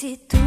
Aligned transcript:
si 0.00 0.16
tú, 0.16 0.38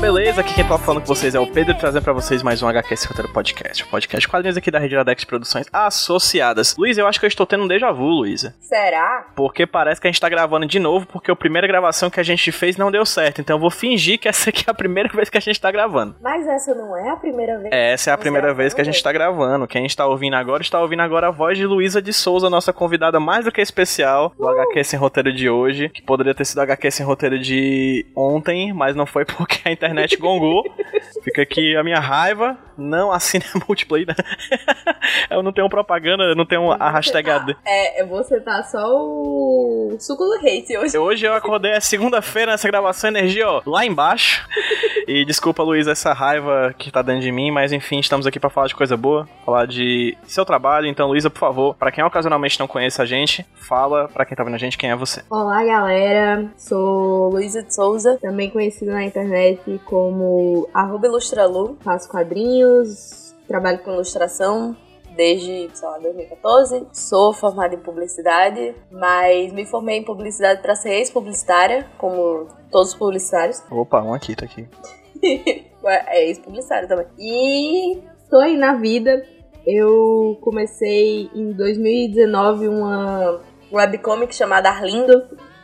beleza? 0.00 0.40
Aqui 0.40 0.54
quem 0.54 0.66
tá 0.66 0.78
falando 0.78 1.02
com 1.02 1.06
vocês 1.06 1.34
é 1.34 1.38
o 1.38 1.46
Pedro, 1.46 1.74
trazendo 1.74 2.02
pra 2.02 2.14
vocês 2.14 2.42
mais 2.42 2.62
um 2.62 2.68
HQ 2.68 2.94
Esse 2.94 3.06
Roteiro 3.06 3.30
Podcast. 3.30 3.84
O 3.84 3.86
podcast 3.88 4.26
quadrinhos 4.26 4.56
aqui 4.56 4.70
da 4.70 4.78
Rede 4.78 4.96
Radex 4.96 5.24
Produções 5.24 5.66
Associadas. 5.70 6.74
Luiz, 6.78 6.96
eu 6.96 7.06
acho 7.06 7.20
que 7.20 7.26
eu 7.26 7.28
estou 7.28 7.44
tendo 7.44 7.64
um 7.64 7.68
déjà 7.68 7.92
vu, 7.92 8.06
Luísa. 8.06 8.54
Será? 8.60 9.26
Porque 9.36 9.66
parece 9.66 10.00
que 10.00 10.06
a 10.06 10.10
gente 10.10 10.20
tá 10.20 10.30
gravando 10.30 10.64
de 10.66 10.78
novo, 10.78 11.04
porque 11.06 11.30
a 11.30 11.36
primeira 11.36 11.66
gravação 11.66 12.08
que 12.08 12.18
a 12.18 12.22
gente 12.22 12.50
fez 12.50 12.78
não 12.78 12.90
deu 12.90 13.04
certo. 13.04 13.42
Então 13.42 13.56
eu 13.56 13.60
vou 13.60 13.70
fingir 13.70 14.18
que 14.18 14.26
essa 14.26 14.48
aqui 14.48 14.64
é 14.66 14.70
a 14.70 14.74
primeira 14.74 15.10
vez 15.12 15.28
que 15.28 15.36
a 15.36 15.40
gente 15.40 15.60
tá 15.60 15.70
gravando. 15.70 16.16
Mas 16.22 16.46
essa 16.46 16.74
não 16.74 16.96
é 16.96 17.10
a 17.10 17.16
primeira 17.16 17.58
vez. 17.58 17.70
Essa 17.70 18.10
é 18.10 18.14
a 18.14 18.18
primeira 18.18 18.48
é 18.48 18.50
a 18.52 18.54
vez 18.54 18.72
que 18.72 18.80
a 18.80 18.84
gente 18.84 19.02
tá 19.02 19.12
gravando. 19.12 19.68
Quem 19.68 19.84
está 19.84 20.06
ouvindo 20.06 20.34
agora 20.34 20.62
está 20.62 20.80
ouvindo 20.80 21.00
agora 21.00 21.28
a 21.28 21.30
voz 21.30 21.58
de 21.58 21.66
Luísa 21.66 22.00
de 22.00 22.14
Souza, 22.14 22.48
nossa 22.48 22.72
convidada 22.72 23.20
mais 23.20 23.44
do 23.44 23.52
que 23.52 23.60
especial 23.60 24.32
do 24.38 24.48
HQ 24.48 24.82
Sem 24.82 24.98
Roteiro 24.98 25.30
de 25.30 25.50
hoje, 25.50 25.90
que 25.90 26.00
poderia 26.00 26.34
ter 26.34 26.46
sido 26.46 26.62
HQ 26.62 26.90
Sem 26.90 27.04
Roteiro 27.04 27.38
de 27.38 28.06
ontem, 28.16 28.72
mas 28.72 28.96
não 28.96 29.04
foi 29.04 29.26
porque 29.28 29.60
a 29.68 29.70
internet 29.70 29.89
gongou. 30.18 30.64
Fica 31.22 31.42
aqui 31.42 31.76
a 31.76 31.82
minha 31.82 31.98
raiva. 31.98 32.56
Não 32.76 33.12
assine 33.12 33.44
a 33.54 33.58
Multiplay, 33.66 34.06
né? 34.06 34.14
Eu 35.28 35.42
não 35.42 35.52
tenho 35.52 35.68
propaganda, 35.68 36.24
eu 36.24 36.36
não 36.36 36.46
tenho 36.46 36.70
a 36.72 36.90
hashtag 36.90 37.30
AD. 37.30 37.56
É, 37.64 38.04
você 38.04 38.40
tá 38.40 38.62
só 38.62 38.86
o 38.88 39.96
suco 39.98 40.24
do 40.24 40.34
hate 40.34 40.76
hoje. 40.76 40.98
Hoje 40.98 41.26
eu 41.26 41.34
acordei, 41.34 41.72
é 41.72 41.80
segunda-feira, 41.80 42.52
nessa 42.52 42.68
gravação, 42.68 43.10
energia, 43.10 43.48
ó, 43.48 43.62
lá 43.66 43.84
embaixo. 43.84 44.46
E 45.06 45.24
desculpa, 45.24 45.62
Luiz, 45.62 45.86
essa 45.86 46.12
raiva 46.12 46.74
que 46.78 46.90
tá 46.90 47.02
dentro 47.02 47.22
de 47.22 47.32
mim, 47.32 47.50
mas 47.50 47.72
enfim, 47.72 47.98
estamos 47.98 48.26
aqui 48.26 48.38
pra 48.38 48.50
falar 48.50 48.68
de 48.68 48.74
coisa 48.74 48.96
boa, 48.96 49.28
falar 49.44 49.66
de 49.66 50.16
seu 50.24 50.44
trabalho. 50.44 50.86
Então, 50.86 51.08
Luísa, 51.08 51.30
por 51.30 51.40
favor, 51.40 51.74
pra 51.74 51.90
quem 51.90 52.04
ocasionalmente 52.04 52.58
não 52.60 52.66
conhece 52.68 53.00
a 53.02 53.04
gente, 53.04 53.44
fala 53.54 54.08
pra 54.08 54.24
quem 54.24 54.36
tá 54.36 54.44
vendo 54.44 54.54
a 54.54 54.58
gente 54.58 54.78
quem 54.78 54.90
é 54.90 54.96
você. 54.96 55.22
Olá, 55.30 55.64
galera. 55.64 56.46
Sou 56.56 57.30
Luísa 57.30 57.62
de 57.62 57.74
Souza, 57.74 58.18
também 58.20 58.50
conhecida 58.50 58.92
na 58.92 59.04
internet 59.04 59.79
como 59.84 60.68
arroba 60.72 61.06
ilustralu. 61.06 61.76
Faço 61.80 62.08
quadrinhos, 62.08 63.34
trabalho 63.46 63.80
com 63.80 63.92
ilustração 63.92 64.76
desde, 65.16 65.68
sei 65.74 65.88
lá, 65.88 65.98
2014. 65.98 66.86
Sou 66.92 67.32
formada 67.32 67.74
em 67.74 67.78
publicidade, 67.78 68.74
mas 68.90 69.52
me 69.52 69.66
formei 69.66 69.98
em 69.98 70.04
publicidade 70.04 70.62
para 70.62 70.74
ser 70.74 70.94
ex-publicitária, 70.94 71.86
como 71.98 72.46
todos 72.70 72.90
os 72.90 72.94
publicitários. 72.94 73.62
Opa, 73.70 74.02
um 74.02 74.14
aqui, 74.14 74.34
tá 74.34 74.44
aqui. 74.44 74.68
é 75.84 76.26
ex-publicitário 76.26 76.88
também. 76.88 77.06
E 77.18 78.02
tô 78.30 78.38
aí 78.38 78.56
na 78.56 78.74
vida. 78.74 79.26
Eu 79.66 80.38
comecei 80.40 81.30
em 81.34 81.52
2019 81.52 82.68
uma 82.68 83.40
webcomic 83.70 84.34
chamada 84.34 84.70
Arlindo, 84.70 85.22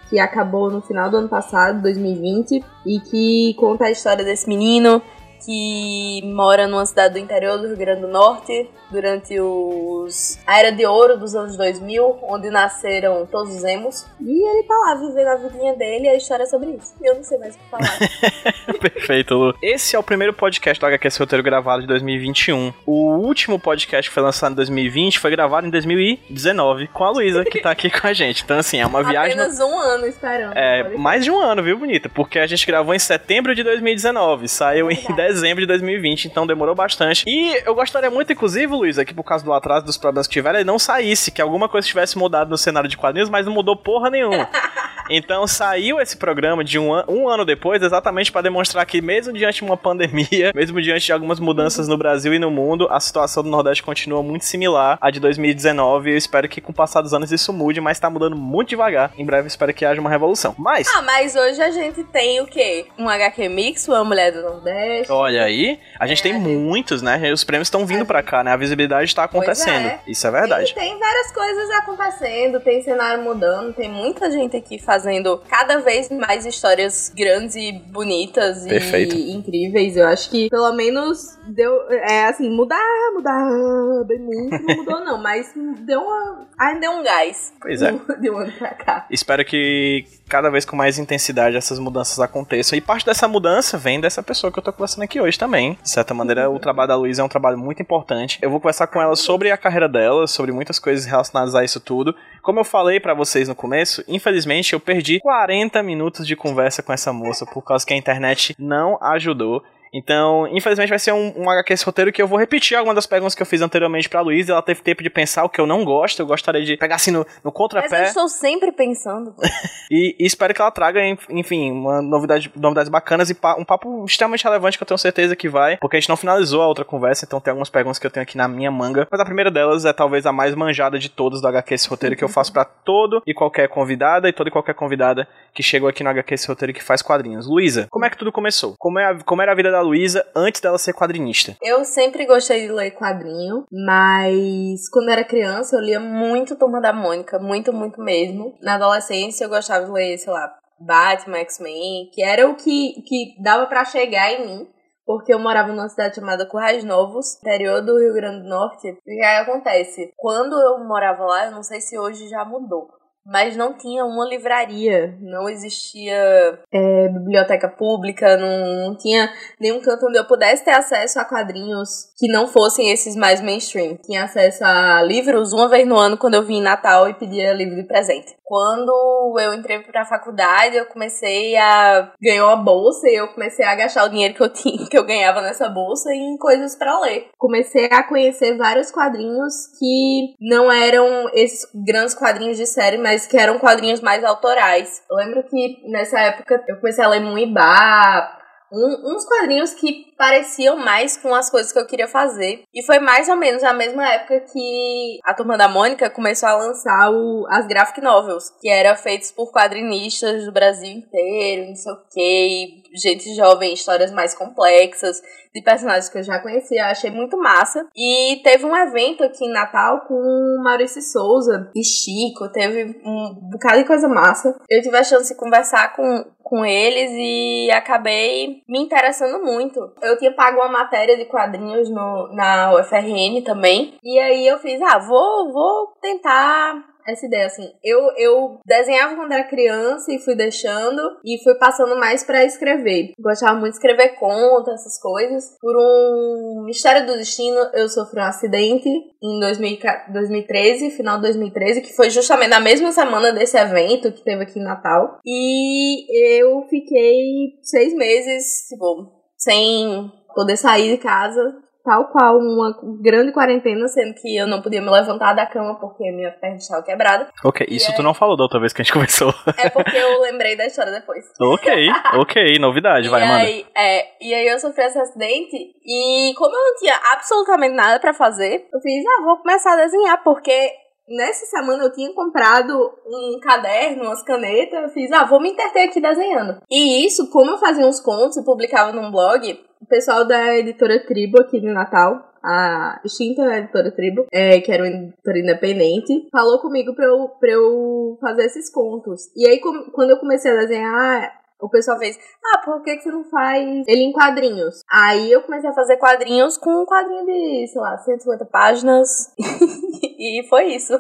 que 0.09 0.19
acabou 0.19 0.71
no 0.71 0.81
final 0.81 1.11
do 1.11 1.17
ano 1.17 1.29
passado, 1.29 1.83
2020, 1.83 2.65
e 2.85 3.01
que 3.01 3.55
conta 3.55 3.87
a 3.87 3.91
história 3.91 4.25
desse 4.25 4.49
menino 4.49 5.03
que 5.47 6.21
mora 6.25 6.67
numa 6.67 6.85
cidade 6.85 7.15
do 7.15 7.21
interior 7.21 7.57
do 7.59 7.69
Rio 7.69 7.77
Grande 7.77 8.01
do 8.01 8.09
Norte 8.09 8.69
durante 8.91 9.39
os 9.41 10.39
a 10.47 10.59
era 10.59 10.73
de 10.73 10.85
ouro 10.85 11.17
dos 11.17 11.35
anos 11.37 11.57
2000, 11.57 12.19
onde 12.25 12.51
nasceram 12.51 13.25
todos 13.27 13.55
os 13.55 13.63
emos. 13.65 14.05
E 14.21 14.31
ele 14.49 14.65
tá 14.65 14.75
lá 14.75 14.95
vivendo 14.97 15.29
a 15.29 15.37
vidinha 15.37 15.75
dele 15.75 16.07
e 16.07 16.09
a 16.09 16.17
história 16.17 16.43
é 16.43 16.47
sobre 16.47 16.71
isso. 16.71 16.95
E 17.01 17.09
eu 17.09 17.15
não 17.15 17.23
sei 17.23 17.39
mais 17.39 17.55
o 17.55 17.59
que 17.59 17.65
falar. 17.71 17.99
Perfeito, 18.81 19.35
Lu. 19.35 19.55
Esse 19.63 19.95
é 19.95 19.99
o 19.99 20.03
primeiro 20.03 20.33
podcast 20.33 20.81
do 20.81 20.87
HQ 20.87 21.09
Roteiro 21.19 21.43
gravado 21.45 21.83
de 21.83 21.89
2021. 21.89 22.73
O 22.85 23.15
último 23.17 23.59
podcast 23.59 24.11
que 24.11 24.15
foi 24.15 24.23
lançado 24.25 24.53
em 24.53 24.57
2020 24.57 25.19
foi 25.21 25.31
gravado 25.31 25.67
em 25.67 25.71
2019 25.71 26.89
com 26.89 27.05
a 27.05 27.11
Luísa, 27.11 27.45
que 27.45 27.61
tá 27.61 27.71
aqui 27.71 27.89
com 27.89 28.07
a 28.07 28.13
gente. 28.13 28.43
Então, 28.43 28.59
assim, 28.59 28.81
é 28.81 28.87
uma 28.87 29.03
viagem. 29.05 29.37
no- 29.37 29.43
Apenas 29.43 29.61
um 29.61 29.79
ano 29.79 30.07
esperando. 30.07 30.57
É, 30.57 30.97
mais 30.97 31.25
de 31.25 31.31
um 31.31 31.39
ano, 31.41 31.63
viu, 31.63 31.79
bonita? 31.79 32.09
Porque 32.09 32.39
a 32.39 32.47
gente 32.47 32.67
gravou 32.67 32.95
em 32.95 32.99
setembro 32.99 33.55
de 33.55 33.63
2019, 33.63 34.49
saiu 34.49 34.91
em 34.91 34.97
Verdade. 34.97 35.17
Dezembro 35.37 35.61
de 35.61 35.67
2020, 35.67 36.27
então 36.27 36.47
demorou 36.47 36.75
bastante. 36.75 37.25
E 37.27 37.63
eu 37.65 37.75
gostaria 37.75 38.11
muito, 38.11 38.33
inclusive, 38.33 38.67
Luiz, 38.67 38.99
aqui 38.99 39.15
por 39.15 39.23
causa 39.23 39.45
do 39.45 39.53
atraso 39.53 39.87
dos 39.87 39.97
problemas 39.97 40.27
que 40.27 40.33
tiveram, 40.33 40.59
ele 40.59 40.67
não 40.67 40.79
saísse, 40.79 41.31
que 41.31 41.43
alguma 41.43 41.69
coisa 41.69 41.87
tivesse 41.87 42.19
mudado 42.19 42.51
no 42.51 42.59
cenário 42.59 42.89
de 42.89 42.97
quadrinhos, 42.97 43.31
mas 43.31 43.47
não 43.47 43.53
mudou 43.53 43.77
porra 43.77 44.11
nenhuma. 44.11 44.49
Então 45.09 45.47
saiu 45.47 46.01
esse 46.01 46.17
programa 46.17 46.65
de 46.65 46.79
um, 46.79 46.93
an 46.93 47.05
um 47.09 47.29
ano 47.29 47.45
depois, 47.45 47.83
exatamente 47.83 48.33
para 48.33 48.43
demonstrar 48.43 48.85
que, 48.85 49.01
mesmo 49.01 49.33
diante 49.33 49.59
de 49.59 49.65
uma 49.65 49.77
pandemia, 49.77 50.51
mesmo 50.55 50.81
diante 50.83 51.07
de 51.07 51.13
algumas 51.13 51.39
mudanças 51.39 51.87
no 51.89 51.97
Brasil 51.97 52.35
e 52.35 52.39
no 52.39 52.51
mundo, 52.51 52.89
a 52.91 52.99
situação 52.99 53.43
do 53.43 53.49
Nordeste 53.49 53.83
continua 53.83 54.23
muito 54.23 54.45
similar 54.45 54.99
à 55.01 55.11
de 55.11 55.21
2019. 55.21 56.11
E 56.11 56.13
eu 56.15 56.17
espero 56.17 56.49
que 56.49 56.61
com 56.61 56.73
o 56.73 56.75
passar 56.75 57.03
dos 57.03 57.15
anos 57.15 57.31
isso 57.31 57.53
mude, 57.53 57.81
mas 57.81 57.99
tá 57.99 58.11
mudando 58.11 58.37
muito 58.37 58.71
devagar. 58.71 59.13
Em 59.17 59.25
breve 59.25 59.45
eu 59.45 59.49
espero 59.49 59.73
que 59.73 59.85
haja 59.85 60.01
uma 60.01 60.11
revolução. 60.11 60.55
Mas. 60.59 60.89
Ah, 60.89 61.03
mas 61.03 61.35
hoje 61.35 61.63
a 61.63 61.71
gente 61.71 62.03
tem 62.05 62.41
o 62.41 62.47
quê? 62.47 62.87
Um 62.99 63.09
HQ 63.09 63.49
Mix, 63.49 63.87
uma 63.89 64.05
Mulher 64.05 64.33
do 64.33 64.43
Nordeste. 64.43 65.13
Olha 65.17 65.45
aí, 65.45 65.79
a 65.99 66.07
gente 66.07 66.21
É, 66.21 66.23
tem 66.25 66.35
muitos, 66.39 67.03
né? 67.03 67.33
Os 67.33 67.45
prêmios 67.45 67.67
estão 67.67 67.87
vindo 67.87 68.03
A 68.03 68.07
pra 68.07 68.23
cá, 68.23 68.45
né? 68.45 68.53
A 68.53 68.57
visibilidade 68.57 69.15
tá 69.15 69.25
acontecendo. 69.25 69.87
é. 69.87 70.01
Isso 70.07 70.27
é 70.27 70.31
verdade. 70.31 70.73
E 70.73 70.75
tem 70.75 70.99
várias 70.99 71.33
coisas 71.33 71.71
acontecendo, 71.71 72.61
tem 72.61 72.83
cenário 72.83 73.23
mudando, 73.23 73.73
tem 73.75 73.89
muita 73.91 74.31
gente 74.31 74.57
aqui 74.57 74.79
fazendo 74.79 75.43
cada 75.49 75.79
vez 75.79 76.11
mais 76.11 76.45
histórias 76.45 77.13
grandes 77.17 77.57
e 77.57 77.73
bonitas 77.73 78.65
Perfeito. 78.65 79.15
e 79.17 79.33
incríveis. 79.33 79.97
Eu 79.97 80.07
acho 80.09 80.31
que 80.31 80.49
pelo 80.51 80.73
menos 80.75 81.39
deu. 81.49 81.73
É 81.91 82.27
assim, 82.27 82.49
mudar, 82.51 82.79
mudar 83.15 84.05
bem 84.07 84.19
muito, 84.19 84.63
não 84.63 84.77
mudou 84.77 85.05
não, 85.05 85.19
mas 85.23 85.53
deu 85.81 86.01
uma. 86.01 86.47
Ainda 86.59 86.81
deu 86.81 86.91
um 86.93 87.03
gás. 87.03 87.53
Pois 87.61 87.83
é. 87.83 87.93
De 88.21 88.31
um 88.31 88.39
ano 88.39 88.53
pra 88.53 88.71
cá. 88.75 89.07
Espero 89.11 89.45
que 89.45 90.05
cada 90.29 90.51
vez 90.51 90.65
com 90.65 90.77
mais 90.77 90.99
intensidade 90.99 91.57
essas 91.57 91.79
mudanças 91.79 92.19
aconteçam. 92.19 92.77
E 92.77 92.81
parte 92.81 93.07
dessa 93.07 93.29
mudança 93.29 93.79
vem 93.79 94.01
dessa 94.01 94.23
pessoa 94.23 94.53
que 94.53 94.59
eu 94.59 94.63
tô 94.63 94.73
conversando 94.73 95.05
aqui 95.05 95.21
hoje 95.21 95.39
também. 95.39 95.79
De 95.83 95.91
certa 95.91 96.13
maneira, 96.13 96.51
o 96.51 96.59
trabalho 96.59 96.89
da 96.89 96.97
Luísa 96.97 97.23
é 97.23 97.25
um 97.25 97.29
trabalho 97.29 97.59
muito 97.59 97.81
importante. 97.81 98.39
Eu 98.43 98.51
vou 98.51 98.61
conversar 98.61 98.87
com 98.89 99.01
ela 99.01 99.17
sobre 99.17 99.51
a 99.51 99.57
carreira 99.57 99.89
dela, 99.89 100.27
sobre 100.27 100.53
muitas 100.53 100.79
coisas 100.79 101.07
relacionadas 101.07 101.55
a 101.55 101.65
isso 101.65 101.81
tudo. 101.81 102.15
Como 102.43 102.61
eu 102.61 102.65
falei 102.65 103.01
pra 103.01 103.15
vocês 103.15 103.49
no 103.49 103.55
começo, 103.55 104.05
infelizmente 104.07 104.73
eu 104.73 104.81
perdi 104.81 105.21
40 105.21 105.83
minutos 105.83 106.27
de 106.27 106.37
conversa 106.37 106.83
com 106.83 106.93
essa 106.93 107.13
moça 107.13 107.47
por 107.47 107.63
causa 107.63 107.87
que 107.87 107.95
a 107.95 107.97
internet 107.97 108.55
não 108.59 108.99
ajudou. 109.03 109.63
Então, 109.93 110.47
infelizmente 110.49 110.89
vai 110.91 110.99
ser 110.99 111.13
um, 111.13 111.33
um 111.37 111.51
HQ 111.51 111.73
esse 111.73 111.85
roteiro 111.85 112.13
que 112.13 112.21
eu 112.21 112.27
vou 112.27 112.39
repetir 112.39 112.77
algumas 112.77 112.95
das 112.97 113.07
perguntas 113.07 113.35
que 113.35 113.43
eu 113.43 113.47
fiz 113.47 113.61
anteriormente 113.63 114.09
pra 114.09 114.21
Luísa. 114.21 114.53
Ela 114.53 114.63
teve 114.63 114.83
tempo 114.83 115.03
de 115.03 115.11
pensar 115.11 115.45
o 115.45 115.49
que 115.49 115.61
eu 115.61 115.67
não 115.67 115.85
gosto. 115.85 116.21
Eu 116.21 116.27
gostaria 116.27 116.65
de 116.65 116.77
pegar 116.77 116.97
assim 116.97 117.11
no, 117.11 117.21
no 117.21 117.25
Mas 117.25 117.45
eu 117.45 117.53
contrapé. 117.53 118.05
estou 118.05 118.29
sempre 118.29 118.73
pensando. 118.73 119.35
E, 119.89 120.17
e 120.19 120.27
espero 120.27 120.53
que 120.53 120.61
ela 120.61 120.71
traga, 120.73 121.01
en- 121.01 121.17
enfim, 121.31 121.71
uma 121.71 122.03
novidade, 122.03 122.51
novidades 122.57 122.89
bacanas 122.91 123.31
e 123.31 123.35
pa- 123.35 123.55
um 123.57 123.65
papo 123.65 124.05
extremamente 124.05 124.43
relevante 124.43 124.77
que 124.77 124.83
eu 124.83 124.87
tenho 124.87 124.99
certeza 124.99 125.37
que 125.37 125.49
vai, 125.49 125.77
porque 125.77 125.97
a 125.97 126.01
gente 126.01 126.09
não 126.09 126.17
finalizou 126.17 126.61
a 126.61 126.67
outra 126.67 126.85
conversa, 126.85 127.25
então 127.25 127.41
tem 127.41 127.53
algumas 127.53 127.71
perguntas 127.71 127.97
que 127.97 128.05
eu 128.05 128.11
tenho 128.11 128.25
aqui 128.25 128.37
na 128.37 128.49
minha 128.49 128.69
manga. 128.69 129.07
Mas 129.09 129.21
a 129.21 129.25
primeira 129.25 129.49
delas 129.49 129.85
é 129.85 129.93
talvez 129.93 130.27
a 130.27 130.33
mais 130.33 130.57
manjada 130.57 130.99
de 130.99 131.09
todas 131.09 131.41
do 131.41 131.47
HQ 131.47 131.73
Esse 131.73 131.89
Roteiro 131.89 132.17
que 132.17 132.25
eu 132.25 132.29
faço 132.29 132.53
pra 132.53 132.65
todo 132.65 133.23
e 133.25 133.33
qualquer 133.33 133.69
convidada 133.69 134.29
e 134.29 134.33
toda 134.33 134.49
e 134.49 134.53
qualquer 134.53 134.75
convidada 134.75 135.29
que 135.55 135.63
chegou 135.63 135.89
aqui 135.89 136.03
no 136.03 136.11
HQ 136.11 136.35
Esse 136.35 136.49
Roteiro 136.49 136.75
que 136.75 136.83
faz 136.83 137.01
quadrinhos. 137.01 137.47
Luísa, 137.47 137.87
como 137.89 138.05
é 138.05 138.11
que 138.11 138.19
tudo 138.19 138.33
começou? 138.33 138.75
Como, 138.77 138.99
é 138.99 139.05
a- 139.05 139.19
como 139.25 139.41
era 139.41 139.53
a 139.53 139.55
vida 139.55 139.71
da 139.71 139.76
Luísa 139.81 140.27
antes 140.35 140.61
dela 140.61 140.79
ser 140.79 140.93
quadrinista? 140.93 141.57
Eu 141.63 141.85
sempre 141.85 142.27
gostei 142.27 142.67
de 142.67 142.73
ler 142.73 142.93
quadrinho, 142.93 143.65
mas 143.71 144.89
quando 144.91 145.11
era 145.11 145.25
criança 145.25 145.77
eu 145.77 145.81
lia 145.81 146.01
muito 146.01 146.57
Turma 146.57 146.81
da 146.81 146.93
Mônica, 146.93 147.39
muito, 147.39 147.73
muito 147.73 148.01
mesmo. 148.01 148.57
Na 148.61 148.75
adolescência 148.75 149.45
eu 149.45 149.49
gostava 149.49 149.85
de 149.85 149.91
ler, 149.91 150.19
sei 150.19 150.33
lá, 150.33 150.53
Batman, 150.79 151.39
X-Men, 151.39 152.11
que 152.13 152.23
era 152.23 152.49
o 152.49 152.55
que, 152.55 153.03
que 153.07 153.43
dava 153.43 153.67
pra 153.67 153.85
chegar 153.85 154.33
em 154.33 154.47
mim. 154.47 154.69
Porque 155.05 155.33
eu 155.33 155.39
morava 155.39 155.69
numa 155.69 155.89
cidade 155.89 156.17
chamada 156.17 156.45
Currais 156.47 156.83
Novos, 156.83 157.37
interior 157.37 157.81
do 157.81 157.97
Rio 157.97 158.13
Grande 158.13 158.43
do 158.43 158.49
Norte. 158.49 158.99
E 159.07 159.23
aí 159.23 159.37
acontece, 159.39 160.13
quando 160.17 160.61
eu 160.61 160.85
morava 160.85 161.25
lá, 161.25 161.47
eu 161.47 161.53
não 161.53 161.63
sei 161.63 161.81
se 161.81 161.97
hoje 161.97 162.29
já 162.29 162.45
mudou, 162.45 162.89
mas 163.27 163.57
não 163.57 163.73
tinha 163.73 164.05
uma 164.05 164.25
livraria, 164.25 165.17
não 165.21 165.49
existia 165.49 166.59
é, 166.73 167.09
biblioteca 167.09 167.69
pública, 167.69 168.37
não, 168.37 168.89
não 168.89 168.97
tinha 168.97 169.33
nenhum 169.61 169.81
canto 169.81 170.07
onde 170.07 170.19
eu 170.19 170.25
pudesse 170.25 170.65
ter 170.65 170.71
acesso 170.71 171.19
a 171.19 171.25
quadrinhos 171.25 172.13
que 172.17 172.29
não 172.29 172.47
fossem 172.47 172.91
esses 172.91 173.17
mais 173.17 173.41
mainstream. 173.41 173.97
Tinha 173.97 174.25
acesso 174.25 174.65
a 174.65 175.03
livros 175.03 175.53
uma 175.53 175.69
vez 175.69 175.87
no 175.87 175.99
ano 175.99 176.17
quando 176.17 176.35
eu 176.35 176.45
vim 176.45 176.59
em 176.59 176.63
Natal 176.63 177.09
e 177.09 177.15
pedia 177.15 177.53
livro 177.53 177.75
de 177.75 177.83
presente. 177.83 178.37
Quando 178.45 179.37
eu 179.41 179.53
entrei 179.55 179.81
pra 179.81 180.05
faculdade, 180.05 180.77
eu 180.77 180.87
comecei 180.87 181.57
a 181.57 182.13
ganhar 182.23 182.47
uma 182.47 182.57
bolsa 182.57 183.09
e 183.09 183.17
eu 183.17 183.27
comecei 183.29 183.65
a 183.65 183.75
gastar 183.75 184.05
o 184.05 184.09
dinheiro 184.09 184.35
que 184.35 184.43
eu 184.43 184.53
tinha, 184.53 184.89
que 184.89 184.97
eu 184.97 185.05
ganhava 185.05 185.41
nessa 185.41 185.69
bolsa 185.69 186.15
em 186.15 186.37
coisas 186.39 186.77
pra 186.77 187.01
ler. 187.01 187.27
Comecei 187.37 187.87
a 187.91 188.05
conhecer 188.05 188.57
vários 188.57 188.93
quadrinhos 188.93 189.53
que 189.77 190.37
não 190.41 190.71
eram 190.71 191.29
esses 191.35 191.67
grandes 191.75 192.15
quadrinhos 192.15 192.57
de 192.57 192.67
série, 192.67 192.99
mas 192.99 193.16
mas 193.17 193.27
que 193.27 193.39
eram 193.39 193.59
quadrinhos 193.59 194.03
mais 194.03 194.23
autorais. 194.23 195.03
Eu 195.11 195.17
lembro 195.17 195.43
que 195.45 195.81
nessa 195.89 196.21
época 196.21 196.63
eu 196.69 196.77
comecei 196.77 197.03
a 197.03 197.09
ler 197.09 197.21
Muibá, 197.21 198.39
um, 198.73 199.15
uns 199.15 199.25
quadrinhos 199.25 199.75
que 199.75 200.07
pareciam 200.17 200.77
mais 200.77 201.17
com 201.17 201.35
as 201.35 201.51
coisas 201.51 201.73
que 201.73 201.79
eu 201.79 201.87
queria 201.87 202.09
fazer. 202.09 202.63
E 202.75 202.83
foi 202.85 202.99
mais 202.99 203.29
ou 203.29 203.37
menos 203.37 203.63
a 203.63 203.73
mesma 203.73 204.09
época 204.13 204.41
que 204.53 205.19
a 205.25 205.35
Turma 205.35 205.57
da 205.57 205.69
Mônica 205.69 206.11
começou 206.11 206.49
a 206.49 206.57
lançar 206.57 207.11
o, 207.11 207.47
as 207.49 207.67
graphic 207.67 208.01
novels, 208.01 208.51
que 208.61 208.69
eram 208.69 208.97
feitos 208.97 209.31
por 209.31 209.53
quadrinistas 209.53 210.45
do 210.45 210.53
Brasil 210.53 210.91
inteiro, 210.91 211.69
não 211.69 211.77
sei 211.77 211.93
o 211.93 211.97
que, 212.11 212.83
gente 212.95 213.35
jovem, 213.35 213.75
histórias 213.75 214.11
mais 214.11 214.35
complexas, 214.35 215.21
de 215.55 215.63
personagens 215.63 216.09
que 216.09 216.19
eu 216.19 216.23
já 216.23 216.39
conhecia, 216.39 216.87
achei 216.87 217.11
muito 217.11 217.37
massa. 217.39 217.87
E 217.97 218.41
teve 218.43 218.65
um 218.67 218.77
evento 218.77 219.25
aqui 219.25 219.45
em 219.45 219.53
Natal 219.53 220.03
com 220.07 220.61
Maurício 220.63 221.01
Souza 221.01 221.71
e 221.75 221.83
Chico, 221.83 222.51
teve 222.53 223.01
um 223.05 223.35
bocado 223.51 223.79
de 223.79 223.87
coisa 223.87 224.09
massa. 224.09 224.55
Eu 224.69 224.83
tive 224.83 224.97
a 224.97 225.05
chance 225.05 225.33
de 225.33 225.39
conversar 225.39 225.95
com, 225.95 226.25
com 226.47 226.65
eles 226.65 227.11
e 227.13 227.69
acabei 227.73 228.63
me 228.69 228.79
interessando 228.79 229.45
muito. 229.45 229.93
Eu 230.01 230.17
tinha 230.17 230.33
pago 230.33 230.59
uma 230.61 230.69
matéria 230.69 231.17
de 231.17 231.25
quadrinhos 231.25 231.91
no, 231.91 232.33
na 232.33 232.73
UFRN 232.73 233.43
também. 233.45 233.95
E 234.01 234.17
aí 234.21 234.47
eu 234.47 234.57
fiz, 234.57 234.81
ah, 234.81 234.97
vou, 234.97 235.53
vou 235.53 235.89
tentar 236.01 236.85
essa 237.07 237.27
ideia, 237.27 237.47
assim. 237.47 237.71
Eu, 237.83 238.11
eu 238.17 238.61
desenhava 238.65 239.17
quando 239.17 239.33
era 239.33 239.45
criança 239.45 240.13
e 240.13 240.19
fui 240.19 240.35
deixando 240.35 241.01
e 241.25 241.43
fui 241.43 241.55
passando 241.57 241.99
mais 241.99 242.25
para 242.25 242.45
escrever. 242.45 243.13
Gostava 243.19 243.59
muito 243.59 243.73
de 243.73 243.79
escrever 243.79 244.17
contas, 244.19 244.81
essas 244.81 245.01
coisas. 245.01 245.57
Por 245.61 245.77
um 245.77 246.65
Mistério 246.65 247.07
do 247.07 247.17
Destino, 247.17 247.59
eu 247.75 247.89
sofri 247.89 248.21
um 248.21 248.25
acidente 248.25 248.89
em 248.89 249.41
2000, 249.41 249.79
2013, 250.13 250.91
final 250.91 251.17
de 251.17 251.23
2013, 251.23 251.83
que 251.83 251.95
foi 251.95 252.11
justamente 252.11 252.51
na 252.51 252.61
mesma 252.61 252.93
semana 252.93 253.33
desse 253.33 253.57
evento 253.57 254.13
que 254.13 254.25
teve 254.25 254.43
aqui 254.43 254.59
em 254.59 254.65
Natal. 254.65 255.19
E 255.25 256.39
eu 256.39 256.63
fiquei 256.69 257.59
seis 257.63 257.95
meses, 257.95 258.67
tipo, 258.69 259.13
sem 259.37 260.11
poder 260.35 260.57
sair 260.57 260.97
de 260.97 261.03
casa 261.03 261.66
tal 261.87 262.09
qual 262.09 262.37
uma 262.39 262.77
grande 263.01 263.33
quarentena, 263.33 263.87
sendo 263.87 264.13
que 264.15 264.37
eu 264.37 264.45
não 264.45 264.61
podia 264.61 264.83
me 264.83 264.91
levantar 264.91 265.35
da 265.35 265.47
cama 265.47 265.79
porque 265.79 266.11
minha 266.11 266.33
perna 266.33 266.57
estava 266.57 266.83
quebrada. 266.83 267.29
Ok, 267.45 267.65
isso 267.71 267.93
e 267.93 267.95
tu 267.95 268.03
não 268.03 268.13
falou 268.13 268.37
da 268.37 268.43
outra 268.43 268.59
vez 268.59 268.73
que 268.73 268.83
a 268.83 268.85
gente 268.85 268.93
conversou. 268.99 269.33
É 269.57 269.71
porque 269.71 269.97
eu 269.97 270.21
lembrei 270.23 270.57
da 270.57 270.67
história 270.67 270.91
depois. 270.91 271.25
ok, 271.41 271.89
ok, 272.19 272.59
novidade, 272.59 273.09
vai, 273.09 273.21
manda. 273.21 273.37
Aí, 273.37 273.65
é, 273.77 274.07
e 274.21 274.35
aí 274.35 274.49
eu 274.49 274.59
sofri 274.59 274.85
esse 274.85 274.99
acidente 274.99 275.57
e 275.85 276.35
como 276.37 276.55
eu 276.55 276.61
não 276.61 276.75
tinha 276.77 276.99
absolutamente 277.13 277.75
nada 277.77 278.01
para 278.01 278.13
fazer, 278.13 278.67
eu 278.73 278.81
fiz, 278.81 279.05
ah, 279.07 279.23
vou 279.23 279.37
começar 279.39 279.75
a 279.75 279.85
desenhar, 279.85 280.23
porque 280.25 280.73
nessa 281.09 281.47
semana 281.47 281.85
eu 281.85 281.93
tinha 281.93 282.13
comprado 282.13 282.93
um 283.07 283.39
caderno, 283.41 284.05
umas 284.05 284.23
canetas, 284.23 284.83
eu 284.83 284.89
fiz, 284.91 285.11
ah, 285.13 285.25
vou 285.25 285.41
me 285.41 285.51
interter 285.51 285.89
aqui 285.89 286.01
desenhando. 286.01 286.61
E 286.71 287.07
isso, 287.07 287.31
como 287.31 287.53
eu 287.53 287.59
fazia 287.59 287.87
uns 287.87 288.01
contos 288.01 288.37
e 288.37 288.45
publicava 288.45 288.93
num 288.93 289.11
blog, 289.11 289.59
o 289.81 289.87
pessoal 289.87 290.25
da 290.25 290.57
editora 290.57 291.05
Tribo 291.07 291.41
aqui 291.41 291.61
no 291.61 291.73
Natal, 291.73 292.33
a 292.43 293.01
extinta 293.05 293.43
editora 293.59 293.91
Tribo, 293.91 294.27
é, 294.33 294.61
que 294.61 294.71
era 294.71 294.83
uma 294.83 294.89
editora 294.89 295.39
independente, 295.39 296.29
falou 296.31 296.61
comigo 296.61 296.95
pra 296.95 297.07
eu, 297.07 297.29
pra 297.41 297.51
eu 297.51 298.17
fazer 298.21 298.45
esses 298.45 298.71
contos. 298.71 299.31
E 299.37 299.49
aí, 299.49 299.61
quando 299.93 300.11
eu 300.11 300.19
comecei 300.19 300.53
a 300.53 300.61
desenhar, 300.61 301.46
o 301.61 301.69
pessoal 301.69 301.99
fez, 301.99 302.19
ah, 302.45 302.59
por 302.65 302.83
que, 302.83 302.97
que 302.97 303.03
você 303.03 303.11
não 303.11 303.25
faz 303.25 303.85
ele 303.89 304.03
em 304.03 304.13
quadrinhos? 304.13 304.83
Aí 304.91 305.33
eu 305.33 305.43
comecei 305.43 305.71
a 305.71 305.75
fazer 305.75 305.97
quadrinhos 305.97 306.59
com 306.59 306.83
um 306.83 306.87
quadrinho 306.87 307.25
de, 307.25 307.67
sei 307.69 307.81
lá, 307.81 307.97
150 307.99 308.45
páginas. 308.47 309.33
e 309.39 310.47
foi 310.49 310.75
isso. 310.75 310.95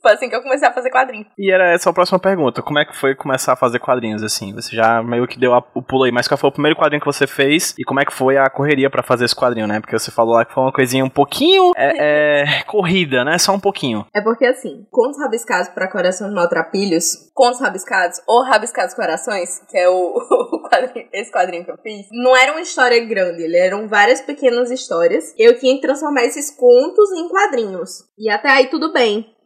Foi 0.00 0.12
assim 0.12 0.28
que 0.28 0.36
eu 0.36 0.42
comecei 0.42 0.68
a 0.68 0.72
fazer 0.72 0.90
quadrinhos. 0.90 1.26
E 1.38 1.52
era 1.52 1.72
essa 1.72 1.90
a 1.90 1.92
próxima 1.92 2.18
pergunta. 2.18 2.62
Como 2.62 2.78
é 2.78 2.84
que 2.84 2.96
foi 2.96 3.14
começar 3.14 3.52
a 3.52 3.56
fazer 3.56 3.78
quadrinhos, 3.78 4.22
assim? 4.22 4.54
Você 4.54 4.74
já 4.74 5.02
meio 5.02 5.26
que 5.26 5.38
deu 5.38 5.54
a, 5.54 5.58
o 5.74 5.82
pulo 5.82 6.04
aí, 6.04 6.12
mas 6.12 6.28
qual 6.28 6.38
foi 6.38 6.50
o 6.50 6.52
primeiro 6.52 6.78
quadrinho 6.78 7.00
que 7.00 7.06
você 7.06 7.26
fez 7.26 7.74
e 7.78 7.84
como 7.84 8.00
é 8.00 8.04
que 8.04 8.12
foi 8.12 8.36
a 8.36 8.48
correria 8.48 8.88
para 8.88 9.02
fazer 9.02 9.24
esse 9.24 9.34
quadrinho, 9.34 9.66
né? 9.66 9.80
Porque 9.80 9.98
você 9.98 10.10
falou 10.10 10.34
lá 10.34 10.44
que 10.44 10.54
foi 10.54 10.62
uma 10.62 10.72
coisinha 10.72 11.04
um 11.04 11.10
pouquinho 11.10 11.72
é, 11.76 12.42
é, 12.58 12.62
corrida, 12.64 13.24
né? 13.24 13.38
Só 13.38 13.52
um 13.52 13.60
pouquinho. 13.60 14.06
É 14.14 14.20
porque, 14.20 14.46
assim, 14.46 14.86
contos 14.90 15.18
rabiscados 15.18 15.68
para 15.70 15.90
corações 15.90 16.32
maltrapilhos, 16.32 17.30
contos 17.34 17.60
rabiscados 17.60 18.20
ou 18.26 18.44
rabiscados 18.44 18.94
corações, 18.94 19.60
que 19.68 19.76
é 19.76 19.88
o, 19.88 20.14
o 20.14 20.68
quadrinho, 20.68 21.08
esse 21.12 21.32
quadrinho 21.32 21.64
que 21.64 21.70
eu 21.70 21.78
fiz, 21.78 22.06
não 22.12 22.36
era 22.36 22.52
uma 22.52 22.60
história 22.60 23.04
grande, 23.04 23.42
ele 23.42 23.56
eram 23.56 23.88
várias 23.88 24.20
pequenas 24.20 24.70
histórias. 24.70 25.34
Eu 25.36 25.58
tinha 25.58 25.74
que 25.74 25.82
transformar 25.82 26.24
esses 26.24 26.50
contos 26.50 27.10
em 27.12 27.28
quadrinhos. 27.28 28.04
E 28.18 28.30
até 28.30 28.48
aí 28.50 28.68
tudo 28.68 28.92
bem. 28.92 29.37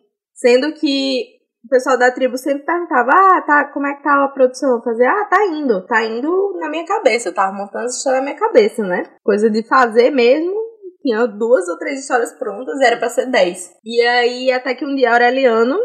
Sendo 0.42 0.74
que 0.74 1.38
o 1.64 1.68
pessoal 1.68 1.96
da 1.96 2.10
tribo 2.10 2.36
sempre 2.36 2.64
perguntava, 2.64 3.12
ah, 3.14 3.42
tá, 3.42 3.70
como 3.72 3.86
é 3.86 3.94
que 3.94 4.02
tá 4.02 4.24
a 4.24 4.28
produção? 4.28 4.74
Eu 4.74 4.82
fazia, 4.82 5.08
ah, 5.08 5.24
tá 5.26 5.46
indo, 5.46 5.86
tá 5.86 6.04
indo 6.04 6.58
na 6.58 6.68
minha 6.68 6.84
cabeça. 6.84 7.28
Eu 7.28 7.34
tava 7.34 7.56
montando 7.56 7.84
essa 7.84 7.98
história 7.98 8.18
na 8.18 8.24
minha 8.24 8.36
cabeça, 8.36 8.82
né? 8.82 9.04
Coisa 9.22 9.48
de 9.48 9.62
fazer 9.62 10.10
mesmo. 10.10 10.60
Tinha 11.00 11.26
duas 11.26 11.68
ou 11.68 11.78
três 11.78 12.00
histórias 12.00 12.32
prontas 12.32 12.80
era 12.80 12.96
pra 12.96 13.08
ser 13.08 13.26
dez. 13.26 13.70
E 13.84 14.00
aí, 14.02 14.50
até 14.50 14.74
que 14.74 14.84
um 14.84 14.96
dia 14.96 15.12
Aureliano, 15.12 15.78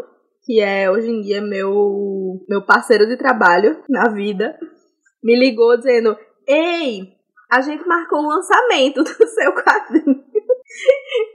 que 0.43 0.59
é 0.59 0.89
hoje 0.89 1.09
em 1.09 1.21
dia 1.21 1.41
meu, 1.41 2.39
meu 2.49 2.65
parceiro 2.65 3.07
de 3.07 3.15
trabalho 3.15 3.83
na 3.87 4.09
vida, 4.09 4.57
me 5.23 5.37
ligou 5.37 5.77
dizendo, 5.77 6.17
ei, 6.47 7.13
a 7.51 7.61
gente 7.61 7.85
marcou 7.87 8.19
o 8.19 8.27
lançamento 8.27 9.03
do 9.03 9.09
seu 9.29 9.53
quadrinho. 9.53 10.23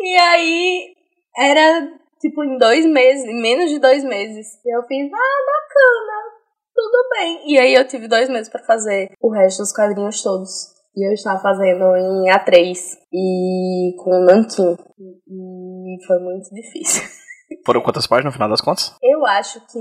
e 0.00 0.16
aí, 0.16 0.94
era 1.36 2.01
tipo, 2.22 2.44
em 2.44 2.56
dois 2.56 2.86
meses, 2.86 3.24
em 3.24 3.42
menos 3.42 3.68
de 3.68 3.78
dois 3.80 4.04
meses. 4.04 4.46
E 4.64 4.74
eu 4.74 4.82
fiz, 4.84 5.12
ah, 5.12 5.38
bacana, 5.46 6.32
tudo 6.74 7.08
bem. 7.10 7.52
E 7.52 7.58
aí 7.58 7.74
eu 7.74 7.86
tive 7.86 8.08
dois 8.08 8.30
meses 8.30 8.48
para 8.48 8.64
fazer 8.64 9.10
o 9.20 9.30
resto 9.30 9.58
dos 9.58 9.72
quadrinhos 9.72 10.22
todos. 10.22 10.50
E 10.96 11.06
eu 11.06 11.12
estava 11.12 11.40
fazendo 11.40 11.96
em 11.96 12.30
A3 12.30 12.78
e 13.12 13.94
com 13.98 14.24
Nankin. 14.24 14.76
E 14.98 16.06
foi 16.06 16.18
muito 16.20 16.48
difícil. 16.54 17.02
Foram 17.66 17.82
quantas 17.82 18.06
páginas 18.06 18.32
no 18.32 18.36
final 18.36 18.48
das 18.48 18.60
contas? 18.60 18.94
Eu 19.02 19.26
acho 19.26 19.60
que 19.66 19.78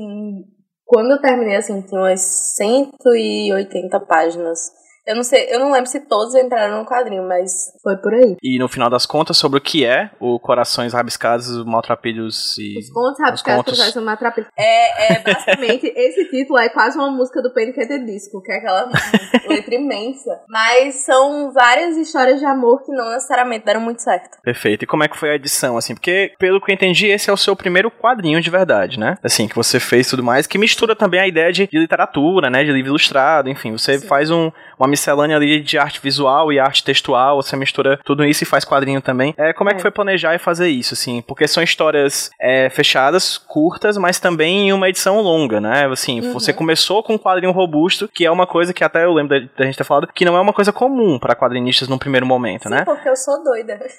quando 0.85 1.11
eu 1.11 1.21
terminei, 1.21 1.55
assim, 1.55 1.81
tinha 1.81 2.01
umas 2.01 2.21
180 2.57 3.99
páginas. 4.01 4.59
Eu 5.05 5.15
não 5.15 5.23
sei, 5.23 5.47
eu 5.49 5.59
não 5.59 5.71
lembro 5.71 5.89
se 5.89 5.99
todos 6.07 6.35
entraram 6.35 6.79
no 6.79 6.85
quadrinho, 6.85 7.27
mas 7.27 7.51
foi 7.81 7.97
por 7.97 8.13
aí. 8.13 8.35
E 8.41 8.59
no 8.59 8.67
final 8.67 8.89
das 8.89 9.05
contas, 9.05 9.37
sobre 9.37 9.57
o 9.57 9.61
que 9.61 9.85
é 9.85 10.11
o 10.19 10.39
Corações 10.39 10.93
Rabiscados, 10.93 11.65
Maltrapilhos 11.65 12.57
e. 12.57 12.77
Os 12.77 12.89
contos 12.89 13.19
rabiscados, 13.19 13.63
Corações 13.63 14.05
Maltrapilhos. 14.05 14.49
É, 14.57 15.13
é 15.13 15.19
basicamente, 15.25 15.91
esse 15.95 16.29
título 16.29 16.59
é 16.59 16.69
quase 16.69 16.97
uma 16.97 17.09
música 17.09 17.41
do 17.41 17.51
the 17.51 17.99
Disco, 17.99 18.41
que 18.43 18.51
é 18.51 18.57
aquela 18.57 18.89
letra 19.49 19.75
imensa. 19.75 20.39
Mas 20.47 21.03
são 21.03 21.51
várias 21.51 21.97
histórias 21.97 22.39
de 22.39 22.45
amor 22.45 22.83
que 22.83 22.91
não 22.91 23.09
necessariamente 23.09 23.65
deram 23.65 23.81
muito 23.81 24.01
certo. 24.01 24.37
Perfeito. 24.43 24.83
E 24.83 24.87
como 24.87 25.03
é 25.03 25.07
que 25.07 25.17
foi 25.17 25.31
a 25.31 25.35
edição, 25.35 25.77
assim? 25.77 25.95
Porque, 25.95 26.33
pelo 26.37 26.61
que 26.61 26.71
eu 26.71 26.75
entendi, 26.75 27.07
esse 27.07 27.29
é 27.29 27.33
o 27.33 27.37
seu 27.37 27.55
primeiro 27.55 27.89
quadrinho 27.89 28.39
de 28.39 28.49
verdade, 28.49 28.99
né? 28.99 29.17
Assim, 29.23 29.47
que 29.47 29.55
você 29.55 29.79
fez 29.79 30.07
tudo 30.07 30.23
mais, 30.23 30.45
que 30.45 30.57
mistura 30.57 30.95
também 30.95 31.19
a 31.19 31.27
ideia 31.27 31.51
de, 31.51 31.67
de 31.67 31.79
literatura, 31.79 32.49
né? 32.49 32.63
De 32.63 32.71
livro 32.71 32.91
ilustrado, 32.91 33.49
enfim. 33.49 33.71
Você 33.71 33.99
Sim. 33.99 34.07
faz 34.07 34.29
um, 34.29 34.51
uma 34.81 34.87
miscelânea 34.87 35.37
ali 35.37 35.61
de 35.61 35.77
arte 35.77 36.01
visual 36.01 36.51
e 36.51 36.59
arte 36.59 36.83
textual, 36.83 37.41
você 37.41 37.55
mistura 37.55 37.99
tudo 38.03 38.25
isso 38.25 38.43
e 38.43 38.47
faz 38.47 38.65
quadrinho 38.65 38.99
também. 38.99 39.33
É, 39.37 39.53
como 39.53 39.69
é, 39.69 39.73
é 39.73 39.75
que 39.75 39.81
foi 39.81 39.91
planejar 39.91 40.33
e 40.33 40.39
fazer 40.39 40.69
isso, 40.69 40.95
assim? 40.95 41.21
Porque 41.21 41.47
são 41.47 41.61
histórias 41.61 42.31
é, 42.39 42.67
fechadas, 42.69 43.37
curtas, 43.37 43.95
mas 43.97 44.19
também 44.19 44.69
em 44.69 44.73
uma 44.73 44.89
edição 44.89 45.21
longa, 45.21 45.61
né? 45.61 45.85
Assim, 45.85 46.19
uhum. 46.19 46.33
você 46.33 46.51
começou 46.51 47.03
com 47.03 47.13
um 47.13 47.19
quadrinho 47.19 47.51
robusto, 47.51 48.07
que 48.07 48.25
é 48.25 48.31
uma 48.31 48.47
coisa 48.47 48.73
que 48.73 48.83
até 48.83 49.05
eu 49.05 49.13
lembro 49.13 49.39
da, 49.39 49.47
da 49.55 49.65
gente 49.65 49.77
ter 49.77 49.83
falado, 49.83 50.07
que 50.07 50.25
não 50.25 50.35
é 50.35 50.41
uma 50.41 50.53
coisa 50.53 50.73
comum 50.73 51.19
para 51.19 51.35
quadrinistas 51.35 51.87
no 51.87 51.99
primeiro 51.99 52.25
momento, 52.25 52.63
Sim, 52.63 52.69
né? 52.69 52.83
porque 52.83 53.07
eu 53.07 53.15
sou 53.15 53.43
doida. 53.43 53.79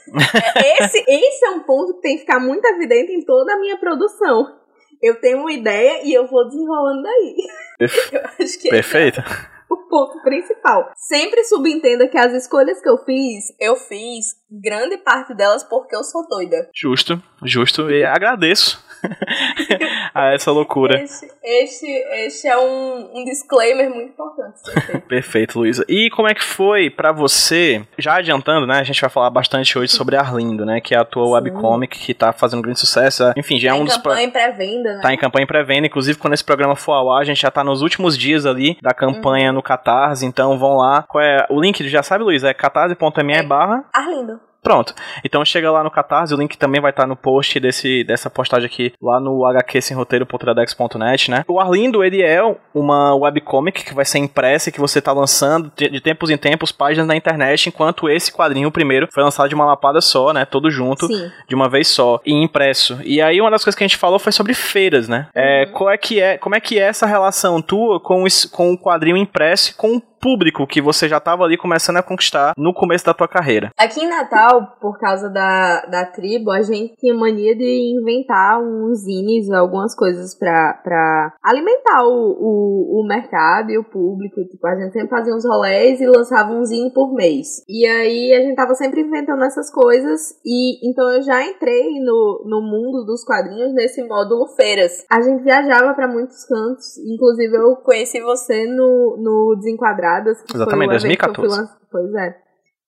É, 0.54 0.84
esse, 0.84 1.04
esse 1.08 1.44
é 1.44 1.50
um 1.50 1.60
ponto 1.60 1.94
que 1.94 2.02
tem 2.02 2.14
que 2.14 2.20
ficar 2.20 2.40
muito 2.40 2.64
evidente 2.64 3.12
em 3.12 3.24
toda 3.24 3.54
a 3.54 3.58
minha 3.58 3.76
produção. 3.76 4.56
Eu 5.00 5.20
tenho 5.20 5.38
uma 5.38 5.52
ideia 5.52 6.00
e 6.04 6.12
eu 6.12 6.26
vou 6.26 6.46
desenrolando 6.46 7.02
daí. 7.02 7.36
Perfe 7.78 8.14
eu 8.16 8.22
acho 8.40 8.58
que 8.60 8.68
Perfeito. 8.68 9.20
É 9.20 9.24
o 9.72 9.88
ponto 9.88 10.20
principal. 10.22 10.90
Sempre 10.96 11.44
subentenda 11.44 12.08
que 12.08 12.18
as 12.18 12.32
escolhas 12.32 12.80
que 12.80 12.88
eu 12.88 12.98
fiz, 12.98 13.44
eu 13.58 13.76
fiz 13.76 14.26
grande 14.50 14.98
parte 14.98 15.34
delas 15.34 15.64
porque 15.64 15.96
eu 15.96 16.04
sou 16.04 16.26
doida. 16.28 16.68
Justo, 16.74 17.22
justo. 17.42 17.90
E 17.90 18.04
agradeço 18.04 18.84
a 20.14 20.34
essa 20.34 20.50
loucura. 20.50 21.02
Este, 21.02 21.26
este, 21.42 21.86
este 21.86 22.48
é 22.48 22.58
um, 22.58 23.10
um 23.14 23.24
disclaimer 23.24 23.88
muito 23.88 24.12
importante. 24.12 24.60
Perfeito, 25.08 25.58
Luísa. 25.58 25.84
E 25.88 26.10
como 26.10 26.28
é 26.28 26.34
que 26.34 26.44
foi 26.44 26.90
para 26.90 27.12
você, 27.12 27.84
já 27.98 28.16
adiantando, 28.16 28.66
né? 28.66 28.78
A 28.78 28.84
gente 28.84 29.00
vai 29.00 29.10
falar 29.10 29.30
bastante 29.30 29.78
hoje 29.78 29.92
sobre 29.92 30.16
Arlindo, 30.16 30.66
né? 30.66 30.80
Que 30.80 30.94
é 30.94 30.98
a 30.98 31.04
tua 31.04 31.24
Sim. 31.24 31.32
webcomic 31.32 31.98
que 31.98 32.14
tá 32.14 32.32
fazendo 32.32 32.62
grande 32.62 32.80
sucesso. 32.80 33.32
Enfim, 33.36 33.58
já 33.58 33.70
tá 33.70 33.76
é 33.76 33.80
um 33.80 33.84
dos... 33.84 33.94
Tá 33.94 34.00
em 34.00 34.02
campanha 34.02 34.30
pré-venda, 34.30 34.94
né? 34.94 35.02
Tá 35.02 35.14
em 35.14 35.18
campanha 35.18 35.46
pré-venda. 35.46 35.86
Inclusive, 35.86 36.18
quando 36.18 36.34
esse 36.34 36.44
programa 36.44 36.76
for 36.76 36.92
ao 36.92 37.10
ar, 37.10 37.22
a 37.22 37.24
gente 37.24 37.40
já 37.40 37.50
tá 37.50 37.64
nos 37.64 37.82
últimos 37.82 38.16
dias 38.16 38.44
ali 38.44 38.76
da 38.82 38.92
campanha 38.92 39.48
uhum. 39.48 39.56
no 39.56 39.61
Catarse. 39.62 40.26
Então, 40.26 40.58
vão 40.58 40.76
lá. 40.76 41.02
Qual 41.02 41.22
é 41.22 41.46
o 41.48 41.60
link? 41.60 41.88
Já 41.88 42.02
sabe, 42.02 42.24
Luísa? 42.24 42.48
É 42.48 42.54
catarse.me 42.54 43.42
barra... 43.42 43.84
Arlindo. 43.94 44.40
Pronto. 44.62 44.94
Então 45.24 45.44
chega 45.44 45.70
lá 45.70 45.82
no 45.82 45.90
Catarse, 45.90 46.32
o 46.32 46.36
link 46.36 46.56
também 46.56 46.80
vai 46.80 46.90
estar 46.90 47.06
no 47.06 47.16
post 47.16 47.58
desse, 47.58 48.04
dessa 48.04 48.30
postagem 48.30 48.66
aqui, 48.66 48.92
lá 49.02 49.18
no 49.18 49.44
hqsemroteiro.tradex.net, 49.44 51.30
né? 51.30 51.44
O 51.48 51.58
Arlindo, 51.58 52.04
ele 52.04 52.22
é 52.22 52.40
uma 52.72 53.14
webcomic 53.16 53.84
que 53.84 53.92
vai 53.92 54.04
ser 54.04 54.18
impressa 54.18 54.68
e 54.68 54.72
que 54.72 54.80
você 54.80 55.02
tá 55.02 55.12
lançando 55.12 55.70
de 55.76 56.00
tempos 56.00 56.30
em 56.30 56.36
tempos 56.36 56.70
páginas 56.70 57.08
na 57.08 57.16
internet, 57.16 57.68
enquanto 57.68 58.08
esse 58.08 58.32
quadrinho, 58.32 58.68
o 58.68 58.72
primeiro, 58.72 59.08
foi 59.12 59.24
lançado 59.24 59.48
de 59.48 59.54
uma 59.54 59.66
lapada 59.66 60.00
só, 60.00 60.32
né? 60.32 60.44
Todo 60.44 60.70
junto, 60.70 61.08
Sim. 61.08 61.30
de 61.48 61.54
uma 61.56 61.68
vez 61.68 61.88
só, 61.88 62.20
e 62.24 62.32
impresso. 62.32 63.00
E 63.02 63.20
aí 63.20 63.40
uma 63.40 63.50
das 63.50 63.64
coisas 63.64 63.76
que 63.76 63.82
a 63.82 63.88
gente 63.88 63.98
falou 63.98 64.20
foi 64.20 64.30
sobre 64.30 64.54
feiras, 64.54 65.08
né? 65.08 65.26
É, 65.34 65.66
qual 65.66 65.90
é 65.90 65.98
que 65.98 66.20
é, 66.20 66.38
como 66.38 66.54
é 66.54 66.60
que 66.60 66.78
é 66.78 66.82
essa 66.82 67.06
relação 67.06 67.60
tua 67.60 67.98
com, 67.98 68.24
com 68.52 68.72
o 68.72 68.78
quadrinho 68.78 69.16
impresso 69.16 69.70
e 69.70 69.74
com 69.74 69.96
o 69.96 70.11
público 70.22 70.64
que 70.68 70.80
você 70.80 71.08
já 71.08 71.16
estava 71.16 71.42
ali 71.42 71.58
começando 71.58 71.96
a 71.96 72.02
conquistar 72.02 72.52
no 72.56 72.72
começo 72.72 73.04
da 73.04 73.12
tua 73.12 73.26
carreira? 73.26 73.72
Aqui 73.76 74.04
em 74.04 74.08
Natal, 74.08 74.76
por 74.80 74.96
causa 75.00 75.28
da, 75.28 75.84
da 75.86 76.06
tribo, 76.06 76.52
a 76.52 76.62
gente 76.62 76.94
tinha 76.96 77.12
mania 77.12 77.56
de 77.56 77.98
inventar 77.98 78.62
uns 78.62 79.00
zines, 79.00 79.50
algumas 79.50 79.96
coisas 79.96 80.38
pra 80.38 81.34
alimentar 81.42 82.04
o, 82.04 82.36
o, 82.38 83.00
o 83.00 83.06
mercado 83.08 83.70
e 83.70 83.78
o 83.78 83.82
público. 83.82 84.44
Tipo, 84.44 84.64
a 84.68 84.76
gente 84.76 84.92
sempre 84.92 85.08
fazia 85.08 85.34
uns 85.34 85.44
rolês 85.44 86.00
e 86.00 86.06
lançava 86.06 86.52
um 86.52 86.64
zine 86.64 86.92
por 86.92 87.12
mês. 87.12 87.64
E 87.68 87.84
aí 87.84 88.32
a 88.32 88.40
gente 88.42 88.54
tava 88.54 88.74
sempre 88.74 89.00
inventando 89.00 89.42
essas 89.42 89.70
coisas. 89.72 90.38
E 90.44 90.88
então 90.88 91.10
eu 91.10 91.22
já 91.22 91.44
entrei 91.44 91.98
no, 92.00 92.44
no 92.46 92.62
mundo 92.62 93.04
dos 93.04 93.24
quadrinhos 93.24 93.74
nesse 93.74 94.02
módulo 94.04 94.46
feiras. 94.54 95.04
A 95.10 95.20
gente 95.20 95.42
viajava 95.42 95.94
pra 95.94 96.06
muitos 96.06 96.44
cantos. 96.44 96.96
Inclusive 96.98 97.56
eu 97.56 97.74
conheci 97.76 98.20
você 98.20 98.66
no, 98.66 99.16
no 99.18 99.56
Desenquadradas. 99.56 100.11
Que 100.20 100.56
Exatamente, 100.56 100.88
foi 100.88 100.96
o 100.96 101.12
evento 101.12 101.18
que 101.18 101.30
eu 101.30 101.34
fui 101.34 101.48
2014. 101.48 101.60
lan- 101.60 101.78
Pois 101.90 102.14
é. 102.14 102.36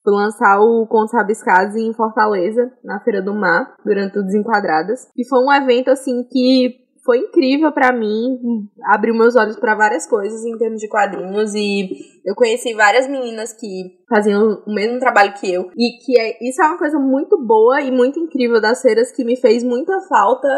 Fui 0.03 0.13
lançar 0.15 0.61
o 0.61 0.87
Contos 0.87 1.15
Rabiscados 1.15 1.75
em 1.77 1.95
Fortaleza, 1.95 2.71
na 2.85 3.01
Feira 3.01 3.23
do 3.23 3.33
Mar, 3.33 3.75
durante 3.85 4.19
o 4.19 4.23
Desenquadradas. 4.23 5.01
E 5.17 5.27
foi 5.27 5.39
um 5.43 5.51
evento, 5.53 5.91
assim, 5.91 6.23
que 6.31 6.75
foi 7.05 7.19
incrível 7.19 7.71
pra 7.73 7.93
mim, 7.93 8.39
abriu 8.85 9.15
meus 9.15 9.37
olhos 9.37 9.57
pra 9.59 9.75
várias 9.75 10.07
coisas 10.07 10.43
em 10.45 10.57
termos 10.57 10.81
de 10.81 10.89
quadrinhos 10.89 11.55
e 11.55 11.91
eu 12.25 12.35
conheci 12.35 12.73
várias 12.73 13.07
meninas 13.07 13.53
que 13.53 13.99
faziam 14.09 14.63
o 14.67 14.75
mesmo 14.75 14.99
trabalho 14.99 15.35
que 15.35 15.53
eu 15.53 15.69
e 15.77 15.99
que 16.03 16.19
é, 16.19 16.39
isso 16.49 16.63
é 16.63 16.67
uma 16.67 16.79
coisa 16.79 16.99
muito 16.99 17.37
boa 17.47 17.83
e 17.83 17.91
muito 17.91 18.19
incrível 18.19 18.59
das 18.59 18.81
feiras 18.81 19.13
que 19.13 19.23
me 19.23 19.37
fez 19.37 19.63
muita 19.63 20.01
falta 20.09 20.49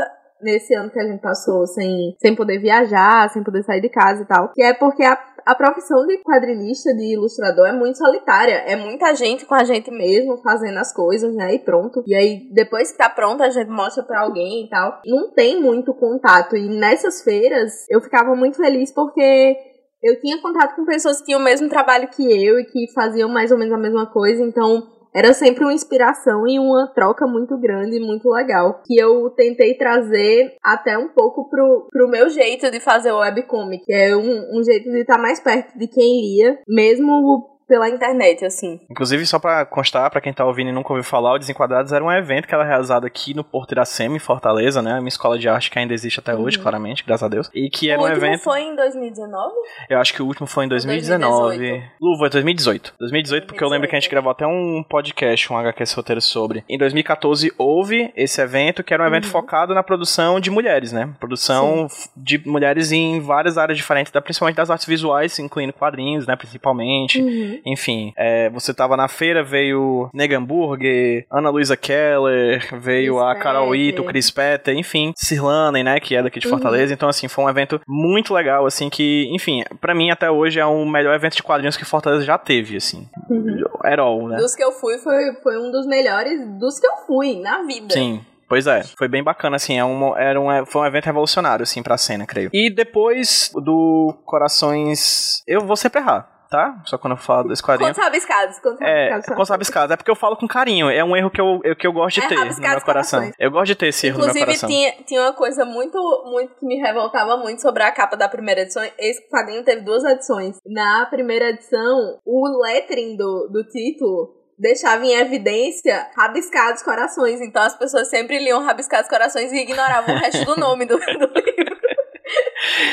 nesse 0.40 0.72
ano 0.76 0.88
que 0.90 1.00
a 1.00 1.08
gente 1.08 1.20
passou 1.20 1.66
sem, 1.66 2.14
sem 2.20 2.36
poder 2.36 2.60
viajar, 2.60 3.28
sem 3.30 3.42
poder 3.42 3.64
sair 3.64 3.80
de 3.80 3.88
casa 3.88 4.22
e 4.22 4.26
tal, 4.26 4.52
que 4.52 4.62
é 4.62 4.72
porque 4.72 5.02
a, 5.02 5.18
a 5.46 5.54
profissão 5.54 6.04
de 6.06 6.18
quadrinista, 6.24 6.92
de 6.92 7.14
ilustrador 7.14 7.68
é 7.68 7.72
muito 7.72 7.98
solitária, 7.98 8.64
é 8.66 8.74
muita 8.74 9.14
gente 9.14 9.46
com 9.46 9.54
a 9.54 9.62
gente 9.62 9.92
mesmo 9.92 10.38
fazendo 10.42 10.76
as 10.78 10.92
coisas, 10.92 11.32
né, 11.34 11.54
e 11.54 11.60
pronto. 11.60 12.02
E 12.04 12.16
aí 12.16 12.50
depois 12.52 12.90
que 12.90 12.98
tá 12.98 13.08
pronto 13.08 13.44
a 13.44 13.50
gente 13.50 13.70
mostra 13.70 14.02
pra 14.02 14.22
alguém 14.22 14.64
e 14.64 14.68
tal. 14.68 15.00
Não 15.06 15.30
tem 15.32 15.62
muito 15.62 15.94
contato 15.94 16.56
e 16.56 16.68
nessas 16.68 17.22
feiras 17.22 17.86
eu 17.88 18.00
ficava 18.00 18.34
muito 18.34 18.56
feliz 18.56 18.92
porque 18.92 19.56
eu 20.02 20.20
tinha 20.20 20.40
contato 20.42 20.74
com 20.74 20.84
pessoas 20.84 21.18
que 21.18 21.26
tinham 21.26 21.40
o 21.40 21.44
mesmo 21.44 21.68
trabalho 21.68 22.08
que 22.08 22.24
eu 22.24 22.58
e 22.58 22.64
que 22.64 22.92
faziam 22.92 23.28
mais 23.28 23.52
ou 23.52 23.58
menos 23.58 23.72
a 23.72 23.78
mesma 23.78 24.06
coisa, 24.06 24.42
então 24.42 24.95
era 25.16 25.32
sempre 25.32 25.64
uma 25.64 25.72
inspiração 25.72 26.46
e 26.46 26.58
uma 26.58 26.92
troca 26.94 27.26
muito 27.26 27.58
grande 27.58 27.96
e 27.96 28.00
muito 28.00 28.28
legal. 28.28 28.82
Que 28.84 29.00
eu 29.00 29.30
tentei 29.30 29.74
trazer 29.78 30.54
até 30.62 30.98
um 30.98 31.08
pouco 31.08 31.48
pro, 31.48 31.88
pro 31.90 32.08
meu 32.08 32.28
jeito 32.28 32.70
de 32.70 32.78
fazer 32.80 33.12
o 33.12 33.20
webcomic. 33.20 33.82
É 33.90 34.14
um, 34.14 34.58
um 34.58 34.62
jeito 34.62 34.90
de 34.90 35.00
estar 35.00 35.16
mais 35.16 35.40
perto 35.40 35.78
de 35.78 35.88
quem 35.88 36.20
lia, 36.20 36.58
mesmo 36.68 37.55
pela 37.68 37.88
internet, 37.88 38.44
assim. 38.44 38.80
Inclusive, 38.90 39.26
só 39.26 39.38
pra 39.38 39.64
constar, 39.66 40.10
pra 40.10 40.20
quem 40.20 40.32
tá 40.32 40.44
ouvindo 40.44 40.70
e 40.70 40.72
nunca 40.72 40.92
ouviu 40.92 41.04
falar, 41.04 41.34
o 41.34 41.38
Desenquadrados 41.38 41.92
era 41.92 42.04
um 42.04 42.10
evento 42.12 42.46
que 42.46 42.54
era 42.54 42.64
realizado 42.64 43.06
aqui 43.06 43.34
no 43.34 43.42
Porto 43.44 43.72
Iracema, 43.72 44.16
em 44.16 44.20
Fortaleza, 44.20 44.80
né? 44.82 44.98
Uma 44.98 45.08
escola 45.08 45.38
de 45.38 45.48
arte 45.48 45.70
que 45.70 45.78
ainda 45.78 45.92
existe 45.94 46.20
até 46.20 46.34
hoje, 46.34 46.58
claramente, 46.58 47.04
graças 47.04 47.24
a 47.24 47.28
Deus. 47.28 47.50
E 47.54 47.68
que 47.68 47.90
era 47.90 48.00
o 48.00 48.04
um 48.04 48.08
último 48.08 48.24
evento. 48.26 48.42
foi 48.44 48.60
em 48.62 48.74
2019? 48.76 49.54
Eu 49.90 49.98
acho 49.98 50.14
que 50.14 50.22
o 50.22 50.26
último 50.26 50.46
foi 50.46 50.64
em 50.66 50.68
2019. 50.68 51.56
2018. 51.58 51.90
Lu, 52.00 52.18
foi 52.18 52.30
2018. 52.30 52.94
2018, 52.98 53.46
porque 53.46 53.64
eu 53.64 53.68
lembro 53.68 53.88
que 53.88 53.96
a 53.96 54.00
gente 54.00 54.10
gravou 54.10 54.30
até 54.30 54.46
um 54.46 54.84
podcast, 54.88 55.52
um 55.52 55.56
HQ 55.58 55.84
roteiro 55.96 56.20
sobre. 56.20 56.64
Em 56.68 56.78
2014 56.78 57.52
houve 57.58 58.12
esse 58.16 58.40
evento, 58.40 58.82
que 58.84 58.92
era 58.94 59.02
um 59.02 59.06
evento 59.06 59.24
Uhum. 59.26 59.30
focado 59.30 59.74
na 59.74 59.82
produção 59.82 60.38
de 60.40 60.50
mulheres, 60.50 60.92
né? 60.92 61.12
Produção 61.18 61.86
f- 61.86 62.08
de 62.16 62.38
mulheres 62.46 62.92
em 62.92 63.20
várias 63.20 63.58
áreas 63.58 63.76
diferentes, 63.76 64.12
principalmente 64.12 64.56
das 64.56 64.70
artes 64.70 64.86
visuais, 64.86 65.38
incluindo 65.38 65.72
quadrinhos, 65.72 66.26
né? 66.26 66.36
Principalmente. 66.36 67.20
Uhum. 67.20 67.55
Enfim, 67.64 68.12
é, 68.16 68.50
você 68.50 68.74
tava 68.74 68.96
na 68.96 69.08
feira, 69.08 69.42
veio 69.42 70.10
Negan 70.12 70.42
Burger, 70.42 71.26
Ana 71.30 71.50
Luisa 71.50 71.76
Keller, 71.76 72.68
veio 72.80 73.14
Chris 73.14 73.26
a 73.26 73.34
Carol 73.36 73.70
Petter. 73.70 73.88
Ito, 73.88 74.04
Chris 74.04 74.30
Petter, 74.30 74.76
enfim, 74.76 75.12
Cirlane, 75.16 75.82
né, 75.82 76.00
que 76.00 76.16
é 76.16 76.22
daqui 76.22 76.40
de 76.40 76.46
Uhum. 76.46 76.52
Fortaleza. 76.52 76.92
Então, 76.92 77.08
assim, 77.08 77.28
foi 77.28 77.44
um 77.44 77.48
evento 77.48 77.80
muito 77.86 78.32
legal, 78.34 78.66
assim, 78.66 78.88
que, 78.88 79.28
enfim, 79.32 79.62
pra 79.80 79.94
mim 79.94 80.10
até 80.10 80.30
hoje 80.30 80.60
é 80.60 80.66
o 80.66 80.84
melhor 80.84 81.14
evento 81.14 81.36
de 81.36 81.42
quadrinhos 81.42 81.76
que 81.76 81.84
Fortaleza 81.84 82.24
já 82.24 82.38
teve, 82.38 82.76
assim. 82.76 83.08
Uhum. 83.28 83.64
Herol, 83.84 84.28
né? 84.28 84.36
Dos 84.36 84.54
que 84.54 84.62
eu 84.62 84.72
fui, 84.72 84.98
foi, 84.98 85.32
foi 85.42 85.58
um 85.58 85.70
dos 85.70 85.86
melhores 85.86 86.40
dos 86.58 86.78
que 86.78 86.86
eu 86.86 86.96
fui 87.06 87.40
na 87.40 87.62
vida. 87.62 87.92
Sim. 87.92 88.20
Pois 88.48 88.68
é, 88.68 88.84
foi 88.96 89.08
bem 89.08 89.24
bacana, 89.24 89.56
assim, 89.56 89.76
é 89.76 89.84
um, 89.84 90.16
era 90.16 90.40
um, 90.40 90.64
foi 90.66 90.82
um 90.82 90.86
evento 90.86 91.06
revolucionário, 91.06 91.64
assim, 91.64 91.82
pra 91.82 91.98
cena, 91.98 92.24
creio. 92.24 92.48
E 92.52 92.70
depois 92.70 93.50
do 93.54 94.14
Corações... 94.24 95.42
Eu 95.48 95.62
vou 95.62 95.76
sempre 95.76 96.00
errar, 96.00 96.28
tá? 96.50 96.80
Só 96.84 96.96
quando 96.98 97.12
eu 97.12 97.16
falo 97.16 97.48
desse 97.48 97.62
quadrinho. 97.62 97.88
Contos 97.90 98.02
rabiscados, 98.04 98.58
contos 98.60 98.80
É, 98.80 99.10
rabiscados. 99.10 99.48
rabiscados. 99.48 99.90
É 99.92 99.96
porque 99.96 100.10
eu 100.10 100.14
falo 100.16 100.36
com 100.36 100.46
carinho. 100.46 100.88
É 100.90 101.02
um 101.04 101.16
erro 101.16 101.30
que 101.30 101.40
eu, 101.40 101.60
eu- 101.64 101.76
que 101.76 101.86
eu 101.86 101.92
gosto 101.92 102.20
de 102.20 102.26
É 102.26 102.28
ter 102.28 102.34
no 102.36 102.44
meu 102.44 102.54
coração. 102.54 102.84
corações. 102.84 103.34
Eu 103.38 103.50
gosto 103.50 103.66
de 103.66 103.74
ter 103.76 103.88
esse 103.88 104.06
erro 104.06 104.18
no 104.18 104.24
meu 104.24 104.30
Inclusive, 104.30 104.46
coração. 104.46 104.68
tinha, 104.68 104.92
tinha 105.06 105.22
uma 105.22 105.32
coisa 105.32 105.64
muito, 105.64 105.98
muito 106.30 106.54
que 106.54 106.66
me 106.66 106.76
revoltava 106.76 107.36
muito 107.36 107.60
sobre 107.62 107.82
a 107.82 107.92
capa 107.92 108.16
da 108.16 108.28
primeira 108.28 108.62
edição. 108.62 108.82
Esse 108.98 109.28
quadrinho 109.28 109.64
teve 109.64 109.82
duas 109.82 110.04
edições. 110.04 110.58
Na 110.66 111.06
primeira 111.06 111.50
edição, 111.50 112.18
o 112.24 112.62
lettering 112.62 113.16
do, 113.16 113.48
do 113.52 113.64
título 113.64 114.34
deixava 114.58 115.04
em 115.04 115.12
evidência 115.14 116.08
rabiscados 116.16 116.82
corações. 116.82 117.40
Então 117.42 117.62
as 117.62 117.76
pessoas 117.76 118.08
sempre 118.08 118.38
liam 118.38 118.62
rabiscados 118.64 119.08
corações 119.10 119.52
e 119.52 119.56
ignoravam 119.56 120.14
o 120.14 120.18
resto 120.18 120.44
do 120.46 120.56
nome 120.60 120.86
do, 120.86 120.96
do 120.96 121.04
livro. 121.04 121.76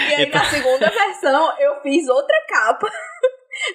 E 0.10 0.13
aí, 0.15 0.25
Então- 0.27 0.41
na 0.41 0.45
segunda 0.50 0.89
versão, 0.89 1.53
eu 1.60 1.81
fiz 1.81 2.07
outra 2.10 2.36
capa. 2.50 2.88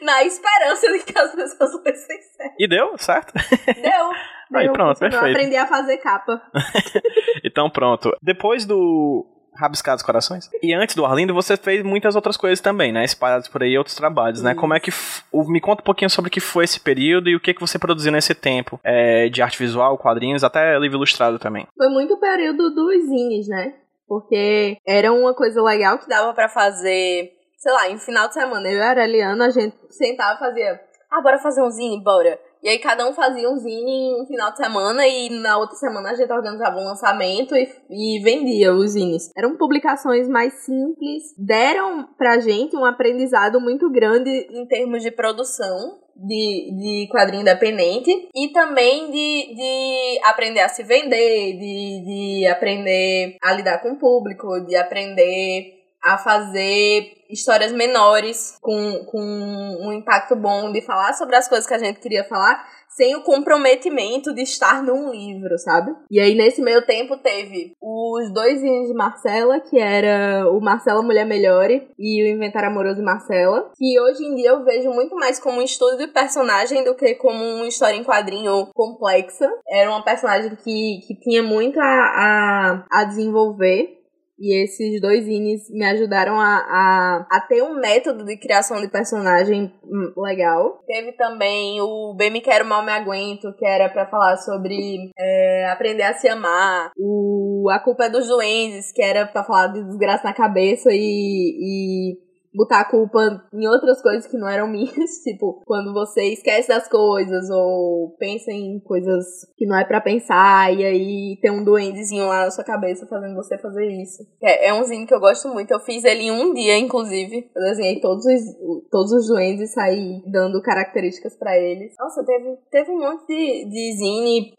Na 0.02 0.24
esperança 0.24 0.92
de 0.92 0.98
que 1.04 1.18
as 1.18 1.34
pessoas 1.34 1.70
lessem 1.84 2.20
certo. 2.36 2.54
E 2.58 2.68
deu, 2.68 2.98
certo? 2.98 3.32
Deu. 3.34 4.10
Aí, 4.54 4.64
deu, 4.64 4.72
pronto, 4.72 4.98
perfeito. 4.98 5.24
Aprendi 5.26 5.56
a 5.56 5.66
fazer 5.66 5.98
capa. 5.98 6.40
Então 7.44 7.70
pronto. 7.70 8.10
Depois 8.22 8.64
do 8.64 9.24
Rabiscados 9.56 10.02
Corações. 10.02 10.48
E 10.62 10.72
antes 10.74 10.94
do 10.94 11.04
Arlindo, 11.04 11.34
você 11.34 11.56
fez 11.56 11.82
muitas 11.82 12.14
outras 12.16 12.36
coisas 12.36 12.60
também, 12.60 12.92
né? 12.92 13.04
Espalhados 13.04 13.48
por 13.48 13.62
aí, 13.62 13.76
outros 13.76 13.96
trabalhos, 13.96 14.42
né? 14.42 14.52
Isso. 14.52 14.60
Como 14.60 14.74
é 14.74 14.80
que... 14.80 14.90
f- 14.90 15.22
Me 15.32 15.60
conta 15.60 15.82
um 15.82 15.84
pouquinho 15.84 16.10
sobre 16.10 16.28
o 16.28 16.32
que 16.32 16.40
foi 16.40 16.64
esse 16.64 16.80
período 16.80 17.28
e 17.28 17.36
o 17.36 17.40
que, 17.40 17.54
que 17.54 17.60
você 17.60 17.78
produziu 17.78 18.10
nesse 18.12 18.34
tempo. 18.34 18.78
é, 18.84 19.28
de 19.28 19.42
arte 19.42 19.58
visual, 19.58 19.98
quadrinhos, 19.98 20.42
até 20.44 20.78
livro 20.78 20.96
ilustrado 20.98 21.38
também. 21.38 21.66
Foi 21.76 21.88
muito 21.88 22.14
o 22.14 22.20
período 22.20 22.70
dos 22.74 23.04
zines, 23.06 23.48
né? 23.48 23.74
Porque 24.06 24.76
era 24.86 25.12
uma 25.12 25.34
coisa 25.34 25.62
legal 25.62 25.98
que 25.98 26.08
dava 26.08 26.32
pra 26.34 26.48
fazer, 26.48 27.30
sei 27.58 27.72
lá, 27.72 27.90
em 27.90 27.98
final 27.98 28.28
de 28.28 28.34
semana. 28.34 28.68
Eu 28.68 28.78
e 28.78 28.82
a 28.82 28.90
Areliana, 28.90 29.46
a 29.46 29.50
gente 29.50 29.76
sentava 29.90 30.36
e 30.36 30.38
fazia, 30.38 30.80
ah, 31.10 31.20
bora 31.20 31.38
fazer 31.38 31.62
um 31.62 31.70
zine, 31.70 32.02
bora. 32.02 32.38
E 32.62 32.68
aí 32.68 32.78
cada 32.80 33.08
um 33.08 33.12
fazia 33.12 33.48
um 33.48 33.56
zine 33.56 33.90
em 33.90 34.22
um 34.22 34.26
final 34.26 34.50
de 34.50 34.56
semana 34.56 35.06
e 35.06 35.30
na 35.30 35.58
outra 35.58 35.76
semana 35.76 36.10
a 36.10 36.14
gente 36.14 36.32
organizava 36.32 36.76
um 36.76 36.84
lançamento 36.84 37.54
e, 37.54 37.68
e 37.88 38.20
vendia 38.20 38.74
os 38.74 38.92
zines. 38.92 39.30
Eram 39.36 39.56
publicações 39.56 40.28
mais 40.28 40.52
simples, 40.64 41.22
deram 41.38 42.08
pra 42.16 42.40
gente 42.40 42.76
um 42.76 42.84
aprendizado 42.84 43.60
muito 43.60 43.88
grande 43.90 44.30
em 44.50 44.66
termos 44.66 45.02
de 45.02 45.10
produção 45.12 46.00
de, 46.16 46.72
de 46.76 47.08
quadrinho 47.12 47.42
independente 47.42 48.10
e 48.34 48.48
também 48.48 49.08
de, 49.08 49.54
de 49.54 50.20
aprender 50.24 50.60
a 50.60 50.68
se 50.68 50.82
vender, 50.82 51.52
de, 51.52 52.40
de 52.40 52.46
aprender 52.48 53.36
a 53.40 53.52
lidar 53.52 53.78
com 53.78 53.92
o 53.92 53.98
público, 53.98 54.60
de 54.66 54.74
aprender 54.74 55.78
a 56.02 56.18
fazer 56.18 57.17
histórias 57.28 57.72
menores 57.72 58.58
com, 58.60 59.04
com 59.06 59.20
um 59.20 59.92
impacto 59.92 60.34
bom, 60.34 60.72
de 60.72 60.80
falar 60.80 61.12
sobre 61.14 61.36
as 61.36 61.48
coisas 61.48 61.66
que 61.66 61.74
a 61.74 61.78
gente 61.78 62.00
queria 62.00 62.24
falar 62.24 62.64
sem 62.88 63.14
o 63.14 63.22
comprometimento 63.22 64.34
de 64.34 64.42
estar 64.42 64.82
num 64.82 65.12
livro, 65.12 65.56
sabe? 65.58 65.94
E 66.10 66.18
aí, 66.18 66.34
nesse 66.34 66.60
meio 66.60 66.84
tempo, 66.84 67.16
teve 67.16 67.76
os 67.80 68.32
dois 68.32 68.58
zines 68.58 68.88
de 68.88 68.94
Marcela, 68.94 69.60
que 69.60 69.78
era 69.78 70.50
o 70.50 70.60
Marcela 70.60 71.00
Mulher 71.00 71.24
Melhore 71.24 71.88
e 71.96 72.22
o 72.22 72.26
Inventário 72.26 72.68
Amoroso 72.68 72.96
de 72.96 73.02
Marcela, 73.02 73.70
que 73.76 74.00
hoje 74.00 74.24
em 74.24 74.34
dia 74.34 74.50
eu 74.50 74.64
vejo 74.64 74.90
muito 74.90 75.14
mais 75.14 75.38
como 75.38 75.60
um 75.60 75.62
estudo 75.62 75.96
de 75.96 76.08
personagem 76.08 76.82
do 76.82 76.96
que 76.96 77.14
como 77.14 77.38
uma 77.38 77.68
história 77.68 77.96
em 77.96 78.04
quadrinho 78.04 78.66
complexa. 78.74 79.48
Era 79.68 79.90
uma 79.90 80.02
personagem 80.02 80.56
que, 80.56 81.00
que 81.06 81.14
tinha 81.20 81.42
muito 81.42 81.78
a, 81.78 81.84
a, 81.84 82.86
a 82.90 83.04
desenvolver. 83.04 83.97
E 84.38 84.62
esses 84.62 85.00
dois 85.00 85.24
zines 85.24 85.68
me 85.70 85.84
ajudaram 85.84 86.40
a, 86.40 86.58
a, 86.58 87.26
a 87.30 87.40
ter 87.40 87.62
um 87.62 87.74
método 87.80 88.24
de 88.24 88.36
criação 88.36 88.80
de 88.80 88.88
personagem 88.88 89.72
legal. 90.16 90.80
Teve 90.86 91.12
também 91.12 91.80
o 91.80 92.14
Bem 92.16 92.30
Me 92.30 92.40
Quero 92.40 92.64
Mal 92.64 92.84
Me 92.84 92.92
Aguento, 92.92 93.52
que 93.58 93.66
era 93.66 93.88
para 93.88 94.06
falar 94.06 94.36
sobre 94.36 95.10
é, 95.18 95.68
aprender 95.70 96.04
a 96.04 96.14
se 96.14 96.28
amar. 96.28 96.92
O 96.96 97.68
A 97.70 97.80
Culpa 97.80 98.04
é 98.04 98.10
dos 98.10 98.28
Duendes, 98.28 98.92
que 98.92 99.02
era 99.02 99.26
para 99.26 99.42
falar 99.42 99.68
de 99.68 99.84
desgraça 99.84 100.24
na 100.24 100.34
cabeça 100.34 100.90
e, 100.92 102.14
e 102.14 102.27
botar 102.54 102.80
a 102.80 102.90
culpa 102.90 103.42
em 103.52 103.66
outras 103.66 104.00
coisas 104.02 104.26
que 104.26 104.36
não 104.36 104.48
eram 104.48 104.68
minhas, 104.70 105.22
tipo, 105.22 105.62
quando 105.64 105.92
você 105.92 106.32
esquece 106.32 106.68
das 106.68 106.88
coisas 106.88 107.48
ou 107.50 108.16
pensa 108.18 108.50
em 108.50 108.80
coisas 108.80 109.24
que 109.56 109.66
não 109.66 109.76
é 109.76 109.84
para 109.84 110.00
pensar 110.00 110.72
e 110.74 110.84
aí 110.84 111.38
tem 111.40 111.50
um 111.50 111.64
duendezinho 111.64 112.26
lá 112.26 112.44
na 112.44 112.50
sua 112.50 112.64
cabeça 112.64 113.06
fazendo 113.06 113.34
você 113.34 113.58
fazer 113.58 113.86
isso. 113.88 114.22
É, 114.42 114.68
é 114.68 114.74
um 114.74 114.84
zine 114.84 115.06
que 115.06 115.14
eu 115.14 115.20
gosto 115.20 115.48
muito, 115.48 115.70
eu 115.70 115.80
fiz 115.80 116.04
ele 116.04 116.24
em 116.24 116.30
um 116.30 116.52
dia, 116.54 116.78
inclusive. 116.78 117.50
Eu 117.54 117.62
desenhei 117.62 118.00
todos 118.00 118.24
os, 118.24 118.88
todos 118.90 119.12
os 119.12 119.28
duendes 119.28 119.70
e 119.70 119.72
saí 119.72 120.22
dando 120.26 120.62
características 120.62 121.36
para 121.36 121.58
eles. 121.58 121.94
Nossa, 121.98 122.24
teve, 122.24 122.56
teve 122.70 122.90
um 122.90 122.98
monte 122.98 123.26
de, 123.26 123.68
de 123.68 123.96
zine, 123.96 124.52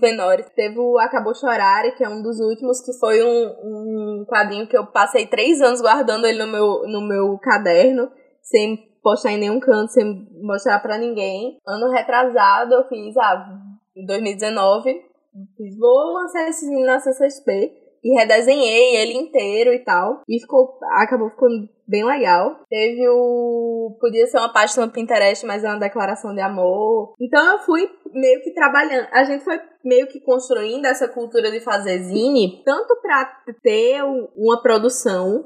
menores. 0.00 0.46
Teve 0.54 0.78
o 0.78 0.98
Acabou 0.98 1.34
Chorar, 1.34 1.90
que 1.94 2.04
é 2.04 2.08
um 2.08 2.22
dos 2.22 2.40
últimos, 2.40 2.80
que 2.80 2.92
foi 2.98 3.22
um, 3.22 3.46
um 3.62 4.24
quadrinho 4.28 4.66
que 4.66 4.76
eu 4.76 4.86
passei 4.86 5.26
três 5.26 5.60
anos 5.60 5.80
guardando 5.80 6.26
ele 6.26 6.38
no 6.38 6.50
meu, 6.50 6.82
no 6.86 7.00
meu 7.06 7.38
caderno, 7.38 8.10
sem 8.42 8.76
postar 9.02 9.32
em 9.32 9.38
nenhum 9.38 9.60
canto, 9.60 9.92
sem 9.92 10.28
mostrar 10.42 10.80
para 10.80 10.98
ninguém. 10.98 11.58
Ano 11.66 11.90
retrasado 11.90 12.74
eu 12.74 12.88
fiz, 12.88 13.16
ah, 13.16 13.58
em 13.96 14.06
2019, 14.06 14.82
fiz, 15.56 15.78
vou 15.78 16.12
lançar 16.12 16.48
esse 16.48 16.68
na 16.84 16.98
CCXP 16.98 17.79
e 18.02 18.18
redesenhei 18.18 18.96
ele 18.96 19.14
inteiro 19.14 19.72
e 19.72 19.78
tal. 19.84 20.22
E 20.28 20.40
ficou, 20.40 20.78
acabou 20.92 21.30
ficando 21.30 21.68
bem 21.86 22.04
legal. 22.04 22.60
Teve 22.68 23.08
o. 23.08 23.96
Podia 24.00 24.26
ser 24.26 24.38
uma 24.38 24.52
página 24.52 24.86
no 24.86 24.92
Pinterest, 24.92 25.44
mas 25.46 25.64
é 25.64 25.68
uma 25.68 25.78
declaração 25.78 26.34
de 26.34 26.40
amor. 26.40 27.14
Então 27.20 27.52
eu 27.52 27.58
fui 27.60 27.88
meio 28.12 28.42
que 28.42 28.54
trabalhando. 28.54 29.08
A 29.12 29.24
gente 29.24 29.44
foi 29.44 29.60
meio 29.84 30.06
que 30.06 30.20
construindo 30.20 30.86
essa 30.86 31.08
cultura 31.08 31.50
de 31.50 31.60
fazer 31.60 31.98
zine, 32.02 32.62
tanto 32.64 32.96
para 33.00 33.36
ter 33.62 34.02
uma 34.36 34.62
produção 34.62 35.44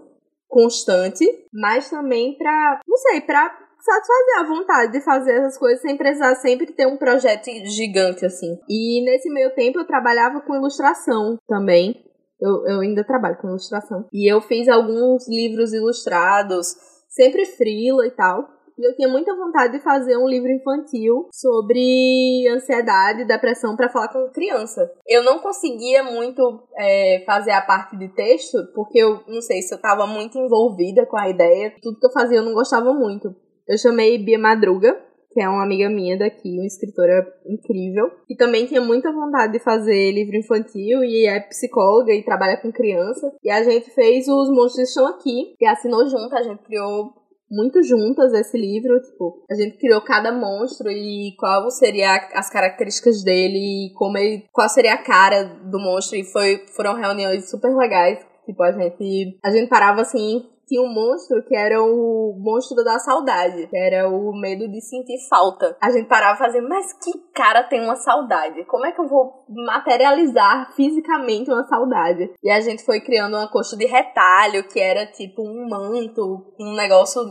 constante, 0.49 1.27
mas 1.53 1.91
também 1.91 2.37
pra, 2.39 2.81
não 2.87 2.97
sei, 2.97 3.21
pra 3.23 3.59
satisfazer 3.81 4.39
a 4.39 4.45
vontade 4.45 4.93
de 4.93 5.05
fazer 5.05 5.33
essas 5.33 5.59
coisas 5.59 5.83
sem 5.83 5.97
precisar 5.97 6.35
sempre 6.37 6.73
ter 6.73 6.87
um 6.87 6.97
projeto 6.97 7.47
gigante 7.67 8.25
assim. 8.25 8.59
E 8.69 9.05
nesse 9.05 9.29
meio 9.31 9.55
tempo 9.55 9.79
eu 9.79 9.87
trabalhava 9.87 10.41
com 10.41 10.55
ilustração 10.55 11.37
também. 11.47 12.03
Eu, 12.45 12.67
eu 12.67 12.81
ainda 12.81 13.03
trabalho 13.03 13.39
com 13.39 13.49
ilustração. 13.49 14.07
E 14.13 14.31
eu 14.31 14.39
fiz 14.43 14.69
alguns 14.69 15.27
livros 15.27 15.73
ilustrados, 15.73 16.77
sempre 17.09 17.47
frila 17.47 18.07
e 18.07 18.11
tal. 18.11 18.47
E 18.77 18.87
eu 18.87 18.95
tinha 18.97 19.09
muita 19.09 19.35
vontade 19.35 19.73
de 19.73 19.85
fazer 19.85 20.17
um 20.19 20.29
livro 20.29 20.51
infantil 20.51 21.29
sobre 21.33 22.45
ansiedade, 22.53 23.25
depressão 23.25 23.77
para 23.77 23.89
falar 23.89 24.09
com 24.09 24.31
criança. 24.31 24.91
Eu 25.07 25.23
não 25.23 25.39
conseguia 25.39 26.03
muito 26.03 26.43
é, 26.77 27.23
fazer 27.25 27.53
a 27.53 27.63
parte 27.63 27.97
de 27.97 28.09
texto, 28.09 28.59
porque 28.75 28.99
eu 28.99 29.21
não 29.29 29.41
sei 29.41 29.63
se 29.63 29.73
eu 29.73 29.81
tava 29.81 30.07
muito 30.07 30.37
envolvida 30.39 31.07
com 31.07 31.17
a 31.17 31.31
ideia. 31.31 31.73
Tudo 31.81 31.99
que 31.99 32.07
eu 32.07 32.13
fazia 32.13 32.39
eu 32.39 32.45
não 32.45 32.53
gostava 32.53 32.93
muito. 32.93 33.35
Eu 33.67 33.79
chamei 33.79 34.19
Bia 34.19 34.39
Madruga, 34.39 35.01
que 35.35 35.43
é 35.43 35.49
uma 35.49 35.65
amiga 35.65 35.91
minha 35.91 36.17
daqui, 36.17 36.57
uma 36.57 36.67
escritora 36.67 37.27
incrível, 37.45 38.09
que 38.27 38.37
também 38.37 38.67
tinha 38.67 38.81
muita 38.81 39.13
vontade 39.13 39.55
de 39.55 39.59
fazer 39.59 40.13
livro 40.13 40.37
infantil 40.37 41.03
e 41.03 41.27
é 41.27 41.41
psicóloga 41.41 42.13
e 42.13 42.23
trabalha 42.23 42.57
com 42.57 42.71
criança. 42.71 43.31
E 43.43 43.51
a 43.51 43.63
gente 43.65 43.91
fez 43.91 44.29
Os 44.29 44.49
Monstros 44.49 44.89
Estão 44.89 45.09
Aqui, 45.09 45.57
e 45.61 45.67
assinou 45.67 46.07
junto, 46.07 46.35
a 46.37 46.43
gente 46.43 46.63
criou 46.63 47.13
muito 47.51 47.83
juntas 47.83 48.33
esse 48.33 48.57
livro, 48.57 49.01
tipo, 49.01 49.45
a 49.51 49.55
gente 49.55 49.77
criou 49.79 50.01
cada 50.01 50.33
monstro 50.33 50.91
e 50.91 51.35
qual 51.39 51.71
seria 51.71 52.17
as 52.33 52.49
características 52.49 53.23
dele 53.23 53.59
e 53.89 53.93
como 53.95 54.17
ele, 54.17 54.45
qual 54.53 54.69
seria 54.69 54.95
a 54.95 55.03
cara 55.03 55.45
do 55.45 55.79
monstro 55.79 56.17
e 56.17 56.25
foi 56.25 56.65
foram 56.75 56.95
reuniões 56.95 57.51
super 57.51 57.75
legais, 57.77 58.19
tipo, 58.47 58.63
a 58.63 58.73
gente 58.73 59.39
a 59.45 59.51
gente 59.51 59.69
parava 59.69 60.01
assim, 60.01 60.43
tinha 60.75 60.83
um 60.83 60.93
monstro 60.93 61.41
que 61.45 61.55
era 61.55 61.81
o 61.81 62.37
monstro 62.37 62.83
da 62.83 62.99
saudade, 62.99 63.69
que 63.69 63.77
era 63.77 64.09
o 64.09 64.33
medo 64.33 64.69
de 64.69 64.81
sentir 64.81 65.19
falta. 65.29 65.77
A 65.81 65.91
gente 65.91 66.09
parava 66.09 66.37
fazendo, 66.37 66.69
mas 66.69 66.93
que 66.95 67.13
cara 67.33 67.63
tem 67.63 67.81
uma 67.81 67.95
saudade? 67.95 68.65
Como 68.65 68.85
é 68.85 68.91
que 68.91 69.01
eu 69.01 69.07
vou 69.07 69.45
materializar 69.49 70.75
fisicamente 70.75 71.51
uma 71.51 71.65
saudade? 71.65 72.33
E 72.43 72.51
a 72.51 72.61
gente 72.61 72.85
foi 72.85 73.01
criando 73.01 73.37
uma 73.37 73.49
coxa 73.49 73.77
de 73.77 73.87
retalho, 73.87 74.67
que 74.67 74.81
era 74.81 75.07
tipo 75.07 75.43
um 75.43 75.69
manto, 75.69 76.53
um 76.59 76.75
negócio 76.75 77.23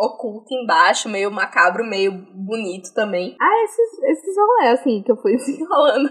oculto 0.00 0.54
embaixo, 0.54 1.08
meio 1.08 1.30
macabro, 1.30 1.84
meio 1.84 2.12
bonito 2.12 2.94
também. 2.94 3.36
Ah, 3.40 3.64
esses, 3.64 4.02
esses 4.04 4.36
rolês, 4.36 4.80
assim, 4.80 5.02
que 5.02 5.12
eu 5.12 5.16
fui 5.16 5.32
desenrolando 5.36 6.10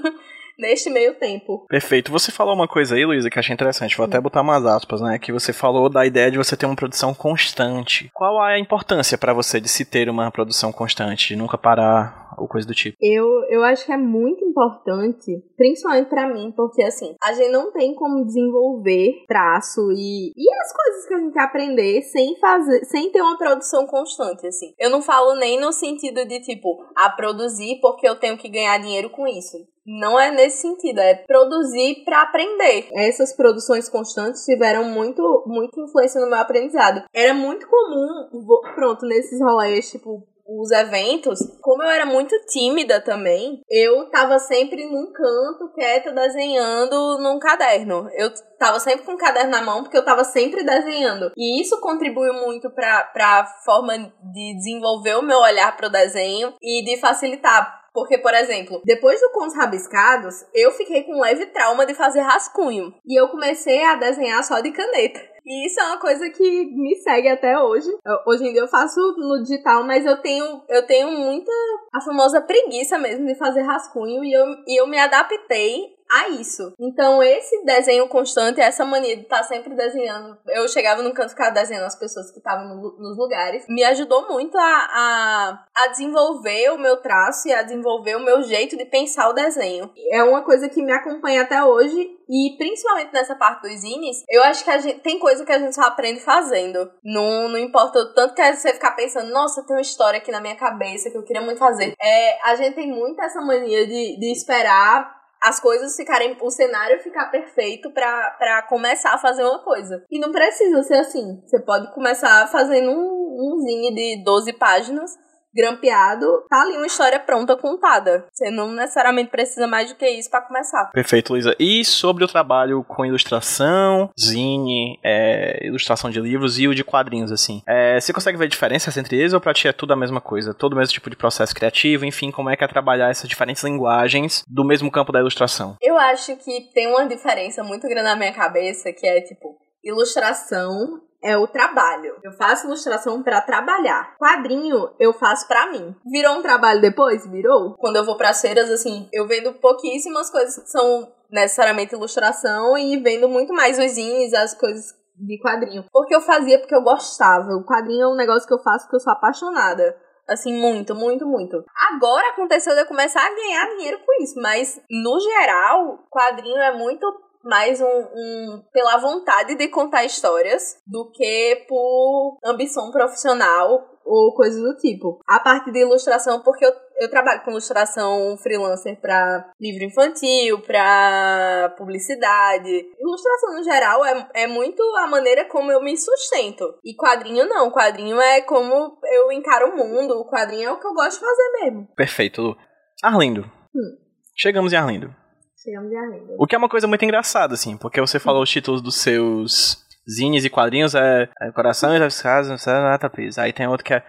neste 0.58 0.90
meio 0.90 1.14
tempo. 1.16 1.66
Perfeito. 1.68 2.12
Você 2.12 2.32
falou 2.32 2.54
uma 2.54 2.68
coisa 2.68 2.96
aí, 2.96 3.06
Luísa, 3.06 3.30
que 3.30 3.40
achei 3.40 3.54
interessante. 3.54 3.96
Vou 3.96 4.06
até 4.06 4.20
botar 4.20 4.42
umas 4.42 4.66
aspas, 4.66 5.02
né? 5.02 5.20
Que 5.20 5.32
você 5.32 5.54
falou 5.54 5.90
da 5.90 6.06
ideia 6.06 6.32
de 6.32 6.38
você 6.38 6.58
ter 6.58 6.66
uma 6.66 6.76
produção 6.76 7.14
constante. 7.14 8.10
Qual 8.14 8.46
é 8.48 8.56
a 8.56 8.60
importância 8.60 9.18
para 9.18 9.34
você 9.34 9.60
de 9.60 9.70
se 9.70 9.86
ter 9.86 10.10
uma 10.10 10.32
produção 10.32 10.72
constante, 10.72 11.30
de 11.30 11.36
nunca 11.36 11.58
parar 11.58 12.27
ou 12.38 12.48
coisa 12.48 12.68
do 12.68 12.74
tipo? 12.74 12.98
Eu, 13.02 13.26
eu 13.50 13.64
acho 13.64 13.86
que 13.86 13.92
é 13.92 13.98
muito 13.98 14.44
importante, 14.46 15.44
principalmente 15.56 16.10
para 16.10 16.32
mim, 16.32 16.54
porque 16.56 16.84
assim, 16.84 17.16
a 17.22 17.34
gente 17.34 17.52
não 17.52 17.72
tem 17.72 17.96
como 17.96 18.26
desenvolver 18.26 19.26
traço 19.28 19.92
e, 19.92 20.32
e 20.36 20.54
as 20.62 20.74
coisas 20.74 21.08
que 21.08 21.14
a 21.14 21.20
gente 21.20 21.40
aprender 21.40 22.02
sem 22.04 22.38
fazer, 22.40 22.86
sem 22.86 23.12
ter 23.12 23.22
uma 23.22 23.38
produção 23.38 23.86
constante, 23.86 24.46
assim. 24.48 24.74
Eu 24.80 24.90
não 24.90 25.02
falo 25.02 25.36
nem 25.36 25.60
no 25.60 25.72
sentido 25.72 26.26
de 26.26 26.40
tipo, 26.42 26.86
a 26.96 27.10
produzir 27.10 27.80
porque 27.82 28.08
eu 28.08 28.20
tenho 28.20 28.38
que 28.38 28.50
ganhar 28.50 28.78
dinheiro 28.80 29.10
com 29.10 29.28
isso. 29.28 29.58
Não 29.90 30.20
é 30.20 30.30
nesse 30.30 30.64
sentido, 30.64 31.00
é 31.00 31.16
produzir 31.16 32.04
para 32.04 32.22
aprender. 32.24 32.90
Essas 32.94 33.34
produções 33.34 33.88
constantes 33.88 34.44
tiveram 34.44 34.84
muito, 34.84 35.46
muita 35.48 35.80
influência 35.80 36.20
no 36.20 36.30
meu 36.30 36.38
aprendizado. 36.38 37.06
Era 37.14 37.34
muito 37.34 37.66
comum, 37.70 38.28
pronto, 38.76 39.06
nesses 39.06 39.40
rolês, 39.40 39.90
tipo, 39.90 40.28
os 40.48 40.72
eventos, 40.72 41.40
como 41.62 41.84
eu 41.84 41.90
era 41.90 42.06
muito 42.06 42.36
tímida 42.48 43.02
também, 43.02 43.62
eu 43.70 44.10
tava 44.10 44.40
sempre 44.40 44.86
num 44.86 45.12
canto, 45.12 45.74
quieta, 45.74 46.12
desenhando 46.12 47.20
num 47.20 47.40
caderno. 47.40 48.08
Eu 48.14 48.32
tava 48.58 48.80
sempre 48.80 49.06
com 49.06 49.14
o 49.14 49.18
caderno 49.18 49.52
na 49.52 49.62
mão, 49.62 49.84
porque 49.84 49.98
eu 49.98 50.06
tava 50.06 50.24
sempre 50.24 50.64
desenhando. 50.64 51.32
E 51.36 51.62
isso 51.62 51.80
contribuiu 51.82 52.34
muito 52.34 52.70
pra, 52.72 53.04
pra 53.14 53.46
forma 53.66 53.98
de 53.98 54.56
desenvolver 54.56 55.16
o 55.16 55.22
meu 55.22 55.40
olhar 55.40 55.76
pro 55.76 55.90
desenho 55.90 56.54
e 56.62 56.84
de 56.84 57.00
facilitar 57.00 57.78
porque, 57.98 58.20
por 58.20 58.32
exemplo, 58.32 58.80
depois 58.86 59.20
do 59.20 59.32
Contos 59.32 59.56
Rabiscados, 59.56 60.46
eu 60.54 60.70
fiquei 60.70 61.02
com 61.02 61.18
um 61.18 61.20
leve 61.20 61.48
trauma 61.48 61.84
de 61.84 61.96
fazer 61.96 62.22
rascunho. 62.22 62.94
E 63.04 63.20
eu 63.20 63.28
comecei 63.28 63.84
a 63.84 63.96
desenhar 63.96 64.44
só 64.44 64.60
de 64.60 64.72
caneta. 64.72 65.20
E 65.48 65.66
isso 65.66 65.80
é 65.80 65.84
uma 65.84 65.98
coisa 65.98 66.30
que 66.30 66.66
me 66.76 66.94
segue 66.96 67.30
até 67.30 67.58
hoje. 67.58 67.90
Eu, 68.06 68.18
hoje 68.28 68.46
em 68.46 68.52
dia 68.52 68.62
eu 68.62 68.68
faço 68.68 69.00
no 69.18 69.42
digital, 69.42 69.82
mas 69.82 70.06
eu 70.06 70.18
tenho, 70.22 70.62
eu 70.68 70.86
tenho 70.86 71.10
muita 71.10 71.52
a 71.94 72.02
famosa 72.02 72.42
preguiça 72.42 72.98
mesmo 72.98 73.26
de 73.26 73.34
fazer 73.34 73.62
rascunho 73.62 74.26
e 74.26 74.34
eu, 74.34 74.46
e 74.68 74.82
eu 74.82 74.86
me 74.86 75.00
adaptei 75.00 75.97
a 76.10 76.30
isso. 76.30 76.74
Então, 76.80 77.22
esse 77.22 77.64
desenho 77.64 78.08
constante, 78.08 78.62
essa 78.62 78.86
mania 78.86 79.16
de 79.16 79.24
estar 79.24 79.40
tá 79.40 79.44
sempre 79.44 79.76
desenhando. 79.76 80.38
Eu 80.48 80.68
chegava 80.68 81.02
no 81.02 81.14
canto 81.14 81.30
ficava 81.30 81.52
desenhando 81.52 81.86
as 81.86 81.96
pessoas 81.96 82.32
que 82.32 82.38
estavam 82.38 82.68
no, 82.68 82.98
nos 82.98 83.18
lugares. 83.18 83.66
Me 83.68 83.84
ajudou 83.84 84.28
muito 84.28 84.58
a, 84.58 84.62
a, 84.64 85.66
a 85.76 85.88
desenvolver 85.88 86.72
o 86.72 86.78
meu 86.78 86.98
traço 86.98 87.48
e 87.48 87.54
a 87.54 87.62
desenvolver 87.62 88.16
o 88.16 88.24
meu 88.24 88.42
jeito 88.42 88.78
de 88.78 88.86
pensar 88.86 89.30
o 89.30 89.34
desenho. 89.34 89.92
É 90.12 90.24
uma 90.24 90.44
coisa 90.44 90.70
que 90.70 90.82
me 90.82 90.92
acompanha 90.92 91.42
até 91.42 91.64
hoje. 91.64 92.16
E 92.30 92.58
principalmente 92.58 93.14
nessa 93.14 93.36
parte 93.36 93.62
dos 93.62 93.80
zines, 93.80 94.24
eu 94.30 94.44
acho 94.44 94.64
que 94.64 94.70
a 94.70 94.78
gente 94.78 95.00
tem 95.00 95.18
coisa 95.18 95.46
que 95.46 95.52
a 95.52 95.60
gente 95.60 95.74
só 95.74 95.84
aprende 95.84 96.20
fazendo. 96.20 96.92
Não, 97.04 97.48
não 97.48 97.58
importa 97.58 98.00
o 98.00 98.14
tanto 98.14 98.34
que 98.34 98.54
você 98.54 98.74
ficar 98.74 98.92
pensando, 98.92 99.32
nossa, 99.32 99.66
tem 99.66 99.76
uma 99.76 99.82
história 99.82 100.18
aqui 100.18 100.32
na 100.32 100.42
minha 100.42 100.56
cabeça 100.56 101.10
que 101.10 101.18
eu 101.18 101.24
queria 101.24 101.42
muito 101.42 101.58
fazer. 101.58 101.94
É, 102.02 102.50
a 102.50 102.56
gente 102.56 102.76
tem 102.76 102.88
muito 102.88 103.22
essa 103.22 103.40
mania 103.40 103.88
de, 103.88 104.20
de 104.20 104.32
esperar 104.32 105.17
as 105.48 105.60
coisas 105.60 105.96
ficarem, 105.96 106.38
o 106.42 106.50
cenário 106.50 107.00
ficar 107.02 107.28
perfeito 107.32 107.92
para 107.92 108.62
começar 108.64 109.14
a 109.14 109.18
fazer 109.18 109.44
uma 109.44 109.64
coisa. 109.64 110.04
E 110.12 110.20
não 110.20 110.32
precisa 110.32 110.84
ser 110.84 110.96
assim. 111.00 111.42
Você 111.46 111.60
pode 111.60 111.94
começar 111.94 112.48
fazendo 112.48 112.92
um, 112.92 113.56
um 113.56 113.62
zine 113.62 113.94
de 113.94 114.24
12 114.24 114.54
páginas 114.54 115.12
grampeado, 115.58 116.26
tá 116.48 116.62
ali 116.62 116.78
uma 116.78 116.86
história 116.86 117.20
pronta 117.20 117.58
contada. 117.58 118.28
Você 118.32 118.52
não 118.52 118.72
necessariamente 118.72 119.32
precisa 119.32 119.66
mais 119.68 119.90
do 119.90 119.96
que 119.96 120.08
isso 120.08 120.30
para 120.30 120.42
começar. 120.42 120.92
Perfeito, 120.92 121.34
Luísa. 121.34 121.56
E 121.60 121.84
sobre 121.84 122.24
o 122.24 122.28
trabalho 122.28 122.84
com 122.84 123.04
ilustração, 123.04 124.12
zine, 124.20 125.00
é, 125.04 125.66
ilustração 125.66 126.12
de 126.12 126.22
livros 126.22 126.60
e 126.60 126.68
o 126.68 126.76
de 126.76 126.84
quadrinhos, 126.84 127.32
assim. 127.32 127.64
É, 127.68 128.00
você 128.00 128.14
consegue 128.14 128.38
ver 128.38 128.48
diferenças 128.48 128.96
entre 128.96 129.18
eles 129.18 129.34
ou 129.34 129.42
pra 129.42 129.54
ti 129.54 129.68
é 129.68 129.74
tudo 129.74 129.94
a 129.94 129.98
mesma 129.98 130.22
coisa? 130.22 130.54
Todo 130.54 130.74
o 130.74 130.76
mesmo 130.76 130.94
tipo 130.94 131.10
de 131.10 131.16
processo 131.16 131.56
criativo, 131.56 132.06
enfim, 132.06 132.30
como 132.30 132.50
é 132.50 132.56
que 132.56 132.64
é 132.64 132.68
trabalhar 132.68 133.10
essas 133.10 133.28
diferentes 133.28 133.64
linguagens 133.64 134.44
do 134.48 134.64
mesmo 134.64 134.92
campo 134.92 135.12
da 135.12 135.20
ilustração? 135.20 135.76
Eu 135.82 135.98
acho 135.98 136.36
que 136.38 136.70
tem 136.74 136.88
uma 136.88 137.08
diferença 137.08 137.64
muito 137.64 137.88
grande 137.88 138.04
na 138.04 138.16
minha 138.16 138.34
cabeça, 138.34 138.94
que 138.94 139.08
é 139.08 139.22
tipo, 139.22 139.58
Ilustração 139.88 141.02
é 141.28 141.38
o 141.38 141.46
trabalho. 141.46 142.16
Eu 142.24 142.32
faço 142.32 142.66
ilustração 142.66 143.22
para 143.22 143.42
trabalhar. 143.42 144.16
Quadrinho 144.18 144.90
eu 144.98 145.12
faço 145.12 145.46
para 145.46 145.70
mim. 145.70 145.94
Virou 146.06 146.38
um 146.38 146.42
trabalho 146.42 146.80
depois? 146.80 147.30
Virou. 147.30 147.76
Quando 147.78 147.98
eu 147.98 148.06
vou 148.06 148.16
para 148.16 148.34
feiras 148.34 148.72
assim, 148.72 149.10
eu 149.12 149.28
vendo 149.28 149.54
pouquíssimas 149.56 150.30
coisas 150.32 150.58
que 150.58 150.70
são 150.70 151.12
necessariamente 151.30 151.94
ilustração 151.94 152.78
e 152.78 152.96
vendo 152.98 153.28
muito 153.28 153.54
mais 153.54 153.78
os 153.78 153.92
zines, 153.92 154.34
as 154.34 154.54
coisas 154.54 154.96
de 155.18 155.38
quadrinho. 155.40 155.84
Porque 155.92 156.16
eu 156.16 156.22
fazia 156.22 156.60
porque 156.60 156.76
eu 156.76 156.82
gostava. 156.82 157.52
O 157.56 157.66
quadrinho 157.66 158.04
é 158.04 158.08
um 158.08 158.16
negócio 158.16 158.48
que 158.48 158.54
eu 158.54 158.64
faço 158.64 158.86
porque 158.86 158.96
eu 158.96 159.02
sou 159.02 159.12
apaixonada. 159.12 159.98
Assim, 160.30 160.54
muito, 160.54 160.96
muito, 160.96 161.26
muito. 161.26 161.64
Agora 161.92 162.30
aconteceu 162.30 162.74
de 162.74 162.82
eu 162.82 162.86
começar 162.86 163.26
a 163.26 163.36
ganhar 163.36 163.66
dinheiro 163.76 164.00
com 164.06 164.24
isso, 164.24 164.40
mas 164.42 164.78
no 164.90 165.20
geral, 165.20 166.00
quadrinho 166.10 166.58
é 166.58 166.78
muito 166.78 167.06
mais 167.48 167.80
um, 167.82 167.86
um, 167.86 168.64
pela 168.74 168.98
vontade 168.98 169.56
de 169.56 169.70
contar 169.70 170.04
histórias 170.04 170.78
do 170.86 171.10
que 171.12 171.66
por 171.68 172.38
ambição 172.44 172.92
profissional 172.92 173.98
ou 174.06 174.34
coisas 174.34 174.62
do 174.62 174.76
tipo. 174.76 175.20
A 175.28 175.40
parte 175.40 175.72
de 175.72 175.80
ilustração, 175.80 176.42
porque 176.42 176.66
eu, 176.66 176.72
eu 177.00 177.10
trabalho 177.10 177.44
com 177.44 177.52
ilustração 177.52 178.38
freelancer 178.38 179.00
para 179.00 179.50
livro 179.60 179.84
infantil, 179.84 180.62
para 180.62 181.74
publicidade. 181.78 182.86
Ilustração 183.00 183.56
no 183.56 183.64
geral 183.64 184.06
é, 184.06 184.30
é 184.34 184.48
muito 184.48 184.82
a 184.98 185.08
maneira 185.08 185.46
como 185.46 185.72
eu 185.72 185.82
me 185.82 185.96
sustento. 185.98 186.78
E 186.84 186.96
quadrinho 186.96 187.48
não. 187.48 187.72
Quadrinho 187.72 188.20
é 188.20 188.42
como 188.42 188.98
eu 189.12 189.32
encaro 189.32 189.72
o 189.72 189.78
mundo. 189.78 190.20
O 190.20 190.30
quadrinho 190.30 190.70
é 190.70 190.72
o 190.72 190.80
que 190.80 190.88
eu 190.88 190.94
gosto 190.94 191.20
de 191.20 191.26
fazer 191.26 191.64
mesmo. 191.64 191.88
Perfeito, 191.96 192.42
Lu. 192.42 192.58
Arlindo. 193.04 193.42
Hum. 193.76 193.98
Chegamos 194.36 194.72
em 194.74 194.78
Arlindo. 194.78 195.27
Chegamos 195.68 195.92
em 195.92 195.98
Arlindo. 195.98 196.36
O 196.40 196.48
que 196.48 196.56
é 196.56 196.58
uma 196.58 196.70
coisa 196.70 196.88
muito 196.88 197.04
engraçada, 197.04 197.54
assim, 197.54 197.76
porque 197.76 198.00
você 198.00 198.20
falou 198.20 198.42
os 198.42 198.50
títulos 198.50 198.82
dos 198.82 198.96
seus 198.96 199.86
zines 200.10 200.46
e 200.46 200.50
quadrinhos 200.50 200.96
é, 200.96 201.28
é 201.42 201.52
Corações 201.52 202.00
das 202.00 202.22
Casas, 202.22 202.50
não 202.50 202.58
sei 202.58 202.74
tapis. 202.98 203.38
Aí 203.38 203.52
tem 203.52 203.68
outro 203.68 203.84
que 203.84 203.94
é 203.94 204.02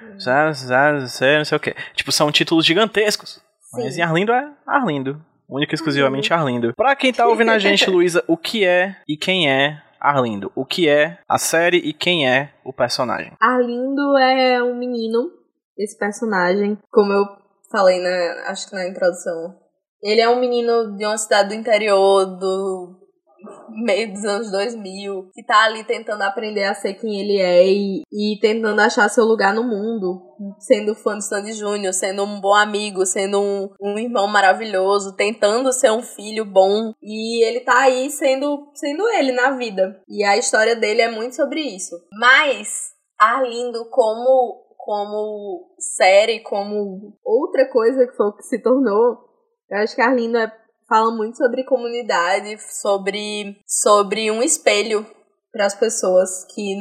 não 1.36 1.44
sei 1.44 1.56
o 1.56 1.60
que. 1.60 1.74
Tipo, 1.94 2.12
são 2.12 2.30
títulos 2.30 2.64
gigantescos. 2.64 3.42
Sim. 3.74 3.82
Mas 3.82 3.98
em 3.98 4.02
Arlindo 4.02 4.30
é 4.30 4.52
Arlindo. 4.64 5.20
Única 5.50 5.74
e 5.74 5.74
exclusivamente. 5.74 6.32
Arlindo. 6.32 6.72
Pra 6.76 6.94
quem 6.94 7.12
tá 7.12 7.26
ouvindo 7.26 7.50
a 7.50 7.58
gente, 7.58 7.90
Luísa, 7.90 8.22
o 8.28 8.36
que 8.36 8.64
é 8.64 8.94
e 9.08 9.16
quem 9.16 9.50
é 9.50 9.82
Arlindo? 9.98 10.52
O 10.54 10.64
que 10.64 10.88
é 10.88 11.18
a 11.28 11.38
série 11.38 11.78
e 11.78 11.92
quem 11.92 12.28
é 12.28 12.52
o 12.64 12.72
personagem? 12.72 13.32
Arlindo 13.40 14.16
é 14.16 14.62
um 14.62 14.78
menino, 14.78 15.32
esse 15.76 15.98
personagem, 15.98 16.78
como 16.88 17.12
eu 17.12 17.24
falei 17.68 18.00
na, 18.00 18.44
acho 18.48 18.70
que 18.70 18.76
na 18.76 18.86
introdução. 18.86 19.66
Ele 20.02 20.20
é 20.20 20.28
um 20.28 20.40
menino 20.40 20.96
de 20.96 21.04
uma 21.04 21.18
cidade 21.18 21.48
do 21.48 21.54
interior 21.54 22.26
do 22.38 22.98
meio 23.70 24.12
dos 24.12 24.24
anos 24.24 24.50
2000, 24.50 25.30
que 25.32 25.44
tá 25.44 25.64
ali 25.64 25.84
tentando 25.84 26.22
aprender 26.22 26.64
a 26.64 26.74
ser 26.74 26.94
quem 26.94 27.20
ele 27.20 27.38
é 27.38 27.66
e, 27.66 28.02
e 28.12 28.38
tentando 28.40 28.80
achar 28.80 29.08
seu 29.08 29.24
lugar 29.24 29.54
no 29.54 29.62
mundo, 29.62 30.20
sendo 30.58 30.94
fã 30.94 31.14
do 31.14 31.22
Sandy 31.22 31.52
Júnior, 31.52 31.92
sendo 31.92 32.24
um 32.24 32.40
bom 32.40 32.54
amigo, 32.54 33.06
sendo 33.06 33.40
um, 33.40 33.68
um 33.80 33.98
irmão 33.98 34.26
maravilhoso, 34.26 35.14
tentando 35.14 35.72
ser 35.72 35.92
um 35.92 36.02
filho 36.02 36.44
bom, 36.44 36.92
e 37.02 37.44
ele 37.44 37.60
tá 37.60 37.78
aí 37.78 38.10
sendo, 38.10 38.70
sendo 38.74 39.08
ele 39.10 39.32
na 39.32 39.50
vida. 39.52 40.00
E 40.08 40.24
a 40.24 40.36
história 40.36 40.74
dele 40.74 41.02
é 41.02 41.10
muito 41.10 41.36
sobre 41.36 41.60
isso. 41.60 41.94
Mas, 42.12 42.92
Arlindo, 43.18 43.88
como 43.90 44.66
como 44.88 45.74
série, 45.78 46.40
como 46.40 47.12
outra 47.22 47.68
coisa 47.70 48.06
que 48.06 48.16
foi 48.16 48.26
o 48.28 48.32
que 48.32 48.42
se 48.42 48.58
tornou, 48.62 49.18
eu 49.70 49.78
acho 49.78 49.94
que 49.94 50.02
Arlindo 50.02 50.38
é 50.38 50.52
fala 50.88 51.10
muito 51.14 51.36
sobre 51.36 51.64
comunidade, 51.64 52.56
sobre, 52.80 53.58
sobre 53.66 54.30
um 54.30 54.42
espelho 54.42 55.06
para 55.52 55.66
as 55.66 55.74
pessoas 55.74 56.46
que 56.54 56.74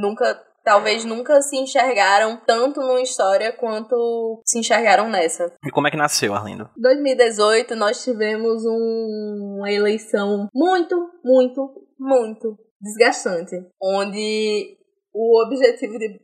nunca 0.00 0.42
talvez 0.64 1.04
nunca 1.04 1.42
se 1.42 1.56
enxergaram 1.56 2.40
tanto 2.46 2.80
numa 2.80 3.02
história 3.02 3.52
quanto 3.52 4.40
se 4.46 4.58
enxergaram 4.58 5.10
nessa. 5.10 5.52
E 5.62 5.70
como 5.70 5.86
é 5.86 5.90
que 5.90 5.96
nasceu, 5.96 6.34
Arlindo? 6.34 6.70
Em 6.76 6.80
2018, 6.80 7.76
nós 7.76 8.02
tivemos 8.02 8.64
um, 8.64 9.58
uma 9.58 9.70
eleição 9.70 10.48
muito, 10.54 11.10
muito, 11.22 11.86
muito 12.00 12.56
desgastante, 12.80 13.54
onde 13.80 14.78
o 15.12 15.42
objetivo 15.44 15.98
de 15.98 16.18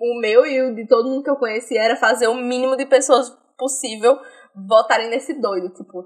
o 0.00 0.20
meu 0.20 0.46
e 0.46 0.62
o 0.62 0.74
de 0.74 0.86
todo 0.86 1.08
mundo 1.08 1.22
que 1.22 1.30
eu 1.30 1.36
conheci 1.36 1.76
era 1.76 1.96
fazer 1.96 2.28
o 2.28 2.34
mínimo 2.34 2.76
de 2.76 2.86
pessoas 2.86 3.30
possível 3.58 4.18
votarem 4.54 5.08
nesse 5.08 5.34
doido, 5.34 5.68
tipo, 5.70 6.04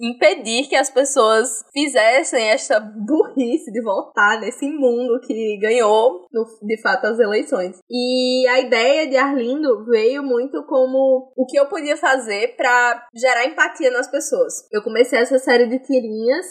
impedir 0.00 0.68
que 0.68 0.74
as 0.74 0.90
pessoas 0.90 1.64
fizessem 1.72 2.48
esta 2.48 2.80
burrice 2.80 3.70
de 3.70 3.80
votar 3.82 4.40
nesse 4.40 4.68
mundo 4.68 5.20
que 5.20 5.58
ganhou, 5.60 6.26
no, 6.32 6.44
de 6.62 6.80
fato, 6.80 7.06
as 7.06 7.18
eleições. 7.18 7.78
E 7.88 8.46
a 8.48 8.60
ideia 8.60 9.06
de 9.08 9.16
Arlindo 9.16 9.84
veio 9.84 10.22
muito 10.22 10.64
como 10.64 11.32
o 11.36 11.46
que 11.46 11.58
eu 11.58 11.66
podia 11.66 11.96
fazer 11.96 12.56
para 12.56 13.06
gerar 13.14 13.46
empatia 13.46 13.90
nas 13.90 14.08
pessoas. 14.08 14.54
Eu 14.72 14.82
comecei 14.82 15.18
essa 15.18 15.38
série 15.38 15.66
de 15.66 15.78
tirinhas 15.78 16.46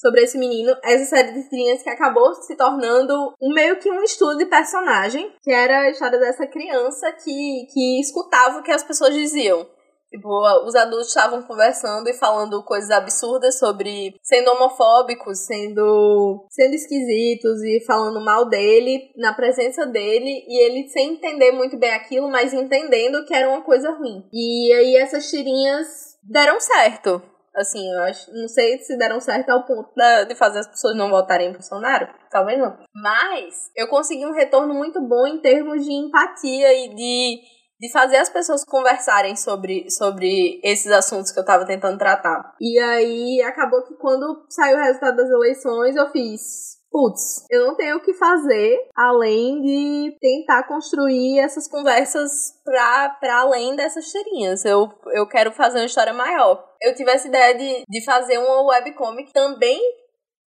sobre 0.00 0.22
esse 0.22 0.38
menino, 0.38 0.74
essa 0.82 1.04
série 1.04 1.32
de 1.32 1.48
tirinhas 1.50 1.82
que 1.82 1.90
acabou 1.90 2.34
se 2.34 2.56
tornando 2.56 3.34
um 3.40 3.52
meio 3.52 3.78
que 3.78 3.90
um 3.90 4.02
estudo 4.02 4.38
de 4.38 4.46
personagem, 4.46 5.30
que 5.42 5.52
era 5.52 5.80
a 5.80 5.90
história 5.90 6.18
dessa 6.18 6.46
criança 6.46 7.12
que, 7.12 7.66
que 7.70 8.00
escutava 8.00 8.58
o 8.58 8.62
que 8.62 8.72
as 8.72 8.82
pessoas 8.82 9.14
diziam. 9.14 9.66
Tipo, 10.10 10.28
os 10.66 10.74
adultos 10.74 11.08
estavam 11.08 11.40
conversando 11.42 12.08
e 12.08 12.14
falando 12.14 12.64
coisas 12.64 12.90
absurdas 12.90 13.58
sobre 13.58 14.18
sendo 14.22 14.50
homofóbicos, 14.50 15.46
sendo 15.46 16.46
sendo 16.50 16.74
esquisitos 16.74 17.62
e 17.62 17.84
falando 17.86 18.20
mal 18.20 18.48
dele 18.48 19.12
na 19.16 19.32
presença 19.32 19.86
dele 19.86 20.44
e 20.48 20.64
ele 20.64 20.88
sem 20.88 21.12
entender 21.12 21.52
muito 21.52 21.78
bem 21.78 21.92
aquilo, 21.92 22.28
mas 22.28 22.52
entendendo 22.52 23.24
que 23.24 23.34
era 23.34 23.48
uma 23.48 23.62
coisa 23.62 23.92
ruim. 23.92 24.26
E 24.32 24.72
aí 24.72 24.96
essas 24.96 25.30
tirinhas 25.30 26.18
deram 26.24 26.58
certo. 26.58 27.22
Assim, 27.54 27.92
eu 27.92 28.02
acho, 28.02 28.32
não 28.32 28.48
sei 28.48 28.78
se 28.78 28.96
deram 28.96 29.20
certo 29.20 29.50
ao 29.50 29.64
ponto 29.64 29.90
de 30.28 30.34
fazer 30.36 30.60
as 30.60 30.68
pessoas 30.68 30.96
não 30.96 31.10
votarem 31.10 31.48
em 31.48 31.52
Bolsonaro, 31.52 32.08
talvez 32.30 32.58
não. 32.58 32.78
Mas 32.94 33.70
eu 33.76 33.88
consegui 33.88 34.24
um 34.24 34.32
retorno 34.32 34.72
muito 34.72 35.00
bom 35.00 35.26
em 35.26 35.40
termos 35.40 35.84
de 35.84 35.92
empatia 35.92 36.72
e 36.72 36.94
de 36.94 37.40
de 37.80 37.90
fazer 37.90 38.18
as 38.18 38.28
pessoas 38.28 38.62
conversarem 38.62 39.34
sobre, 39.34 39.90
sobre 39.90 40.60
esses 40.62 40.92
assuntos 40.92 41.32
que 41.32 41.40
eu 41.40 41.44
tava 41.44 41.64
tentando 41.64 41.96
tratar. 41.96 42.54
E 42.60 42.78
aí 42.78 43.40
acabou 43.42 43.82
que 43.82 43.94
quando 43.94 44.44
saiu 44.50 44.76
o 44.76 44.82
resultado 44.82 45.16
das 45.16 45.30
eleições, 45.30 45.96
eu 45.96 46.10
fiz. 46.10 46.78
Putz, 46.90 47.46
eu 47.48 47.68
não 47.68 47.76
tenho 47.76 47.96
o 47.96 48.02
que 48.02 48.12
fazer 48.12 48.76
além 48.94 49.62
de 49.62 50.16
tentar 50.20 50.64
construir 50.64 51.38
essas 51.38 51.68
conversas 51.68 52.30
pra, 52.64 53.10
pra 53.20 53.40
além 53.40 53.76
dessas 53.76 54.10
tirinhas. 54.10 54.64
Eu, 54.64 54.90
eu 55.14 55.26
quero 55.26 55.52
fazer 55.52 55.78
uma 55.78 55.86
história 55.86 56.12
maior. 56.12 56.62
Eu 56.82 56.94
tive 56.94 57.10
essa 57.10 57.28
ideia 57.28 57.54
de, 57.54 57.84
de 57.88 58.04
fazer 58.04 58.38
uma 58.38 58.66
webcomic 58.66 59.32
também 59.32 59.80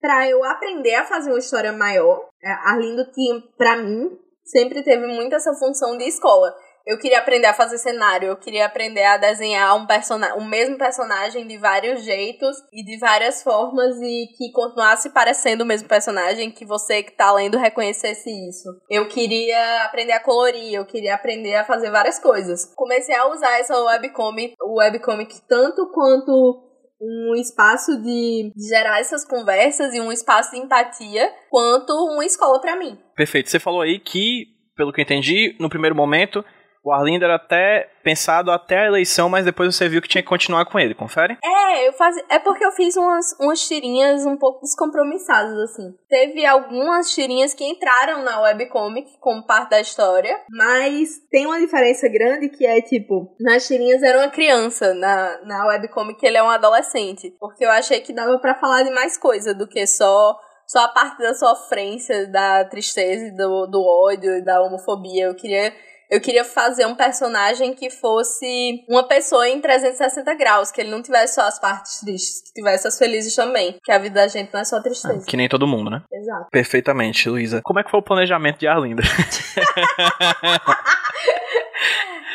para 0.01 0.29
eu 0.29 0.43
aprender 0.45 0.95
a 0.95 1.05
fazer 1.05 1.29
uma 1.29 1.39
história 1.39 1.73
maior. 1.73 2.25
É, 2.41 2.49
Arlindo 2.71 3.11
tinha, 3.11 3.43
para 3.57 3.75
mim, 3.75 4.17
sempre 4.45 4.81
teve 4.81 5.05
muito 5.07 5.35
essa 5.35 5.53
função 5.53 5.97
de 5.97 6.05
escola 6.05 6.55
eu 6.89 6.97
queria 6.97 7.19
aprender 7.19 7.45
a 7.45 7.53
fazer 7.53 7.77
cenário, 7.77 8.29
eu 8.29 8.35
queria 8.35 8.65
aprender 8.65 9.03
a 9.03 9.15
desenhar 9.15 9.77
um 9.77 9.85
personagem, 9.85 10.35
o 10.39 10.43
mesmo 10.43 10.75
personagem 10.75 11.45
de 11.45 11.55
vários 11.55 12.03
jeitos 12.03 12.57
e 12.73 12.83
de 12.83 12.97
várias 12.97 13.43
formas 13.43 13.95
e 14.01 14.25
que 14.35 14.51
continuasse 14.51 15.11
parecendo 15.11 15.63
o 15.63 15.67
mesmo 15.67 15.87
personagem, 15.87 16.49
que 16.49 16.65
você 16.65 17.03
que 17.03 17.11
tá 17.11 17.31
lendo 17.31 17.59
reconhecesse 17.59 18.31
isso. 18.49 18.69
Eu 18.89 19.07
queria 19.07 19.83
aprender 19.83 20.13
a 20.13 20.19
colorir, 20.19 20.73
eu 20.73 20.83
queria 20.83 21.13
aprender 21.13 21.53
a 21.57 21.63
fazer 21.63 21.91
várias 21.91 22.17
coisas. 22.17 22.73
Comecei 22.75 23.13
a 23.13 23.27
usar 23.27 23.59
essa 23.59 23.79
webcomic, 23.79 24.55
o 24.59 24.79
webcomic 24.79 25.41
tanto 25.47 25.91
quanto 25.93 26.65
um 26.99 27.35
espaço 27.35 28.01
de 28.01 28.51
gerar 28.67 28.99
essas 28.99 29.23
conversas 29.23 29.93
e 29.93 30.01
um 30.01 30.11
espaço 30.11 30.51
de 30.51 30.57
empatia, 30.57 31.31
quanto 31.51 31.93
uma 31.93 32.25
escola 32.25 32.59
para 32.59 32.75
mim. 32.75 32.97
Perfeito. 33.15 33.47
Você 33.47 33.59
falou 33.59 33.81
aí 33.81 33.99
que, 33.99 34.47
pelo 34.75 34.91
que 34.91 34.99
eu 34.99 35.03
entendi, 35.03 35.55
no 35.59 35.69
primeiro 35.69 35.95
momento 35.95 36.43
o 36.89 36.93
Arlindo 36.93 37.23
era 37.23 37.35
até 37.35 37.87
pensado 38.03 38.49
até 38.51 38.79
a 38.79 38.87
eleição, 38.87 39.29
mas 39.29 39.45
depois 39.45 39.75
você 39.75 39.87
viu 39.87 40.01
que 40.01 40.07
tinha 40.07 40.23
que 40.23 40.27
continuar 40.27 40.65
com 40.65 40.79
ele, 40.79 40.95
confere? 40.95 41.37
É, 41.43 41.87
eu 41.87 41.93
faz... 41.93 42.15
é 42.29 42.39
porque 42.39 42.65
eu 42.65 42.71
fiz 42.71 42.97
umas, 42.97 43.37
umas 43.39 43.67
tirinhas 43.67 44.25
um 44.25 44.37
pouco 44.37 44.61
descompromissadas, 44.61 45.57
assim. 45.59 45.93
Teve 46.09 46.45
algumas 46.45 47.11
tirinhas 47.11 47.53
que 47.53 47.63
entraram 47.63 48.23
na 48.23 48.41
webcomic 48.41 49.07
como 49.19 49.45
parte 49.45 49.69
da 49.69 49.81
história, 49.81 50.35
mas 50.49 51.09
tem 51.29 51.45
uma 51.45 51.59
diferença 51.59 52.07
grande 52.09 52.49
que 52.49 52.65
é, 52.65 52.81
tipo, 52.81 53.35
nas 53.39 53.67
tirinhas 53.67 54.01
era 54.01 54.17
uma 54.17 54.29
criança, 54.29 54.93
na, 54.95 55.39
na 55.45 55.67
webcomic 55.67 56.25
ele 56.25 56.37
é 56.37 56.43
um 56.43 56.49
adolescente. 56.49 57.31
Porque 57.39 57.63
eu 57.63 57.69
achei 57.69 58.01
que 58.01 58.13
dava 58.13 58.39
para 58.39 58.55
falar 58.55 58.83
de 58.83 58.91
mais 58.91 59.17
coisa 59.17 59.53
do 59.53 59.67
que 59.67 59.85
só 59.85 60.35
só 60.69 60.85
a 60.85 60.89
parte 60.89 61.17
da 61.17 61.33
sofrência, 61.33 62.27
da 62.27 62.63
tristeza, 62.65 63.35
do, 63.35 63.65
do 63.65 63.83
ódio 63.83 64.37
e 64.37 64.43
da 64.43 64.61
homofobia. 64.61 65.25
Eu 65.25 65.35
queria 65.35 65.73
eu 66.09 66.19
queria 66.19 66.43
fazer 66.43 66.85
um 66.87 66.95
personagem 66.95 67.73
que 67.73 67.89
fosse 67.89 68.83
uma 68.89 69.07
pessoa 69.07 69.47
em 69.47 69.61
360 69.61 70.33
graus, 70.35 70.71
que 70.71 70.81
ele 70.81 70.89
não 70.89 71.01
tivesse 71.01 71.35
só 71.35 71.41
as 71.41 71.59
partes 71.59 71.99
tristes, 71.99 72.41
que 72.41 72.53
tivesse 72.53 72.87
as 72.87 72.97
felizes 72.97 73.35
também. 73.35 73.77
Que 73.83 73.91
a 73.91 73.99
vida 73.99 74.15
da 74.15 74.27
gente 74.27 74.51
não 74.51 74.59
é 74.59 74.65
só 74.65 74.81
tristeza. 74.81 75.25
Que 75.27 75.37
nem 75.37 75.47
todo 75.47 75.67
mundo, 75.67 75.91
né? 75.91 76.01
Exato. 76.11 76.47
Perfeitamente, 76.51 77.29
Luísa. 77.29 77.61
Como 77.63 77.79
é 77.79 77.83
que 77.83 77.91
foi 77.91 77.99
o 77.99 78.03
planejamento 78.03 78.57
de 78.59 78.67
Arlinda? 78.67 79.03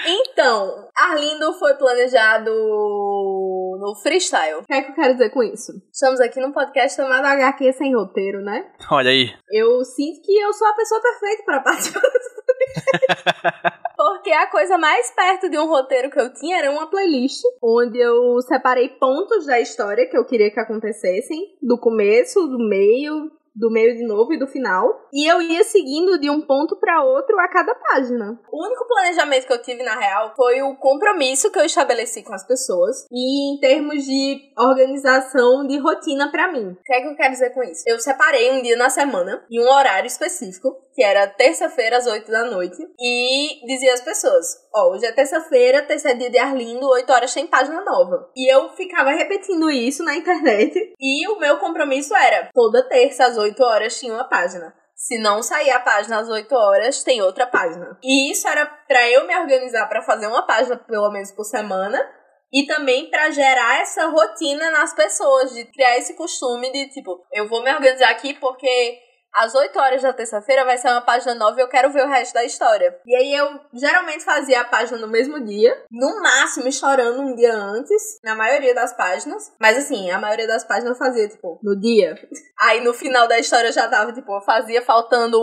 Então, 0.06 0.88
Arlindo 0.94 1.54
foi 1.54 1.74
planejado 1.74 2.50
no 2.50 3.94
freestyle. 4.02 4.56
O 4.56 4.64
que 4.64 4.74
é 4.74 4.82
que 4.82 4.90
eu 4.90 4.94
quero 4.94 5.12
dizer 5.14 5.30
com 5.30 5.42
isso? 5.42 5.72
Estamos 5.90 6.20
aqui 6.20 6.40
num 6.40 6.52
podcast 6.52 6.96
chamado 6.96 7.24
HQ 7.24 7.72
Sem 7.72 7.94
Roteiro, 7.94 8.42
né? 8.42 8.66
Olha 8.90 9.10
aí. 9.10 9.32
Eu 9.50 9.82
sinto 9.84 10.20
que 10.22 10.36
eu 10.36 10.52
sou 10.52 10.68
a 10.68 10.74
pessoa 10.74 11.00
perfeita 11.00 11.44
para 11.44 11.60
participar 11.60 12.00
desse. 12.00 12.33
Porque 13.96 14.32
a 14.32 14.50
coisa 14.50 14.76
mais 14.76 15.10
perto 15.12 15.48
de 15.48 15.58
um 15.58 15.66
roteiro 15.66 16.10
que 16.10 16.20
eu 16.20 16.32
tinha 16.32 16.58
era 16.58 16.70
uma 16.70 16.90
playlist, 16.90 17.42
onde 17.62 17.98
eu 17.98 18.40
separei 18.42 18.88
pontos 18.88 19.46
da 19.46 19.60
história 19.60 20.08
que 20.08 20.16
eu 20.16 20.24
queria 20.26 20.50
que 20.50 20.60
acontecessem, 20.60 21.56
do 21.62 21.78
começo, 21.78 22.40
do 22.46 22.58
meio, 22.68 23.30
do 23.54 23.70
meio 23.70 23.94
de 23.94 24.04
novo 24.04 24.32
e 24.32 24.38
do 24.38 24.48
final. 24.48 25.08
E 25.12 25.30
eu 25.30 25.40
ia 25.40 25.62
seguindo 25.62 26.18
de 26.18 26.28
um 26.28 26.40
ponto 26.40 26.76
para 26.76 27.04
outro 27.04 27.38
a 27.38 27.48
cada 27.48 27.74
página. 27.74 28.38
O 28.50 28.66
único 28.66 28.86
planejamento 28.86 29.46
que 29.46 29.52
eu 29.52 29.62
tive, 29.62 29.82
na 29.82 29.96
real, 29.96 30.34
foi 30.34 30.60
o 30.62 30.74
compromisso 30.76 31.52
que 31.52 31.58
eu 31.58 31.64
estabeleci 31.64 32.22
com 32.22 32.34
as 32.34 32.46
pessoas. 32.46 33.06
E 33.12 33.54
em 33.54 33.60
termos 33.60 34.04
de 34.04 34.52
organização 34.58 35.66
de 35.66 35.78
rotina 35.78 36.30
para 36.30 36.50
mim. 36.50 36.72
O 36.72 36.82
que 36.82 36.94
é 36.94 37.00
que 37.00 37.08
eu 37.08 37.16
quero 37.16 37.32
dizer 37.32 37.50
com 37.50 37.62
isso? 37.62 37.84
Eu 37.86 38.00
separei 38.00 38.50
um 38.52 38.62
dia 38.62 38.76
na 38.76 38.90
semana 38.90 39.44
e 39.48 39.60
um 39.60 39.70
horário 39.70 40.08
específico, 40.08 40.76
que 40.94 41.02
era 41.02 41.26
terça-feira 41.26 41.98
às 41.98 42.06
8 42.06 42.30
da 42.30 42.44
noite, 42.44 42.76
e 42.98 43.66
dizia 43.66 43.92
às 43.92 44.00
pessoas: 44.00 44.46
Ó, 44.72 44.84
oh, 44.84 44.92
hoje 44.92 45.04
é 45.04 45.12
terça-feira, 45.12 45.82
terceiro 45.82 46.18
dia 46.18 46.30
de 46.30 46.38
Arlindo, 46.38 46.88
8 46.88 47.12
horas 47.12 47.32
sem 47.32 47.46
página 47.46 47.82
nova. 47.82 48.30
E 48.36 48.52
eu 48.52 48.70
ficava 48.70 49.10
repetindo 49.10 49.70
isso 49.70 50.04
na 50.04 50.14
internet. 50.14 50.94
E 51.00 51.28
o 51.28 51.38
meu 51.38 51.58
compromisso 51.58 52.14
era: 52.14 52.48
toda 52.54 52.88
terça 52.88 53.26
às 53.26 53.36
8 53.36 53.60
horas 53.62 53.98
tinha 53.98 54.14
uma 54.14 54.28
página. 54.28 54.74
Se 54.94 55.18
não 55.18 55.42
sair 55.42 55.70
a 55.70 55.80
página 55.80 56.20
às 56.20 56.28
8 56.28 56.54
horas, 56.54 57.02
tem 57.02 57.20
outra 57.20 57.46
página. 57.46 57.98
E 58.02 58.30
isso 58.30 58.46
era 58.46 58.64
para 58.64 59.10
eu 59.10 59.26
me 59.26 59.36
organizar 59.36 59.88
para 59.88 60.02
fazer 60.02 60.28
uma 60.28 60.46
página 60.46 60.76
pelo 60.76 61.10
menos 61.10 61.32
por 61.32 61.44
semana 61.44 62.00
e 62.52 62.64
também 62.66 63.10
para 63.10 63.32
gerar 63.32 63.80
essa 63.80 64.06
rotina 64.06 64.70
nas 64.70 64.94
pessoas, 64.94 65.52
de 65.52 65.64
criar 65.64 65.98
esse 65.98 66.14
costume 66.14 66.70
de 66.70 66.88
tipo, 66.90 67.26
eu 67.32 67.48
vou 67.48 67.64
me 67.64 67.74
organizar 67.74 68.10
aqui 68.10 68.34
porque 68.34 69.00
às 69.34 69.54
8 69.54 69.78
horas 69.78 70.02
da 70.02 70.12
terça-feira 70.12 70.64
vai 70.64 70.78
ser 70.78 70.88
uma 70.88 71.00
página 71.00 71.34
nova 71.34 71.58
e 71.58 71.62
eu 71.62 71.68
quero 71.68 71.90
ver 71.90 72.04
o 72.04 72.08
resto 72.08 72.34
da 72.34 72.44
história. 72.44 72.96
E 73.04 73.16
aí 73.16 73.34
eu 73.34 73.60
geralmente 73.72 74.24
fazia 74.24 74.60
a 74.60 74.64
página 74.64 74.98
no 74.98 75.08
mesmo 75.08 75.44
dia, 75.44 75.76
no 75.90 76.22
máximo 76.22 76.70
chorando 76.70 77.20
um 77.20 77.34
dia 77.34 77.54
antes, 77.54 78.20
na 78.22 78.34
maioria 78.34 78.74
das 78.74 78.92
páginas. 78.96 79.52
Mas 79.60 79.76
assim, 79.76 80.10
a 80.10 80.18
maioria 80.18 80.46
das 80.46 80.64
páginas 80.64 80.90
eu 80.90 81.06
fazia, 81.06 81.28
tipo, 81.28 81.58
no 81.62 81.78
dia. 81.78 82.14
Aí 82.60 82.82
no 82.82 82.94
final 82.94 83.26
da 83.26 83.38
história 83.38 83.68
eu 83.68 83.72
já 83.72 83.88
tava, 83.88 84.12
tipo, 84.12 84.32
eu 84.32 84.40
fazia 84.40 84.82
faltando 84.82 85.38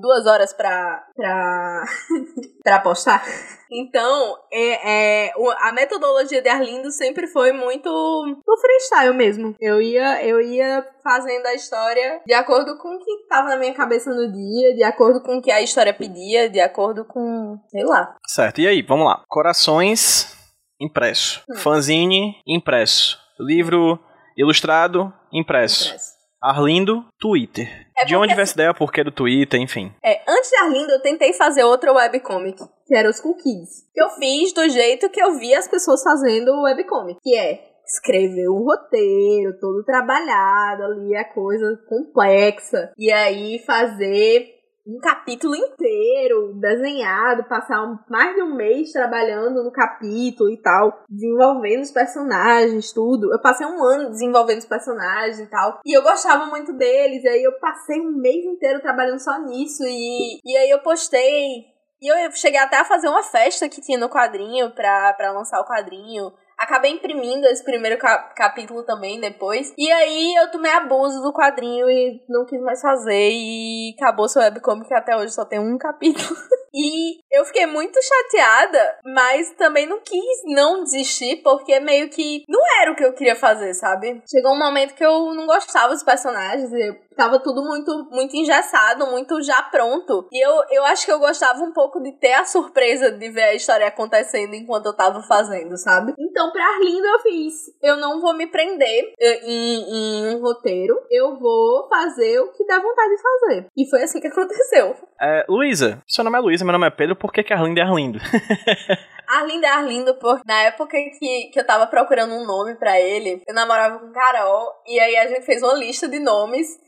duas 0.00 0.26
horas 0.26 0.52
pra. 0.52 1.06
pra. 1.14 1.84
pra 2.62 2.80
postar. 2.80 3.22
Então, 3.74 4.36
é, 4.52 5.28
é, 5.28 5.32
a 5.62 5.72
metodologia 5.72 6.42
de 6.42 6.48
Arlindo 6.50 6.90
sempre 6.90 7.26
foi 7.26 7.52
muito 7.52 7.88
no 7.88 8.58
freestyle 8.58 9.14
mesmo. 9.14 9.56
Eu 9.58 9.80
ia, 9.80 10.22
eu 10.22 10.42
ia 10.42 10.86
fazendo 11.02 11.46
a 11.46 11.54
história 11.54 12.20
de 12.26 12.34
acordo 12.34 12.76
com 12.76 12.94
o 12.94 12.98
que 12.98 13.10
estava 13.22 13.48
na 13.48 13.56
minha 13.56 13.72
cabeça 13.72 14.10
no 14.10 14.30
dia, 14.30 14.74
de 14.74 14.82
acordo 14.82 15.22
com 15.22 15.38
o 15.38 15.40
que 15.40 15.50
a 15.50 15.62
história 15.62 15.94
pedia, 15.94 16.50
de 16.50 16.60
acordo 16.60 17.06
com, 17.06 17.58
sei 17.70 17.82
lá. 17.84 18.14
Certo, 18.26 18.60
e 18.60 18.68
aí, 18.68 18.82
vamos 18.82 19.06
lá. 19.06 19.24
Corações 19.26 20.36
impresso. 20.78 21.42
Hum. 21.48 21.56
Fanzine 21.56 22.36
impresso. 22.46 23.18
Livro 23.40 23.98
ilustrado 24.36 25.12
impresso. 25.32 25.88
impresso. 25.88 26.11
Arlindo, 26.42 27.04
Twitter. 27.20 27.68
É 27.96 28.04
de 28.04 28.16
onde 28.16 28.34
veio 28.34 28.42
essa 28.42 28.54
ideia, 28.54 28.74
porquê 28.74 29.04
do 29.04 29.12
Twitter, 29.12 29.60
enfim. 29.60 29.92
É, 30.02 30.20
antes 30.28 30.50
de 30.50 30.56
Arlindo, 30.56 30.90
eu 30.90 31.00
tentei 31.00 31.32
fazer 31.34 31.62
outra 31.62 31.92
webcomic, 31.92 32.58
que 32.84 32.96
era 32.96 33.08
os 33.08 33.20
Cookies. 33.20 33.88
Que 33.94 34.02
eu 34.02 34.10
fiz 34.10 34.52
do 34.52 34.68
jeito 34.68 35.08
que 35.08 35.22
eu 35.22 35.38
vi 35.38 35.54
as 35.54 35.68
pessoas 35.68 36.02
fazendo 36.02 36.50
o 36.50 36.64
webcomic, 36.64 37.20
que 37.22 37.36
é 37.36 37.60
escrever 37.86 38.48
um 38.48 38.64
roteiro 38.64 39.58
todo 39.60 39.84
trabalhado 39.84 40.84
ali, 40.84 41.14
a 41.14 41.24
coisa 41.32 41.78
complexa. 41.88 42.92
E 42.98 43.12
aí 43.12 43.58
fazer 43.64 44.61
um 44.86 44.98
capítulo 44.98 45.54
inteiro 45.54 46.54
desenhado, 46.54 47.44
passar 47.44 47.80
mais 48.10 48.34
de 48.34 48.42
um 48.42 48.54
mês 48.54 48.90
trabalhando 48.90 49.62
no 49.62 49.70
capítulo 49.70 50.50
e 50.50 50.60
tal, 50.60 51.04
desenvolvendo 51.08 51.82
os 51.82 51.90
personagens, 51.90 52.92
tudo. 52.92 53.32
Eu 53.32 53.40
passei 53.40 53.66
um 53.66 53.82
ano 53.82 54.10
desenvolvendo 54.10 54.58
os 54.58 54.66
personagens 54.66 55.38
e 55.38 55.46
tal, 55.46 55.80
e 55.84 55.96
eu 55.96 56.02
gostava 56.02 56.46
muito 56.46 56.72
deles, 56.72 57.22
e 57.22 57.28
aí 57.28 57.42
eu 57.42 57.58
passei 57.58 58.00
um 58.00 58.12
mês 58.12 58.44
inteiro 58.44 58.80
trabalhando 58.80 59.20
só 59.20 59.38
nisso, 59.40 59.84
e, 59.84 60.40
e 60.44 60.56
aí 60.56 60.70
eu 60.70 60.80
postei. 60.80 61.70
E 62.00 62.08
eu 62.08 62.32
cheguei 62.32 62.58
até 62.58 62.80
a 62.80 62.84
fazer 62.84 63.08
uma 63.08 63.22
festa 63.22 63.68
que 63.68 63.80
tinha 63.80 63.96
no 63.96 64.10
quadrinho 64.10 64.74
pra, 64.74 65.12
pra 65.14 65.30
lançar 65.30 65.60
o 65.60 65.64
quadrinho. 65.64 66.32
Acabei 66.62 66.92
imprimindo 66.92 67.44
esse 67.46 67.64
primeiro 67.64 67.98
cap 67.98 68.32
capítulo 68.36 68.84
também 68.84 69.20
depois. 69.20 69.74
E 69.76 69.90
aí 69.90 70.32
eu 70.36 70.48
tomei 70.48 70.70
abuso 70.70 71.20
do 71.20 71.32
quadrinho 71.32 71.90
e 71.90 72.22
não 72.28 72.46
quis 72.46 72.60
mais 72.60 72.80
fazer. 72.80 73.30
E 73.32 73.92
acabou 73.98 74.28
seu 74.28 74.40
webcomic 74.40 74.94
até 74.94 75.16
hoje 75.16 75.32
só 75.32 75.44
tem 75.44 75.58
um 75.58 75.76
capítulo. 75.76 76.36
e 76.72 77.18
eu 77.32 77.44
fiquei 77.44 77.66
muito 77.66 77.98
chateada, 78.00 78.98
mas 79.04 79.50
também 79.54 79.86
não 79.86 80.00
quis 80.00 80.42
não 80.46 80.84
desistir, 80.84 81.42
porque 81.42 81.80
meio 81.80 82.08
que 82.08 82.44
não 82.48 82.60
era 82.80 82.92
o 82.92 82.94
que 82.94 83.04
eu 83.04 83.12
queria 83.12 83.34
fazer, 83.34 83.74
sabe? 83.74 84.22
Chegou 84.30 84.52
um 84.52 84.58
momento 84.58 84.94
que 84.94 85.04
eu 85.04 85.34
não 85.34 85.46
gostava 85.46 85.92
dos 85.92 86.04
personagens, 86.04 86.70
tava 87.14 87.38
tudo 87.38 87.62
muito, 87.62 88.08
muito 88.10 88.36
engessado, 88.36 89.06
muito 89.06 89.42
já 89.42 89.62
pronto. 89.62 90.28
E 90.32 90.44
eu, 90.44 90.52
eu 90.70 90.84
acho 90.84 91.04
que 91.06 91.12
eu 91.12 91.18
gostava 91.18 91.62
um 91.62 91.72
pouco 91.72 92.00
de 92.00 92.12
ter 92.12 92.32
a 92.34 92.44
surpresa 92.44 93.10
de 93.10 93.30
ver 93.30 93.42
a 93.42 93.54
história 93.54 93.86
acontecendo 93.86 94.54
enquanto 94.54 94.86
eu 94.86 94.96
tava 94.96 95.22
fazendo, 95.22 95.76
sabe? 95.76 96.14
Então, 96.18 96.50
pra 96.52 96.64
Arlindo, 96.64 97.06
eu 97.06 97.18
fiz. 97.20 97.54
Eu 97.82 97.96
não 97.96 98.20
vou 98.20 98.34
me 98.34 98.46
prender 98.46 99.12
eh, 99.20 99.40
em, 99.44 100.28
em 100.28 100.34
um 100.34 100.40
roteiro, 100.40 100.94
eu 101.10 101.38
vou 101.38 101.88
fazer 101.88 102.40
o 102.40 102.52
que 102.52 102.66
dá 102.66 102.80
vontade 102.80 103.14
de 103.14 103.22
fazer. 103.22 103.66
E 103.76 103.88
foi 103.88 104.02
assim 104.02 104.20
que 104.20 104.28
aconteceu. 104.28 104.94
É, 105.20 105.44
Luísa, 105.48 106.02
seu 106.06 106.24
nome 106.24 106.38
é 106.38 106.40
Luísa, 106.40 106.64
meu 106.64 106.72
nome 106.72 106.86
é 106.86 106.90
Pedro, 106.90 107.16
por 107.16 107.32
que, 107.32 107.42
que 107.42 107.52
Arlindo 107.52 107.80
é 107.80 107.82
Arlindo? 107.82 108.18
Arlindo 109.28 109.64
é 109.64 109.68
Arlindo, 109.68 110.14
porque 110.16 110.42
na 110.46 110.62
época 110.62 110.96
que, 111.18 111.50
que 111.52 111.58
eu 111.58 111.66
tava 111.66 111.86
procurando 111.86 112.34
um 112.34 112.46
nome 112.46 112.74
para 112.74 113.00
ele, 113.00 113.42
eu 113.46 113.54
namorava 113.54 113.98
com 113.98 114.12
Carol, 114.12 114.68
e 114.86 114.98
aí 115.00 115.16
a 115.16 115.26
gente 115.28 115.46
fez 115.46 115.62
uma 115.62 115.74
lista 115.74 116.08
de 116.08 116.18
nomes 116.18 116.78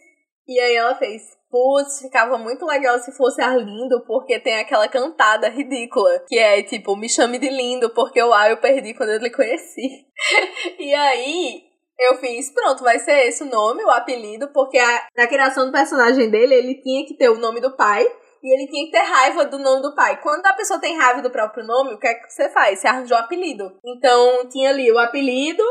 e 0.47 0.61
aí 0.61 0.77
ela 0.77 0.95
fez, 0.95 1.23
putz, 1.51 2.01
ficava 2.01 2.37
muito 2.37 2.67
legal 2.67 2.99
se 2.99 3.13
fosse 3.17 3.41
Arlindo, 3.41 4.05
porque 4.07 4.39
tem 4.39 4.59
aquela 4.59 4.89
cantada 4.89 5.49
ridícula, 5.49 6.25
que 6.27 6.39
é 6.39 6.63
tipo, 6.63 6.97
me 6.97 7.09
chame 7.09 7.39
de 7.39 7.49
lindo, 7.49 7.91
porque 7.91 8.23
o 8.23 8.33
A 8.33 8.51
eu 8.51 8.57
perdi 8.59 8.95
quando 8.95 9.11
eu 9.11 9.21
lhe 9.21 9.31
conheci. 9.31 10.07
e 10.79 10.95
aí, 10.95 11.63
eu 11.99 12.17
fiz, 12.17 12.53
pronto, 12.53 12.83
vai 12.83 12.99
ser 12.99 13.27
esse 13.27 13.43
o 13.43 13.47
nome, 13.47 13.85
o 13.85 13.91
apelido, 13.91 14.49
porque 14.53 14.79
a, 14.79 15.07
na 15.17 15.27
criação 15.27 15.67
do 15.67 15.73
personagem 15.73 16.31
dele, 16.31 16.55
ele 16.55 16.83
tinha 16.83 17.07
que 17.07 17.15
ter 17.15 17.29
o 17.29 17.39
nome 17.39 17.61
do 17.61 17.77
pai, 17.77 18.05
e 18.43 18.53
ele 18.53 18.69
tinha 18.69 18.85
que 18.85 18.93
ter 18.93 18.99
raiva 18.99 19.47
do 19.47 19.59
nome 19.59 19.81
do 19.81 19.95
pai. 19.95 20.21
Quando 20.21 20.45
a 20.45 20.53
pessoa 20.53 20.79
tem 20.79 20.99
raiva 20.99 21.23
do 21.23 21.31
próprio 21.31 21.65
nome, 21.65 21.95
o 21.95 21.99
que 21.99 22.07
é 22.07 22.15
que 22.15 22.31
você 22.31 22.51
faz? 22.51 22.79
Você 22.79 22.87
arranjou 22.87 23.17
o 23.17 23.21
apelido. 23.21 23.73
Então, 23.83 24.47
tinha 24.51 24.69
ali 24.69 24.93
o 24.93 24.99
apelido, 24.99 25.65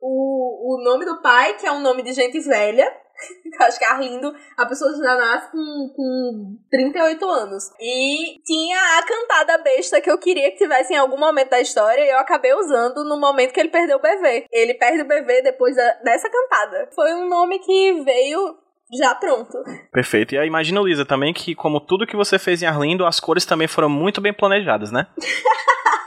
o, 0.00 0.74
o 0.76 0.84
nome 0.84 1.04
do 1.04 1.20
pai, 1.20 1.54
que 1.54 1.66
é 1.66 1.72
um 1.72 1.80
nome 1.80 2.02
de 2.02 2.12
gente 2.12 2.40
velha, 2.40 2.92
eu 3.60 3.66
acho 3.66 3.78
que 3.78 3.84
é 3.84 3.88
Arlindo, 3.88 4.32
a 4.56 4.66
pessoa 4.66 4.94
já 4.96 5.16
nasce 5.16 5.50
com, 5.50 5.92
com 5.94 6.56
38 6.70 7.28
anos. 7.28 7.64
E 7.80 8.40
tinha 8.44 8.78
a 8.98 9.02
cantada 9.02 9.58
besta 9.58 10.00
que 10.00 10.10
eu 10.10 10.18
queria 10.18 10.50
que 10.50 10.58
tivesse 10.58 10.92
em 10.92 10.96
algum 10.96 11.18
momento 11.18 11.50
da 11.50 11.60
história 11.60 12.02
e 12.02 12.10
eu 12.10 12.18
acabei 12.18 12.54
usando 12.54 13.04
no 13.04 13.18
momento 13.18 13.52
que 13.52 13.60
ele 13.60 13.70
perdeu 13.70 13.98
o 13.98 14.02
bebê. 14.02 14.46
Ele 14.50 14.74
perde 14.74 15.02
o 15.02 15.08
bebê 15.08 15.42
depois 15.42 15.76
da, 15.76 15.92
dessa 16.04 16.30
cantada. 16.30 16.90
Foi 16.94 17.12
um 17.14 17.28
nome 17.28 17.58
que 17.58 18.02
veio 18.04 18.56
já 18.96 19.14
pronto. 19.14 19.58
Perfeito. 19.92 20.34
E 20.34 20.38
aí 20.38 20.46
imagina, 20.46 20.80
Luísa, 20.80 21.04
também 21.04 21.34
que 21.34 21.54
como 21.54 21.80
tudo 21.80 22.06
que 22.06 22.16
você 22.16 22.38
fez 22.38 22.62
em 22.62 22.66
Arlindo, 22.66 23.04
as 23.04 23.20
cores 23.20 23.44
também 23.44 23.68
foram 23.68 23.88
muito 23.88 24.20
bem 24.20 24.32
planejadas, 24.32 24.90
né? 24.90 25.06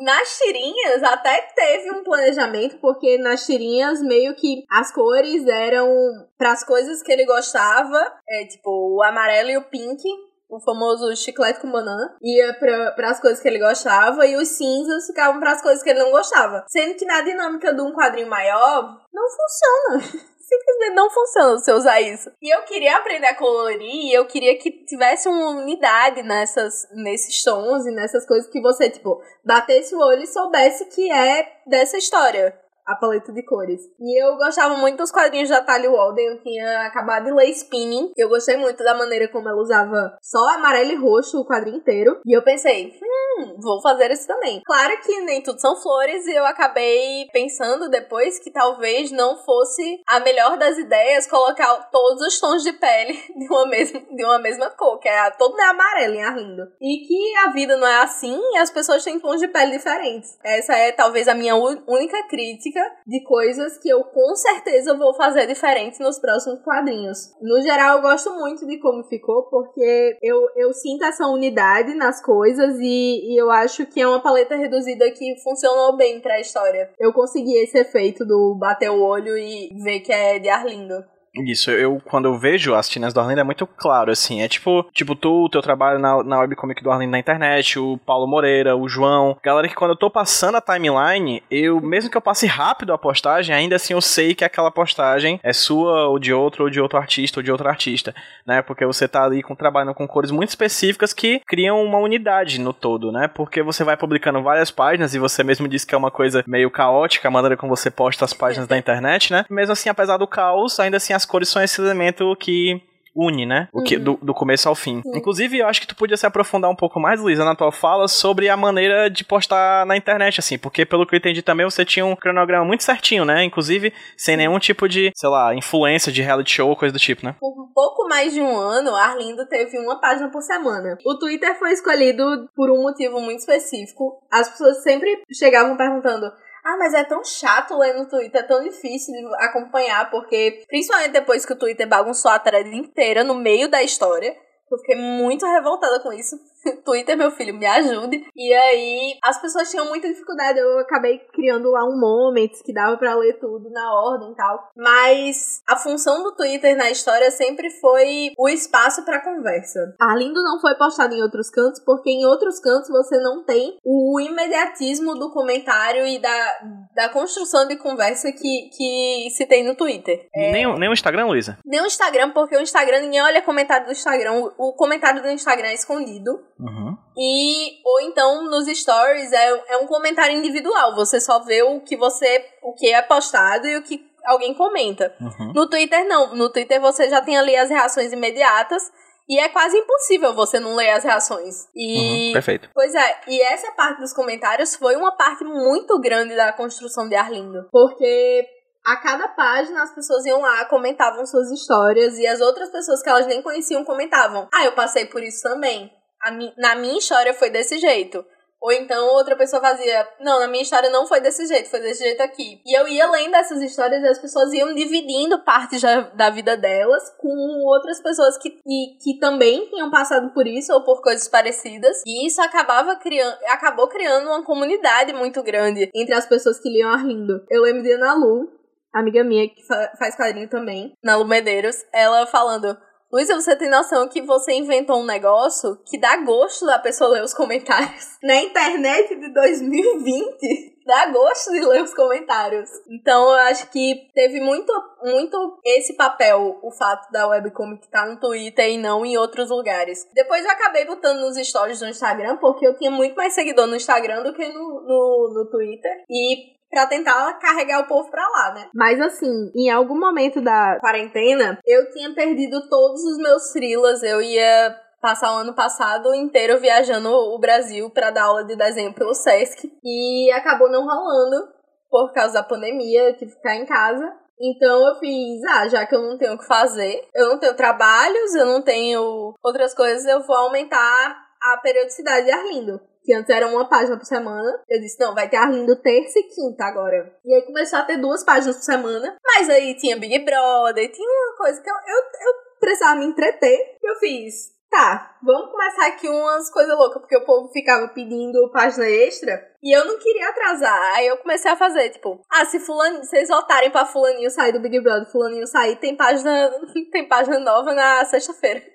nas 0.00 0.38
tirinhas 0.38 1.02
até 1.02 1.40
teve 1.54 1.90
um 1.90 2.02
planejamento, 2.02 2.78
porque 2.78 3.18
nas 3.18 3.46
tirinhas 3.46 4.00
meio 4.02 4.34
que 4.34 4.64
as 4.70 4.92
cores 4.92 5.46
eram 5.46 5.88
para 6.36 6.52
as 6.52 6.64
coisas 6.64 7.02
que 7.02 7.12
ele 7.12 7.24
gostava, 7.24 8.12
é 8.28 8.46
tipo 8.46 8.70
o 8.70 9.02
amarelo 9.02 9.50
e 9.50 9.56
o 9.56 9.64
pink, 9.64 10.02
o 10.48 10.60
famoso 10.60 11.14
chiclete 11.16 11.60
com 11.60 11.70
banana, 11.70 12.16
ia 12.22 12.54
para 12.54 13.10
as 13.10 13.20
coisas 13.20 13.40
que 13.40 13.48
ele 13.48 13.58
gostava 13.58 14.26
e 14.26 14.36
os 14.36 14.48
cinzas 14.48 15.06
ficavam 15.06 15.40
para 15.40 15.52
as 15.52 15.62
coisas 15.62 15.82
que 15.82 15.90
ele 15.90 16.02
não 16.02 16.10
gostava. 16.10 16.64
Sendo 16.68 16.96
que 16.96 17.04
na 17.04 17.22
dinâmica 17.22 17.72
de 17.72 17.80
um 17.80 17.92
quadrinho 17.92 18.28
maior 18.28 19.00
não 19.12 19.24
funciona. 19.30 20.24
simplesmente 20.46 20.94
não 20.94 21.10
funciona 21.10 21.58
você 21.58 21.72
usar 21.72 22.00
isso. 22.00 22.30
E 22.40 22.54
eu 22.54 22.62
queria 22.62 22.96
aprender 22.96 23.26
a 23.26 23.34
colorir, 23.34 24.06
e 24.06 24.12
eu 24.12 24.26
queria 24.26 24.56
que 24.58 24.70
tivesse 24.70 25.28
uma 25.28 25.50
unidade 25.50 26.22
nessas, 26.22 26.88
nesses 26.92 27.42
tons 27.42 27.86
e 27.86 27.90
nessas 27.90 28.26
coisas 28.26 28.48
que 28.50 28.60
você, 28.60 28.90
tipo, 28.90 29.22
batesse 29.44 29.94
o 29.94 29.98
olho 29.98 30.22
e 30.22 30.26
soubesse 30.26 30.86
que 30.86 31.10
é 31.10 31.60
dessa 31.66 31.96
história 31.96 32.63
a 32.86 32.94
paleta 32.96 33.32
de 33.32 33.42
cores. 33.42 33.80
E 33.98 34.22
eu 34.22 34.36
gostava 34.36 34.76
muito 34.76 34.98
dos 34.98 35.10
quadrinhos 35.10 35.48
da 35.48 35.62
Talia 35.62 35.90
Walden, 35.90 36.26
eu 36.26 36.42
tinha 36.42 36.86
acabado 36.86 37.24
de 37.24 37.32
ler 37.32 37.50
Spinning, 37.50 38.12
eu 38.16 38.28
gostei 38.28 38.56
muito 38.56 38.82
da 38.84 38.94
maneira 38.94 39.28
como 39.28 39.48
ela 39.48 39.60
usava 39.60 40.16
só 40.22 40.38
amarelo 40.54 40.92
e 40.92 40.96
roxo 40.96 41.40
o 41.40 41.46
quadrinho 41.46 41.78
inteiro, 41.78 42.20
e 42.26 42.36
eu 42.36 42.42
pensei, 42.42 42.92
hum, 43.02 43.56
vou 43.60 43.80
fazer 43.80 44.10
isso 44.10 44.26
também. 44.26 44.60
Claro 44.64 45.00
que 45.00 45.20
nem 45.22 45.42
tudo 45.42 45.60
são 45.60 45.76
flores, 45.76 46.26
e 46.26 46.34
eu 46.34 46.44
acabei 46.44 47.26
pensando 47.32 47.88
depois 47.88 48.38
que 48.38 48.50
talvez 48.50 49.10
não 49.10 49.36
fosse 49.44 50.02
a 50.06 50.20
melhor 50.20 50.58
das 50.58 50.78
ideias 50.78 51.26
colocar 51.26 51.88
todos 51.90 52.20
os 52.26 52.38
tons 52.38 52.62
de 52.62 52.72
pele 52.72 53.12
de 53.36 53.46
uma 53.46 53.66
mesma, 53.66 54.00
de 54.00 54.24
uma 54.24 54.38
mesma 54.38 54.70
cor, 54.70 54.98
que 54.98 55.08
é 55.08 55.30
todo 55.32 55.58
é 55.58 55.64
amarelo 55.64 56.14
em 56.14 56.22
Arlindo. 56.22 56.62
E 56.80 57.06
que 57.06 57.36
a 57.38 57.50
vida 57.50 57.76
não 57.76 57.86
é 57.86 58.02
assim 58.02 58.38
e 58.52 58.58
as 58.58 58.70
pessoas 58.70 59.04
têm 59.04 59.18
tons 59.18 59.40
de 59.40 59.48
pele 59.48 59.72
diferentes. 59.72 60.36
Essa 60.42 60.74
é 60.74 60.92
talvez 60.92 61.28
a 61.28 61.34
minha 61.34 61.54
única 61.54 62.26
crítica 62.28 62.73
de 63.06 63.22
coisas 63.24 63.78
que 63.78 63.88
eu 63.88 64.04
com 64.04 64.34
certeza 64.34 64.96
vou 64.96 65.14
fazer 65.14 65.46
diferente 65.46 66.00
nos 66.00 66.18
próximos 66.18 66.62
quadrinhos. 66.62 67.32
No 67.40 67.60
geral, 67.62 67.96
eu 67.96 68.02
gosto 68.02 68.34
muito 68.34 68.66
de 68.66 68.78
como 68.78 69.04
ficou, 69.04 69.44
porque 69.44 70.18
eu, 70.22 70.48
eu 70.56 70.72
sinto 70.72 71.04
essa 71.04 71.26
unidade 71.26 71.94
nas 71.94 72.22
coisas 72.22 72.78
e, 72.78 73.34
e 73.34 73.40
eu 73.40 73.50
acho 73.50 73.86
que 73.86 74.00
é 74.00 74.08
uma 74.08 74.22
paleta 74.22 74.56
reduzida 74.56 75.10
que 75.10 75.36
funcionou 75.42 75.96
bem 75.96 76.20
pra 76.20 76.40
história. 76.40 76.90
Eu 76.98 77.12
consegui 77.12 77.56
esse 77.58 77.78
efeito 77.78 78.24
do 78.24 78.56
bater 78.58 78.90
o 78.90 79.02
olho 79.02 79.36
e 79.36 79.70
ver 79.82 80.00
que 80.00 80.12
é 80.12 80.38
de 80.38 80.48
Arlindo. 80.48 81.13
Isso, 81.36 81.70
eu 81.70 82.00
quando 82.04 82.26
eu 82.26 82.38
vejo 82.38 82.74
as 82.74 82.88
tinas 82.88 83.12
do 83.12 83.18
Arlindo 83.18 83.40
é 83.40 83.44
muito 83.44 83.66
claro, 83.66 84.12
assim, 84.12 84.40
é 84.40 84.46
tipo, 84.46 84.86
tipo 84.92 85.16
tu, 85.16 85.44
o 85.44 85.48
teu 85.48 85.60
trabalho 85.60 85.98
na, 85.98 86.22
na 86.22 86.38
webcomic 86.38 86.82
do 86.82 86.92
Arlindo 86.92 87.10
na 87.10 87.18
internet, 87.18 87.76
o 87.76 87.98
Paulo 87.98 88.26
Moreira, 88.26 88.76
o 88.76 88.88
João, 88.88 89.36
galera 89.42 89.68
que 89.68 89.74
quando 89.74 89.90
eu 89.90 89.96
tô 89.96 90.08
passando 90.08 90.56
a 90.56 90.60
timeline, 90.60 91.42
eu, 91.50 91.80
mesmo 91.80 92.08
que 92.08 92.16
eu 92.16 92.20
passe 92.20 92.46
rápido 92.46 92.92
a 92.92 92.98
postagem, 92.98 93.54
ainda 93.54 93.74
assim 93.74 93.94
eu 93.94 94.00
sei 94.00 94.32
que 94.32 94.44
aquela 94.44 94.70
postagem 94.70 95.40
é 95.42 95.52
sua, 95.52 96.06
ou 96.06 96.20
de 96.20 96.32
outro, 96.32 96.64
ou 96.64 96.70
de 96.70 96.80
outro 96.80 96.98
artista, 96.98 97.40
ou 97.40 97.42
de 97.42 97.50
outro 97.50 97.68
artista, 97.68 98.14
né, 98.46 98.62
porque 98.62 98.86
você 98.86 99.08
tá 99.08 99.24
ali 99.24 99.42
com, 99.42 99.56
trabalhando 99.56 99.94
com 99.94 100.06
cores 100.06 100.30
muito 100.30 100.50
específicas 100.50 101.12
que 101.12 101.40
criam 101.46 101.82
uma 101.82 101.98
unidade 101.98 102.60
no 102.60 102.72
todo, 102.72 103.10
né, 103.10 103.26
porque 103.26 103.60
você 103.60 103.82
vai 103.82 103.96
publicando 103.96 104.40
várias 104.40 104.70
páginas, 104.70 105.14
e 105.16 105.18
você 105.18 105.42
mesmo 105.42 105.66
disse 105.66 105.84
que 105.84 105.96
é 105.96 105.98
uma 105.98 106.12
coisa 106.12 106.44
meio 106.46 106.70
caótica, 106.70 107.26
a 107.26 107.30
maneira 107.30 107.56
como 107.56 107.74
você 107.74 107.90
posta 107.90 108.24
as 108.24 108.32
páginas 108.32 108.68
da 108.68 108.78
internet, 108.78 109.32
né, 109.32 109.44
mesmo 109.50 109.72
assim, 109.72 109.88
apesar 109.88 110.16
do 110.16 110.28
caos, 110.28 110.78
ainda 110.78 110.98
assim 110.98 111.12
as 111.12 111.23
as 111.24 111.26
cores 111.26 111.48
são 111.48 111.62
esse 111.62 111.80
elemento 111.80 112.36
que 112.36 112.80
une, 113.16 113.46
né? 113.46 113.68
O 113.72 113.82
que, 113.82 113.96
uhum. 113.96 114.02
do, 114.02 114.18
do 114.20 114.34
começo 114.34 114.68
ao 114.68 114.74
fim. 114.74 115.00
Sim. 115.00 115.16
Inclusive, 115.16 115.58
eu 115.58 115.68
acho 115.68 115.80
que 115.80 115.86
tu 115.86 115.94
podia 115.94 116.16
se 116.16 116.26
aprofundar 116.26 116.68
um 116.68 116.74
pouco 116.74 116.98
mais, 116.98 117.20
Luísa, 117.20 117.44
na 117.44 117.54
tua 117.54 117.70
fala 117.70 118.08
sobre 118.08 118.48
a 118.48 118.56
maneira 118.56 119.08
de 119.08 119.24
postar 119.24 119.86
na 119.86 119.96
internet, 119.96 120.40
assim, 120.40 120.58
porque 120.58 120.84
pelo 120.84 121.06
que 121.06 121.14
eu 121.14 121.18
entendi 121.18 121.40
também, 121.40 121.64
você 121.64 121.84
tinha 121.84 122.04
um 122.04 122.16
cronograma 122.16 122.64
muito 122.64 122.82
certinho, 122.82 123.24
né? 123.24 123.44
Inclusive, 123.44 123.92
sem 124.16 124.36
nenhum 124.36 124.58
tipo 124.58 124.88
de, 124.88 125.12
sei 125.14 125.28
lá, 125.28 125.54
influência 125.54 126.10
de 126.10 126.22
reality 126.22 126.52
show, 126.52 126.74
coisa 126.74 126.92
do 126.92 126.98
tipo, 126.98 127.24
né? 127.24 127.36
Por 127.38 127.52
um 127.52 127.72
pouco 127.72 128.08
mais 128.08 128.32
de 128.32 128.40
um 128.40 128.56
ano, 128.56 128.94
Arlindo 128.96 129.46
teve 129.46 129.78
uma 129.78 130.00
página 130.00 130.28
por 130.30 130.42
semana. 130.42 130.98
O 131.06 131.16
Twitter 131.16 131.56
foi 131.56 131.72
escolhido 131.72 132.48
por 132.56 132.68
um 132.70 132.82
motivo 132.82 133.20
muito 133.20 133.38
específico. 133.38 134.20
As 134.30 134.48
pessoas 134.50 134.82
sempre 134.82 135.22
chegavam 135.32 135.76
perguntando 135.76 136.26
ah, 136.64 136.76
mas 136.78 136.94
é 136.94 137.04
tão 137.04 137.22
chato 137.22 137.76
ler 137.76 137.94
no 137.94 138.06
Twitter, 138.08 138.40
é 138.40 138.44
tão 138.44 138.62
difícil 138.62 139.12
de 139.14 139.34
acompanhar, 139.36 140.10
porque 140.10 140.64
principalmente 140.66 141.12
depois 141.12 141.44
que 141.44 141.52
o 141.52 141.58
Twitter 141.58 141.86
bagunçou 141.86 142.30
a 142.30 142.38
thread 142.38 142.74
inteira 142.74 143.22
no 143.22 143.34
meio 143.34 143.68
da 143.68 143.82
história, 143.82 144.34
eu 144.74 144.78
fiquei 144.78 144.96
muito 144.96 145.46
revoltada 145.46 146.00
com 146.00 146.12
isso. 146.12 146.36
Twitter, 146.84 147.16
meu 147.16 147.30
filho, 147.30 147.54
me 147.54 147.66
ajude. 147.66 148.24
E 148.34 148.52
aí, 148.52 149.18
as 149.22 149.40
pessoas 149.40 149.70
tinham 149.70 149.86
muita 149.86 150.08
dificuldade. 150.08 150.58
Eu 150.58 150.78
acabei 150.78 151.18
criando 151.32 151.70
lá 151.70 151.84
um 151.84 151.98
Moments 151.98 152.62
que 152.62 152.72
dava 152.72 152.96
para 152.96 153.14
ler 153.14 153.38
tudo 153.38 153.70
na 153.70 153.92
ordem 153.92 154.32
e 154.32 154.34
tal. 154.34 154.70
Mas 154.76 155.62
a 155.66 155.76
função 155.76 156.22
do 156.22 156.34
Twitter 156.34 156.76
na 156.76 156.90
história 156.90 157.30
sempre 157.30 157.70
foi 157.80 158.32
o 158.38 158.48
espaço 158.48 159.04
para 159.04 159.22
conversa. 159.22 159.94
Arlindo 160.00 160.42
não 160.42 160.60
foi 160.60 160.74
postado 160.74 161.14
em 161.14 161.22
outros 161.22 161.50
cantos, 161.50 161.80
porque 161.84 162.10
em 162.10 162.26
outros 162.26 162.58
cantos 162.60 162.88
você 162.88 163.18
não 163.18 163.44
tem 163.44 163.78
o 163.84 164.20
imediatismo 164.20 165.14
do 165.14 165.32
comentário 165.32 166.06
e 166.06 166.18
da, 166.18 166.60
da 166.94 167.08
construção 167.08 167.66
de 167.66 167.76
conversa 167.76 168.32
que, 168.32 168.70
que 168.76 169.28
se 169.30 169.46
tem 169.46 169.64
no 169.64 169.74
Twitter. 169.74 170.28
É... 170.34 170.52
Nem, 170.52 170.66
o, 170.66 170.78
nem 170.78 170.88
o 170.88 170.92
Instagram, 170.92 171.26
Luísa? 171.26 171.58
Nem 171.64 171.80
o 171.80 171.86
Instagram, 171.86 172.30
porque 172.30 172.56
o 172.56 172.60
Instagram, 172.60 173.00
ninguém 173.00 173.22
olha 173.22 173.42
comentário 173.42 173.86
do 173.86 173.92
Instagram. 173.92 174.32
O, 174.32 174.63
o 174.68 174.72
comentário 174.74 175.22
do 175.22 175.30
Instagram 175.30 175.68
é 175.68 175.74
escondido. 175.74 176.32
Uhum. 176.58 176.96
E, 177.16 177.80
ou 177.84 178.00
então, 178.00 178.44
nos 178.44 178.66
stories, 178.66 179.32
é, 179.32 179.62
é 179.68 179.76
um 179.78 179.86
comentário 179.86 180.36
individual. 180.36 180.94
Você 180.94 181.20
só 181.20 181.40
vê 181.40 181.62
o 181.62 181.80
que 181.80 181.96
você. 181.96 182.44
o 182.62 182.74
que 182.74 182.92
é 182.92 183.02
postado 183.02 183.66
e 183.66 183.76
o 183.76 183.82
que 183.82 184.04
alguém 184.24 184.54
comenta. 184.54 185.14
Uhum. 185.20 185.52
No 185.54 185.68
Twitter, 185.68 186.06
não. 186.06 186.34
No 186.34 186.50
Twitter 186.50 186.80
você 186.80 187.08
já 187.08 187.20
tem 187.20 187.36
ali 187.36 187.56
as 187.56 187.70
reações 187.70 188.12
imediatas. 188.12 188.82
E 189.26 189.40
é 189.40 189.48
quase 189.48 189.78
impossível 189.78 190.34
você 190.34 190.60
não 190.60 190.76
ler 190.76 190.90
as 190.90 191.02
reações. 191.02 191.66
E. 191.74 192.26
Uhum, 192.28 192.32
perfeito. 192.34 192.68
Pois 192.74 192.94
é, 192.94 193.20
e 193.28 193.40
essa 193.40 193.72
parte 193.72 194.00
dos 194.00 194.12
comentários 194.12 194.74
foi 194.76 194.96
uma 194.96 195.16
parte 195.16 195.44
muito 195.44 195.98
grande 195.98 196.36
da 196.36 196.52
construção 196.52 197.08
de 197.08 197.14
Arlindo. 197.14 197.66
Porque 197.72 198.46
a 198.84 198.96
cada 198.96 199.28
página 199.28 199.82
as 199.82 199.94
pessoas 199.94 200.24
iam 200.26 200.40
lá, 200.40 200.64
comentavam 200.66 201.24
suas 201.26 201.50
histórias. 201.50 202.18
E 202.18 202.26
as 202.26 202.40
outras 202.40 202.70
pessoas 202.70 203.02
que 203.02 203.08
elas 203.08 203.26
nem 203.26 203.42
conheciam 203.42 203.84
comentavam. 203.84 204.48
Ah, 204.52 204.64
eu 204.64 204.72
passei 204.72 205.06
por 205.06 205.22
isso 205.22 205.42
também 205.42 205.90
mi, 206.30 206.52
na 206.56 206.74
minha 206.74 206.98
história 206.98 207.34
foi 207.34 207.50
desse 207.50 207.78
jeito. 207.78 208.24
Ou 208.60 208.72
então 208.72 209.08
outra 209.08 209.36
pessoa 209.36 209.60
fazia, 209.60 210.08
não, 210.20 210.40
na 210.40 210.48
minha 210.48 210.62
história 210.62 210.88
não 210.88 211.06
foi 211.06 211.20
desse 211.20 211.44
jeito, 211.44 211.68
foi 211.68 211.80
desse 211.80 212.02
jeito 212.02 212.22
aqui. 212.22 212.62
E 212.64 212.78
eu 212.78 212.88
ia 212.88 213.10
lendo 213.10 213.34
essas 213.34 213.60
histórias 213.60 214.02
e 214.02 214.06
as 214.06 214.18
pessoas 214.18 214.54
iam 214.54 214.74
dividindo 214.74 215.44
partes 215.44 215.82
da, 215.82 216.00
da 216.00 216.30
vida 216.30 216.56
delas 216.56 217.02
com 217.18 217.28
outras 217.66 218.00
pessoas 218.00 218.38
que, 218.38 218.48
que, 218.48 218.98
que 219.02 219.18
também 219.18 219.68
tinham 219.68 219.90
passado 219.90 220.32
por 220.32 220.46
isso 220.46 220.72
ou 220.72 220.82
por 220.82 221.02
coisas 221.02 221.28
parecidas. 221.28 222.02
E 222.06 222.26
isso 222.26 222.40
acabava 222.40 222.96
criando, 222.96 223.36
acabou 223.48 223.86
criando 223.86 224.28
uma 224.28 224.42
comunidade 224.42 225.12
muito 225.12 225.42
grande 225.42 225.90
entre 225.94 226.14
as 226.14 226.24
pessoas 226.24 226.58
que 226.58 226.70
liam 226.70 226.90
Arlindo. 226.90 227.44
Eu 227.50 227.64
lembro 227.64 227.82
de 227.82 227.92
Ana 227.92 228.14
Lu, 228.14 228.48
amiga 228.94 229.24
minha 229.24 229.48
que 229.48 229.62
fa 229.66 229.92
faz 229.98 230.16
quadrinho 230.16 230.48
também, 230.48 230.94
na 231.02 231.16
Lu 231.16 231.26
Medeiros, 231.26 231.76
ela 231.92 232.26
falando 232.26 232.76
Luísa, 233.14 233.36
você 233.36 233.54
tem 233.54 233.70
noção 233.70 234.08
que 234.08 234.20
você 234.22 234.54
inventou 234.54 235.00
um 235.00 235.06
negócio 235.06 235.78
que 235.88 235.96
dá 236.00 236.16
gosto 236.16 236.66
da 236.66 236.80
pessoa 236.80 237.10
ler 237.10 237.22
os 237.22 237.32
comentários? 237.32 238.18
Na 238.20 238.42
internet 238.42 239.14
de 239.14 239.32
2020, 239.32 240.82
dá 240.84 241.12
gosto 241.12 241.52
de 241.52 241.60
ler 241.60 241.84
os 241.84 241.94
comentários. 241.94 242.68
Então 242.90 243.28
eu 243.28 243.36
acho 243.46 243.70
que 243.70 244.10
teve 244.16 244.40
muito, 244.40 244.72
muito 245.00 245.60
esse 245.64 245.94
papel, 245.94 246.58
o 246.60 246.72
fato 246.72 247.08
da 247.12 247.28
webcomic 247.28 247.84
estar 247.84 248.04
no 248.04 248.18
Twitter 248.18 248.68
e 248.68 248.78
não 248.78 249.06
em 249.06 249.16
outros 249.16 249.48
lugares. 249.48 250.04
Depois 250.12 250.44
eu 250.44 250.50
acabei 250.50 250.84
botando 250.84 251.20
nos 251.20 251.36
stories 251.36 251.78
do 251.78 251.86
Instagram, 251.86 252.38
porque 252.38 252.66
eu 252.66 252.76
tinha 252.76 252.90
muito 252.90 253.14
mais 253.14 253.32
seguidor 253.32 253.68
no 253.68 253.76
Instagram 253.76 254.24
do 254.24 254.34
que 254.34 254.48
no, 254.48 254.58
no, 254.58 255.34
no 255.34 255.50
Twitter. 255.52 256.02
E 256.10 256.52
para 256.74 256.88
tentar 256.88 257.38
carregar 257.38 257.80
o 257.82 257.86
povo 257.86 258.10
pra 258.10 258.28
lá, 258.28 258.54
né? 258.54 258.68
Mas 258.74 259.00
assim, 259.00 259.52
em 259.54 259.70
algum 259.70 259.98
momento 259.98 260.40
da 260.40 260.76
quarentena, 260.80 261.56
eu 261.64 261.88
tinha 261.92 262.12
perdido 262.12 262.68
todos 262.68 263.00
os 263.04 263.18
meus 263.18 263.52
frilas, 263.52 264.02
eu 264.02 264.20
ia 264.20 264.76
passar 265.00 265.32
o 265.34 265.38
ano 265.38 265.54
passado 265.54 266.12
inteiro 266.14 266.58
viajando 266.58 267.08
o 267.08 267.38
Brasil 267.38 267.88
para 267.90 268.10
dar 268.10 268.24
aula 268.24 268.44
de 268.44 268.56
desenho 268.56 268.92
pelo 268.92 269.14
SESC 269.14 269.70
e 269.84 270.32
acabou 270.32 270.68
não 270.68 270.84
rolando 270.84 271.46
por 271.88 272.12
causa 272.12 272.34
da 272.34 272.42
pandemia, 272.42 273.10
eu 273.10 273.16
tive 273.16 273.30
que 273.30 273.36
ficar 273.36 273.54
em 273.54 273.66
casa. 273.66 274.12
Então 274.40 274.84
eu 274.88 274.96
fiz, 274.96 275.44
ah, 275.44 275.68
já 275.68 275.86
que 275.86 275.94
eu 275.94 276.02
não 276.02 276.18
tenho 276.18 276.34
o 276.34 276.38
que 276.38 276.46
fazer, 276.46 277.06
eu 277.14 277.28
não 277.28 277.38
tenho 277.38 277.54
trabalhos, 277.54 278.34
eu 278.34 278.46
não 278.46 278.62
tenho 278.62 279.32
outras 279.44 279.72
coisas, 279.74 280.04
eu 280.06 280.26
vou 280.26 280.34
aumentar 280.34 281.16
a 281.40 281.56
periodicidade 281.58 282.26
de 282.26 282.32
Arlindo 282.32 282.80
que 283.04 283.14
antes 283.14 283.28
era 283.28 283.46
uma 283.46 283.68
página 283.68 283.96
por 283.96 284.06
semana. 284.06 284.62
Eu 284.68 284.80
disse, 284.80 284.98
não, 284.98 285.14
vai 285.14 285.28
ter 285.28 285.36
Arlindo 285.36 285.76
terça 285.76 286.18
e 286.18 286.22
quinta 286.22 286.64
agora. 286.64 287.14
E 287.24 287.34
aí 287.34 287.42
começou 287.42 287.78
a 287.78 287.82
ter 287.82 287.98
duas 287.98 288.24
páginas 288.24 288.56
por 288.56 288.62
semana. 288.62 289.16
Mas 289.22 289.50
aí 289.50 289.76
tinha 289.76 289.98
Big 289.98 290.24
Brother, 290.24 290.90
tinha 290.90 291.08
uma 291.08 291.36
coisa 291.36 291.60
que 291.60 291.70
eu, 291.70 291.74
eu, 291.74 292.28
eu 292.28 292.34
precisava 292.58 292.98
me 292.98 293.04
entreter. 293.04 293.76
Eu 293.82 293.96
fiz, 293.96 294.54
tá, 294.70 295.16
vamos 295.22 295.52
começar 295.52 295.86
aqui 295.86 296.08
umas 296.08 296.50
coisas 296.50 296.76
loucas, 296.76 297.00
porque 297.00 297.16
o 297.16 297.24
povo 297.24 297.52
ficava 297.52 297.88
pedindo 297.88 298.50
página 298.50 298.88
extra. 298.88 299.46
E 299.62 299.76
eu 299.76 299.84
não 299.84 299.98
queria 299.98 300.30
atrasar. 300.30 300.94
Aí 300.94 301.06
eu 301.06 301.18
comecei 301.18 301.50
a 301.50 301.56
fazer, 301.56 301.90
tipo, 301.90 302.20
ah, 302.30 302.44
se 302.46 302.58
fulano, 302.58 303.04
vocês 303.04 303.28
votarem 303.28 303.70
pra 303.70 303.84
fulaninho 303.84 304.30
sair 304.30 304.52
do 304.52 304.60
Big 304.60 304.80
Brother, 304.80 305.10
fulaninho 305.12 305.46
sair, 305.46 305.76
tem 305.76 305.94
página, 305.94 306.50
tem 306.90 307.06
página 307.06 307.38
nova 307.38 307.74
na 307.74 308.04
sexta-feira. 308.06 308.62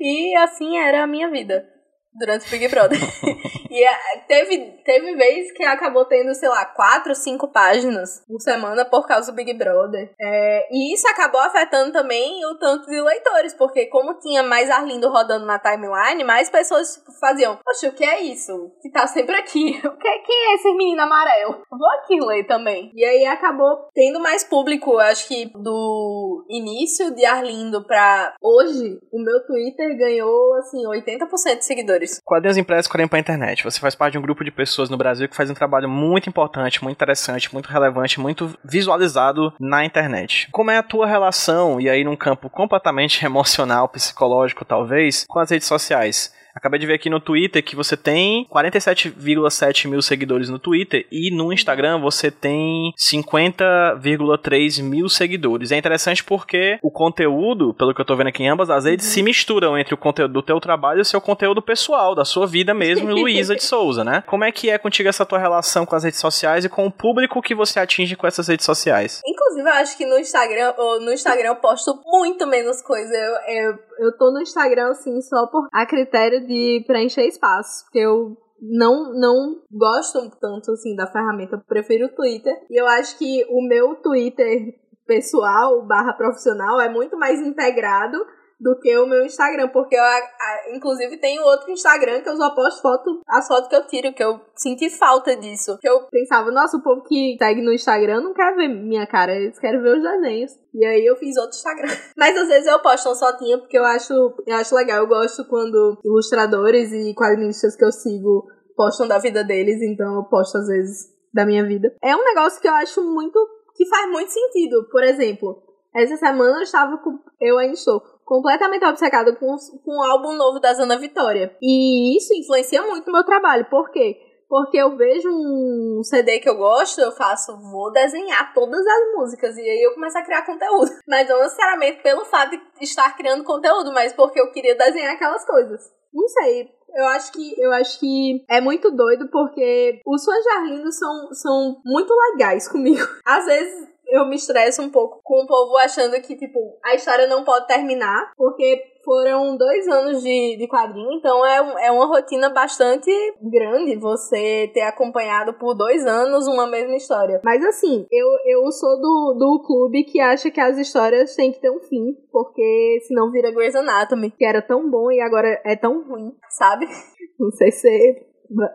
E 0.00 0.36
assim 0.36 0.78
era 0.78 1.02
a 1.02 1.06
minha 1.06 1.30
vida. 1.30 1.75
Durante 2.18 2.46
o 2.46 2.50
Big 2.50 2.68
Brother. 2.68 2.98
e 3.70 3.84
é, 3.84 4.18
teve, 4.26 4.82
teve 4.84 5.16
vez 5.16 5.52
que 5.52 5.64
acabou 5.64 6.04
tendo, 6.04 6.34
sei 6.34 6.48
lá, 6.48 6.64
quatro, 6.64 7.14
cinco 7.14 7.48
páginas 7.48 8.22
por 8.26 8.40
semana 8.40 8.84
por 8.84 9.06
causa 9.06 9.30
do 9.30 9.36
Big 9.36 9.52
Brother. 9.54 10.12
É, 10.20 10.68
e 10.70 10.94
isso 10.94 11.06
acabou 11.08 11.40
afetando 11.40 11.92
também 11.92 12.44
o 12.44 12.58
tanto 12.58 12.86
de 12.86 13.00
leitores, 13.00 13.54
porque 13.54 13.86
como 13.86 14.18
tinha 14.18 14.42
mais 14.42 14.70
Arlindo 14.70 15.08
rodando 15.08 15.46
na 15.46 15.58
timeline, 15.58 16.24
mais 16.24 16.50
pessoas 16.50 16.96
tipo, 16.96 17.12
faziam, 17.20 17.58
poxa, 17.64 17.88
o 17.88 17.92
que 17.92 18.04
é 18.04 18.20
isso? 18.20 18.72
Que 18.80 18.90
tá 18.90 19.06
sempre 19.06 19.36
aqui. 19.36 19.80
O 19.96 19.98
que, 19.98 20.18
quem 20.18 20.50
é 20.50 20.54
esse 20.54 20.72
menino 20.74 21.02
amarelo? 21.02 21.62
Vou 21.70 21.88
aqui 21.94 22.20
ler 22.20 22.44
também. 22.46 22.92
E 22.94 23.04
aí 23.04 23.24
acabou 23.24 23.88
tendo 23.94 24.20
mais 24.20 24.44
público, 24.44 24.98
acho 24.98 25.26
que 25.26 25.50
do 25.54 26.44
início 26.50 27.14
de 27.14 27.24
Arlindo 27.24 27.84
pra 27.86 28.34
hoje, 28.42 28.98
o 29.10 29.22
meu 29.22 29.44
Twitter 29.46 29.96
ganhou, 29.96 30.54
assim, 30.54 30.84
80% 30.86 31.58
de 31.58 31.64
seguidores. 31.64 32.05
Quadrinhos 32.24 32.56
impressos, 32.56 32.90
quadrinhos 32.90 33.10
pra 33.10 33.18
internet. 33.18 33.64
Você 33.64 33.80
faz 33.80 33.94
parte 33.94 34.12
de 34.12 34.18
um 34.18 34.22
grupo 34.22 34.44
de 34.44 34.50
pessoas 34.50 34.88
no 34.90 34.96
Brasil 34.96 35.28
que 35.28 35.36
faz 35.36 35.50
um 35.50 35.54
trabalho 35.54 35.88
muito 35.88 36.28
importante, 36.28 36.82
muito 36.82 36.96
interessante, 36.96 37.52
muito 37.52 37.68
relevante, 37.68 38.20
muito 38.20 38.56
visualizado 38.64 39.52
na 39.60 39.84
internet. 39.84 40.48
Como 40.50 40.70
é 40.70 40.78
a 40.78 40.82
tua 40.82 41.06
relação, 41.06 41.80
e 41.80 41.88
aí 41.88 42.04
num 42.04 42.16
campo 42.16 42.48
completamente 42.48 43.24
emocional, 43.26 43.88
psicológico 43.88 44.64
talvez, 44.64 45.24
com 45.28 45.38
as 45.38 45.50
redes 45.50 45.66
sociais? 45.66 46.34
Acabei 46.56 46.80
de 46.80 46.86
ver 46.86 46.94
aqui 46.94 47.10
no 47.10 47.20
Twitter 47.20 47.62
que 47.62 47.76
você 47.76 47.98
tem 47.98 48.46
47,7 48.50 49.88
mil 49.88 50.00
seguidores 50.00 50.48
no 50.48 50.58
Twitter 50.58 51.06
e 51.12 51.30
no 51.30 51.52
Instagram 51.52 52.00
você 52.00 52.30
tem 52.30 52.94
50,3 52.98 54.82
mil 54.82 55.06
seguidores. 55.10 55.70
É 55.70 55.76
interessante 55.76 56.24
porque 56.24 56.78
o 56.82 56.90
conteúdo, 56.90 57.74
pelo 57.74 57.94
que 57.94 58.00
eu 58.00 58.04
tô 58.06 58.16
vendo 58.16 58.28
aqui 58.28 58.42
em 58.42 58.48
ambas 58.48 58.70
as 58.70 58.86
redes, 58.86 59.06
uhum. 59.06 59.12
se 59.12 59.22
misturam 59.22 59.76
entre 59.76 59.92
o 59.92 59.98
conteúdo 59.98 60.32
do 60.32 60.42
teu 60.42 60.58
trabalho 60.58 60.98
e 60.98 61.02
o 61.02 61.04
seu 61.04 61.20
conteúdo 61.20 61.60
pessoal, 61.60 62.14
da 62.14 62.24
sua 62.24 62.46
vida 62.46 62.72
mesmo, 62.72 63.10
Luísa 63.10 63.54
de 63.54 63.62
Souza, 63.64 64.02
né? 64.02 64.24
Como 64.26 64.42
é 64.42 64.50
que 64.50 64.70
é 64.70 64.78
contigo 64.78 65.10
essa 65.10 65.26
tua 65.26 65.38
relação 65.38 65.84
com 65.84 65.94
as 65.94 66.04
redes 66.04 66.20
sociais 66.20 66.64
e 66.64 66.70
com 66.70 66.86
o 66.86 66.90
público 66.90 67.42
que 67.42 67.54
você 67.54 67.78
atinge 67.78 68.16
com 68.16 68.26
essas 68.26 68.48
redes 68.48 68.64
sociais? 68.64 69.20
Inclusive, 69.26 69.68
eu 69.68 69.74
acho 69.74 69.96
que 69.98 70.06
no 70.06 70.18
Instagram, 70.18 70.72
no 71.00 71.12
Instagram 71.12 71.48
eu 71.48 71.56
posto 71.56 72.00
muito 72.06 72.46
menos 72.46 72.80
coisa. 72.80 73.14
Eu, 73.14 73.34
eu, 73.54 73.78
eu 73.98 74.16
tô 74.16 74.30
no 74.30 74.40
Instagram, 74.40 74.90
assim, 74.90 75.20
só 75.20 75.46
por 75.46 75.66
a 75.72 75.84
critério 75.84 76.45
de 76.46 76.84
preencher 76.86 77.26
espaço. 77.26 77.84
Porque 77.84 77.98
eu 77.98 78.36
não, 78.60 79.12
não 79.12 79.62
gosto 79.70 80.30
tanto 80.40 80.72
assim 80.72 80.94
da 80.94 81.06
ferramenta, 81.06 81.62
prefiro 81.68 82.06
o 82.06 82.14
Twitter. 82.14 82.54
E 82.70 82.80
eu 82.80 82.86
acho 82.86 83.18
que 83.18 83.44
o 83.50 83.66
meu 83.66 83.96
Twitter 83.96 84.74
pessoal 85.06 85.86
barra 85.86 86.12
profissional 86.12 86.80
é 86.80 86.88
muito 86.88 87.16
mais 87.16 87.40
integrado 87.40 88.18
do 88.58 88.78
que 88.78 88.96
o 88.96 89.06
meu 89.06 89.24
Instagram, 89.24 89.68
porque 89.68 89.94
eu, 89.94 90.02
a, 90.02 90.16
a, 90.16 90.74
inclusive, 90.74 91.18
tenho 91.18 91.42
outro 91.42 91.70
Instagram 91.70 92.22
que 92.22 92.28
eu 92.28 92.36
só 92.36 92.54
posto 92.54 92.80
foto, 92.80 93.20
as 93.28 93.46
fotos 93.46 93.68
que 93.68 93.76
eu 93.76 93.86
tiro, 93.86 94.14
que 94.14 94.24
eu 94.24 94.40
senti 94.54 94.88
falta 94.88 95.36
disso. 95.36 95.76
Que 95.78 95.88
eu 95.88 96.06
pensava, 96.10 96.50
nossa, 96.50 96.76
o 96.76 96.82
povo 96.82 97.02
que 97.02 97.36
segue 97.38 97.60
no 97.60 97.72
Instagram 97.72 98.22
não 98.22 98.32
quer 98.32 98.54
ver 98.56 98.68
minha 98.68 99.06
cara, 99.06 99.36
eles 99.36 99.58
querem 99.58 99.82
ver 99.82 99.98
os 99.98 100.02
desenhos. 100.02 100.52
E 100.74 100.84
aí 100.84 101.04
eu 101.04 101.16
fiz 101.16 101.36
outro 101.36 101.56
Instagram. 101.56 101.88
Mas 102.16 102.36
às 102.36 102.48
vezes 102.48 102.66
eu 102.66 102.78
posto 102.80 103.10
uma 103.10 103.36
tinha 103.36 103.58
porque 103.58 103.78
eu 103.78 103.84
acho, 103.84 104.12
eu 104.46 104.56
acho 104.56 104.74
legal. 104.74 104.98
Eu 104.98 105.08
gosto 105.08 105.44
quando 105.44 105.98
ilustradores 106.04 106.92
e 106.92 107.14
quadrinistas 107.14 107.76
que 107.76 107.84
eu 107.84 107.92
sigo 107.92 108.46
postam 108.74 109.08
da 109.08 109.18
vida 109.18 109.42
deles, 109.42 109.80
então 109.82 110.16
eu 110.16 110.24
posto 110.24 110.58
às 110.58 110.66
vezes 110.66 111.14
da 111.32 111.44
minha 111.44 111.64
vida. 111.66 111.94
É 112.02 112.16
um 112.16 112.24
negócio 112.24 112.60
que 112.60 112.68
eu 112.68 112.74
acho 112.74 113.02
muito. 113.02 113.38
que 113.74 113.86
faz 113.86 114.10
muito 114.10 114.30
sentido. 114.30 114.88
Por 114.90 115.02
exemplo, 115.02 115.62
essa 115.94 116.16
semana 116.16 116.58
eu 116.58 116.62
estava 116.62 116.98
com. 116.98 117.18
Eu 117.40 117.58
ainda 117.58 117.74
estou 117.74 118.02
completamente 118.26 118.84
obcecada 118.84 119.34
com, 119.36 119.56
com 119.84 119.98
o 119.98 120.02
álbum 120.02 120.32
novo 120.32 120.58
da 120.58 120.74
Zana 120.74 120.98
Vitória. 120.98 121.56
E 121.62 122.18
isso 122.18 122.34
influencia 122.34 122.82
muito 122.82 123.08
o 123.08 123.12
meu 123.12 123.24
trabalho. 123.24 123.64
Por 123.70 123.90
quê? 123.90 124.20
Porque 124.48 124.76
eu 124.76 124.96
vejo 124.96 125.28
um 125.28 126.02
CD 126.02 126.40
que 126.40 126.48
eu 126.48 126.56
gosto, 126.56 127.00
eu 127.00 127.12
faço, 127.12 127.56
vou 127.70 127.90
desenhar 127.92 128.52
todas 128.52 128.84
as 128.84 129.16
músicas. 129.16 129.56
E 129.56 129.60
aí 129.60 129.82
eu 129.82 129.94
começo 129.94 130.18
a 130.18 130.22
criar 130.22 130.44
conteúdo. 130.44 130.90
Mas 131.08 131.28
não 131.28 131.40
necessariamente 131.40 132.02
pelo 132.02 132.24
fato 132.24 132.50
de 132.50 132.60
estar 132.80 133.16
criando 133.16 133.44
conteúdo, 133.44 133.92
mas 133.92 134.12
porque 134.12 134.40
eu 134.40 134.50
queria 134.52 134.76
desenhar 134.76 135.14
aquelas 135.14 135.44
coisas. 135.46 135.80
Não 136.12 136.28
sei. 136.28 136.68
Eu 136.94 137.06
acho 137.08 137.32
que 137.32 137.60
eu 137.60 137.72
acho 137.72 138.00
que 138.00 138.44
é 138.48 138.60
muito 138.60 138.90
doido 138.90 139.28
porque 139.30 140.00
os 140.06 140.24
fãs 140.24 140.42
de 140.42 140.50
Arlindo 140.50 140.92
são, 140.92 141.32
são 141.32 141.76
muito 141.84 142.12
legais 142.14 142.68
comigo. 142.68 143.06
Às 143.24 143.44
vezes 143.44 143.88
eu 144.08 144.26
me 144.26 144.36
estresso 144.36 144.82
um 144.82 144.90
pouco 144.90 145.20
com 145.22 145.42
o 145.42 145.46
povo 145.46 145.76
achando 145.78 146.20
que, 146.20 146.36
tipo, 146.36 146.78
a 146.84 146.94
história 146.94 147.26
não 147.26 147.44
pode 147.44 147.66
terminar, 147.66 148.32
porque 148.36 148.82
foram 149.04 149.56
dois 149.56 149.86
anos 149.86 150.22
de, 150.22 150.56
de 150.56 150.66
quadrinho, 150.66 151.12
então 151.12 151.46
é, 151.46 151.86
é 151.86 151.92
uma 151.92 152.06
rotina 152.06 152.48
bastante 152.48 153.10
grande 153.40 153.96
você 153.96 154.68
ter 154.74 154.82
acompanhado 154.82 155.54
por 155.54 155.74
dois 155.74 156.04
anos 156.04 156.48
uma 156.48 156.66
mesma 156.66 156.96
história. 156.96 157.40
Mas 157.44 157.64
assim, 157.64 158.04
eu, 158.10 158.26
eu 158.46 158.72
sou 158.72 159.00
do, 159.00 159.36
do 159.38 159.62
clube 159.64 160.02
que 160.04 160.20
acha 160.20 160.50
que 160.50 160.60
as 160.60 160.76
histórias 160.76 161.36
têm 161.36 161.52
que 161.52 161.60
ter 161.60 161.70
um 161.70 161.80
fim, 161.80 162.16
porque 162.32 162.98
senão 163.06 163.30
vira 163.30 163.52
Grey's 163.52 163.76
Anatomy, 163.76 164.32
que 164.32 164.44
era 164.44 164.60
tão 164.60 164.90
bom 164.90 165.10
e 165.12 165.20
agora 165.20 165.60
é 165.64 165.76
tão 165.76 166.02
ruim, 166.02 166.32
sabe? 166.50 166.86
Não 167.38 167.50
sei 167.52 167.70
se 167.70 168.26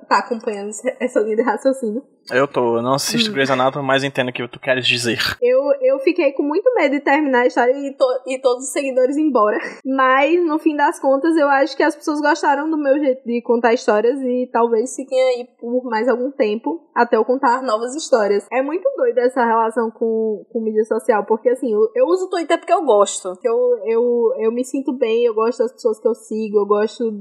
tá 0.08 0.20
acompanhando 0.20 0.72
essa 1.00 1.20
linha 1.20 1.36
de 1.36 1.44
raciocínio. 1.44 2.04
Eu 2.30 2.48
tô, 2.48 2.78
eu 2.78 2.82
não 2.82 2.94
assisto 2.94 3.30
hum. 3.30 3.34
Grey's 3.34 3.50
Anatomy, 3.50 3.86
mas 3.86 4.04
entendo 4.04 4.30
o 4.30 4.34
que 4.34 4.48
tu 4.48 4.60
queres 4.60 4.86
dizer. 4.86 5.20
Eu, 5.42 5.60
eu 5.82 6.00
fiquei 6.00 6.32
com 6.34 6.44
muito 6.44 6.74
medo 6.76 6.92
de 6.92 7.00
terminar 7.00 7.42
a 7.42 7.48
história 7.48 7.74
e, 7.74 7.94
to, 7.96 8.06
e 8.28 8.40
todos 8.40 8.66
os 8.66 8.72
seguidores 8.72 9.18
embora. 9.18 9.58
Mas, 9.86 10.46
no 10.46 10.60
fim 10.60 10.76
das 10.76 11.00
contas, 11.00 11.36
eu 11.36 11.48
acho 11.50 11.76
que 11.76 11.84
as 11.84 11.96
pessoas 11.96 12.22
gostaram 12.22 12.70
do 12.70 12.78
meu 12.78 13.00
jeito 13.00 13.26
de 13.26 13.42
contar 13.42 13.74
histórias 13.74 14.20
e 14.22 14.50
talvez 14.52 14.96
fiquem 14.96 15.20
aí 15.20 15.48
por 15.60 15.84
mais 15.86 16.08
algum 16.08 16.32
tempo 16.32 16.88
até 16.96 17.18
eu 17.18 17.26
contar 17.26 17.62
novas 17.62 17.96
histórias. 17.96 18.46
É 18.52 18.62
muito 18.62 18.88
doido 18.98 19.18
essa 19.20 19.46
relação 19.46 19.90
com, 19.90 20.46
com 20.52 20.62
mídia 20.62 20.84
social, 20.86 21.26
porque 21.26 21.50
assim, 21.50 21.74
eu, 21.74 21.92
eu 21.96 22.06
uso 22.06 22.26
o 22.26 22.30
Twitter 22.30 22.58
porque 22.58 22.74
eu 22.74 22.84
gosto. 22.84 23.38
Eu, 23.44 23.58
eu, 23.86 24.34
eu 24.38 24.52
me 24.52 24.64
sinto 24.64 24.94
bem, 24.94 25.26
eu 25.26 25.34
gosto 25.34 25.60
das 25.60 25.74
pessoas 25.74 26.00
que 26.00 26.08
eu 26.08 26.14
sigo, 26.14 26.60
eu 26.60 26.66
gosto 26.66 27.12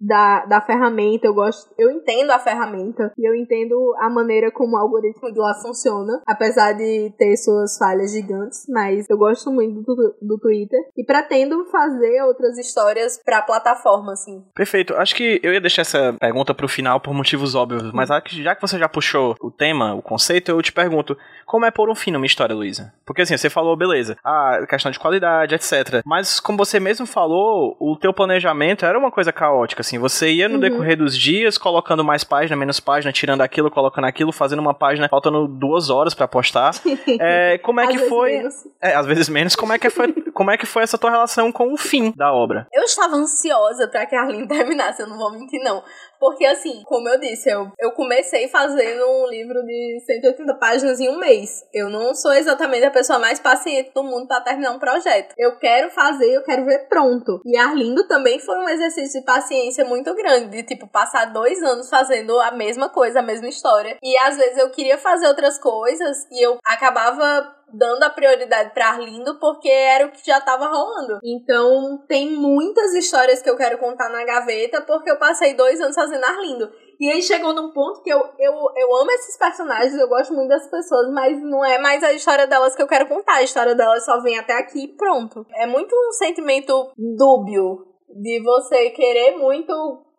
da, 0.00 0.44
da 0.46 0.60
ferramenta, 0.60 1.26
eu 1.26 1.34
gosto, 1.34 1.72
eu 1.78 1.90
entendo 1.90 2.30
a 2.30 2.38
ferramenta 2.38 3.12
e 3.16 3.28
eu 3.28 3.34
entendo 3.34 3.94
a 3.98 4.10
maneira 4.10 4.50
como 4.50 4.76
o 4.76 4.78
algoritmo 4.78 5.32
de 5.32 5.38
lá 5.38 5.54
funciona, 5.54 6.22
apesar 6.26 6.72
de 6.72 7.12
ter 7.18 7.36
suas 7.36 7.76
falhas 7.78 8.12
gigantes, 8.12 8.66
mas 8.68 9.08
eu 9.08 9.16
gosto 9.16 9.50
muito 9.50 9.82
do, 9.82 10.16
do 10.20 10.38
Twitter 10.38 10.80
e 10.96 11.04
pretendo 11.04 11.64
fazer 11.66 12.22
outras 12.22 12.58
histórias 12.58 13.20
pra 13.24 13.42
plataforma, 13.42 14.12
assim. 14.12 14.44
Perfeito. 14.54 14.94
Acho 14.94 15.14
que 15.14 15.40
eu 15.42 15.52
ia 15.52 15.60
deixar 15.60 15.82
essa 15.82 16.14
pergunta 16.18 16.54
pro 16.54 16.68
final 16.68 17.00
por 17.00 17.14
motivos 17.14 17.54
óbvios, 17.54 17.92
mas 17.92 18.08
já 18.08 18.54
que 18.54 18.60
você 18.60 18.78
já 18.78 18.88
puxou 18.88 19.34
o 19.40 19.50
tema, 19.50 19.94
o 19.94 20.02
conceito, 20.02 20.50
eu 20.50 20.62
te 20.62 20.72
pergunto, 20.72 21.16
como 21.44 21.64
é 21.64 21.70
pôr 21.70 21.88
um 21.90 21.94
fim 21.94 22.10
numa 22.10 22.26
história, 22.26 22.54
Luísa? 22.54 22.92
Porque 23.04 23.22
assim, 23.22 23.36
você 23.36 23.48
falou, 23.48 23.76
beleza, 23.76 24.16
a 24.24 24.66
questão 24.68 24.90
de 24.90 24.98
qualidade, 24.98 25.54
etc. 25.54 26.02
Mas 26.04 26.40
como 26.40 26.58
você 26.58 26.78
mesmo 26.78 27.06
falou, 27.06 27.76
o 27.80 27.96
teu 27.96 28.12
planejamento 28.12 28.84
era 28.84 28.98
uma 28.98 29.10
coisa 29.10 29.32
caótica, 29.32 29.82
assim, 29.86 29.98
você 29.98 30.30
ia 30.30 30.48
no 30.48 30.54
uhum. 30.54 30.60
decorrer 30.60 30.96
dos 30.96 31.16
dias 31.16 31.56
colocando 31.56 32.04
mais 32.04 32.24
página, 32.24 32.56
menos 32.56 32.80
página, 32.80 33.12
tirando 33.12 33.40
aquilo, 33.40 33.70
colocando 33.70 34.04
aquilo, 34.04 34.32
fazendo 34.32 34.58
uma 34.58 34.74
página, 34.74 35.08
faltando 35.08 35.46
duas 35.46 35.88
horas 35.88 36.14
para 36.14 36.26
postar. 36.26 36.72
é, 37.20 37.58
como 37.58 37.80
é 37.80 37.86
que 37.86 37.98
foi? 38.08 38.42
É, 38.80 38.94
às 38.94 39.06
vezes 39.06 39.28
menos. 39.28 39.54
Como 39.54 39.72
é 39.72 39.78
que 39.78 39.88
foi? 39.88 40.12
como 40.36 40.50
é 40.50 40.58
que 40.58 40.66
foi 40.66 40.82
essa 40.82 40.98
tua 40.98 41.10
relação 41.10 41.50
com 41.50 41.72
o 41.72 41.78
fim 41.78 42.12
da 42.14 42.30
obra? 42.30 42.66
Eu 42.70 42.82
estava 42.82 43.16
ansiosa 43.16 43.88
para 43.88 44.04
que 44.04 44.14
a 44.14 44.20
Arlene 44.20 44.46
terminasse, 44.46 45.00
eu 45.00 45.06
não 45.06 45.16
vou 45.16 45.32
mentir 45.32 45.62
não. 45.62 45.82
Porque, 46.18 46.44
assim, 46.44 46.82
como 46.84 47.08
eu 47.08 47.18
disse, 47.18 47.50
eu, 47.50 47.70
eu 47.78 47.92
comecei 47.92 48.48
fazendo 48.48 49.04
um 49.06 49.26
livro 49.28 49.62
de 49.64 50.02
180 50.06 50.54
páginas 50.54 51.00
em 51.00 51.08
um 51.08 51.18
mês. 51.18 51.64
Eu 51.72 51.88
não 51.88 52.14
sou 52.14 52.32
exatamente 52.32 52.84
a 52.84 52.90
pessoa 52.90 53.18
mais 53.18 53.38
paciente 53.38 53.92
do 53.94 54.02
mundo 54.02 54.26
para 54.26 54.40
terminar 54.40 54.72
um 54.72 54.78
projeto. 54.78 55.34
Eu 55.36 55.58
quero 55.58 55.90
fazer, 55.90 56.30
eu 56.32 56.42
quero 56.42 56.64
ver 56.64 56.88
pronto. 56.88 57.40
E 57.44 57.56
Arlindo 57.56 58.06
também 58.06 58.38
foi 58.38 58.56
um 58.58 58.68
exercício 58.68 59.20
de 59.20 59.26
paciência 59.26 59.84
muito 59.84 60.14
grande, 60.14 60.50
de, 60.50 60.62
tipo, 60.62 60.86
passar 60.86 61.26
dois 61.26 61.62
anos 61.62 61.88
fazendo 61.88 62.38
a 62.40 62.50
mesma 62.50 62.88
coisa, 62.88 63.20
a 63.20 63.22
mesma 63.22 63.48
história. 63.48 63.96
E 64.02 64.16
às 64.18 64.36
vezes 64.36 64.58
eu 64.58 64.70
queria 64.70 64.98
fazer 64.98 65.26
outras 65.26 65.58
coisas 65.58 66.26
e 66.30 66.44
eu 66.44 66.58
acabava 66.64 67.55
dando 67.72 68.02
a 68.02 68.10
prioridade 68.10 68.72
para 68.72 68.88
Arlindo 68.88 69.38
porque 69.38 69.68
era 69.68 70.06
o 70.06 70.10
que 70.10 70.24
já 70.24 70.40
tava 70.40 70.66
rolando. 70.66 71.18
Então, 71.24 72.04
tem 72.08 72.30
muitas 72.30 72.94
histórias 72.94 73.42
que 73.42 73.50
eu 73.50 73.56
quero 73.56 73.78
contar 73.78 74.08
na 74.08 74.24
gaveta 74.24 74.82
porque 74.82 75.10
eu 75.10 75.18
passei 75.18 75.54
dois 75.54 75.80
anos 75.80 75.94
fazendo 75.94 76.24
Arlindo. 76.24 76.70
E 76.98 77.10
aí 77.10 77.22
chegou 77.22 77.52
num 77.52 77.72
ponto 77.72 78.02
que 78.02 78.10
eu, 78.10 78.18
eu, 78.38 78.54
eu 78.76 78.96
amo 78.96 79.10
esses 79.10 79.36
personagens, 79.36 79.94
eu 79.94 80.08
gosto 80.08 80.32
muito 80.32 80.48
das 80.48 80.70
pessoas, 80.70 81.12
mas 81.12 81.38
não 81.42 81.64
é 81.64 81.78
mais 81.78 82.02
a 82.02 82.12
história 82.12 82.46
delas 82.46 82.74
que 82.74 82.82
eu 82.82 82.88
quero 82.88 83.06
contar. 83.06 83.36
A 83.36 83.42
história 83.42 83.74
delas 83.74 84.04
só 84.04 84.20
vem 84.22 84.38
até 84.38 84.54
aqui 84.54 84.84
e 84.84 84.96
pronto. 84.96 85.46
É 85.54 85.66
muito 85.66 85.94
um 85.94 86.12
sentimento 86.12 86.92
dúbio 86.96 87.86
de 88.08 88.42
você 88.42 88.90
querer 88.90 89.36
muito 89.36 89.72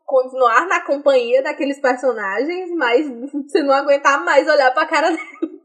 continuar 0.06 0.68
na 0.68 0.86
companhia 0.86 1.44
daqueles 1.44 1.82
personagens, 1.82 2.70
mas 2.76 3.06
você 3.34 3.64
não 3.64 3.74
aguentar 3.74 4.24
mais 4.24 4.48
olhar 4.48 4.74
pra 4.74 4.86
cara 4.86 5.10
deles. 5.10 5.58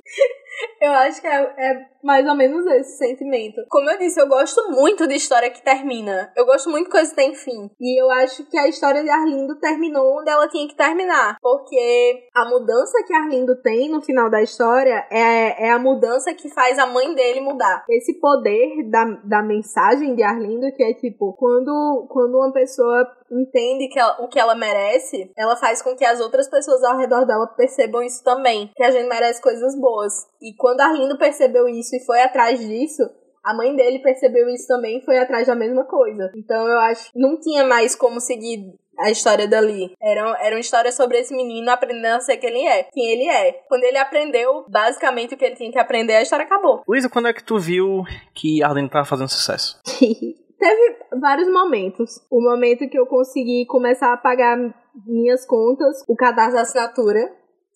Eu 0.80 0.92
acho 0.92 1.20
que 1.20 1.26
é, 1.26 1.54
é 1.56 1.91
mais 2.02 2.26
ou 2.26 2.34
menos 2.34 2.66
esse 2.66 2.98
sentimento. 2.98 3.62
Como 3.68 3.90
eu 3.90 3.98
disse, 3.98 4.20
eu 4.20 4.28
gosto 4.28 4.70
muito 4.70 5.06
de 5.06 5.14
história 5.14 5.50
que 5.50 5.62
termina. 5.62 6.32
Eu 6.36 6.44
gosto 6.44 6.70
muito 6.70 6.86
de 6.86 6.90
coisa 6.90 7.10
que 7.10 7.16
tem 7.16 7.34
fim. 7.34 7.70
E 7.80 8.00
eu 8.00 8.10
acho 8.10 8.44
que 8.48 8.58
a 8.58 8.68
história 8.68 9.02
de 9.02 9.10
Arlindo 9.10 9.58
terminou 9.58 10.20
onde 10.20 10.30
ela 10.30 10.48
tinha 10.48 10.66
que 10.68 10.76
terminar. 10.76 11.36
Porque 11.40 12.28
a 12.34 12.48
mudança 12.48 13.02
que 13.06 13.14
Arlindo 13.14 13.60
tem 13.62 13.88
no 13.88 14.02
final 14.02 14.30
da 14.30 14.42
história 14.42 15.06
é, 15.10 15.68
é 15.68 15.70
a 15.70 15.78
mudança 15.78 16.34
que 16.34 16.48
faz 16.48 16.78
a 16.78 16.86
mãe 16.86 17.14
dele 17.14 17.40
mudar. 17.40 17.84
Esse 17.88 18.18
poder 18.20 18.90
da, 18.90 19.04
da 19.24 19.42
mensagem 19.42 20.14
de 20.14 20.22
Arlindo, 20.22 20.72
que 20.74 20.82
é 20.82 20.94
tipo, 20.94 21.32
quando, 21.34 22.06
quando 22.10 22.36
uma 22.36 22.52
pessoa 22.52 23.06
entende 23.30 23.88
que 23.88 23.98
ela, 23.98 24.20
o 24.20 24.28
que 24.28 24.38
ela 24.38 24.54
merece, 24.54 25.32
ela 25.36 25.56
faz 25.56 25.80
com 25.80 25.96
que 25.96 26.04
as 26.04 26.20
outras 26.20 26.48
pessoas 26.48 26.82
ao 26.84 26.98
redor 26.98 27.24
dela 27.24 27.46
percebam 27.46 28.02
isso 28.02 28.22
também. 28.22 28.70
Que 28.74 28.84
a 28.84 28.90
gente 28.90 29.08
merece 29.08 29.40
coisas 29.40 29.78
boas. 29.78 30.12
E 30.40 30.54
quando 30.56 30.80
Arlindo 30.80 31.16
percebeu 31.16 31.68
isso 31.68 31.91
e 31.96 32.04
foi 32.04 32.20
atrás 32.20 32.60
disso, 32.60 33.02
a 33.44 33.54
mãe 33.54 33.74
dele 33.74 33.98
percebeu 33.98 34.48
isso 34.48 34.66
também 34.68 34.98
e 34.98 35.04
foi 35.04 35.18
atrás 35.18 35.46
da 35.46 35.54
mesma 35.54 35.84
coisa. 35.84 36.30
Então 36.36 36.66
eu 36.66 36.78
acho 36.78 37.12
que 37.12 37.18
não 37.18 37.38
tinha 37.40 37.64
mais 37.64 37.94
como 37.94 38.20
seguir 38.20 38.72
a 38.98 39.10
história 39.10 39.48
dali. 39.48 39.92
Era, 40.00 40.36
era 40.40 40.54
uma 40.54 40.60
história 40.60 40.92
sobre 40.92 41.18
esse 41.18 41.34
menino 41.34 41.70
aprendendo 41.70 42.16
a 42.16 42.20
ser 42.20 42.36
quem 42.36 42.50
ele 42.50 42.66
é. 42.66 42.84
Quem 42.84 43.10
ele 43.10 43.28
é. 43.28 43.52
Quando 43.68 43.84
ele 43.84 43.98
aprendeu 43.98 44.64
basicamente 44.68 45.34
o 45.34 45.36
que 45.36 45.44
ele 45.44 45.56
tinha 45.56 45.72
que 45.72 45.78
aprender, 45.78 46.14
a 46.14 46.22
história 46.22 46.44
acabou. 46.44 46.82
Luísa, 46.86 47.08
quando 47.08 47.28
é 47.28 47.32
que 47.32 47.42
tu 47.42 47.58
viu 47.58 48.04
que 48.34 48.62
Arlindo 48.62 48.90
tava 48.90 49.04
fazendo 49.04 49.28
sucesso? 49.28 49.80
Teve 50.58 50.96
vários 51.20 51.48
momentos. 51.48 52.20
O 52.30 52.40
momento 52.40 52.88
que 52.88 52.98
eu 52.98 53.06
consegui 53.06 53.66
começar 53.66 54.12
a 54.12 54.16
pagar 54.16 54.56
minhas 55.04 55.44
contas, 55.44 56.04
o 56.06 56.14
cadastro 56.14 56.54
da 56.54 56.62
assinatura, 56.62 57.32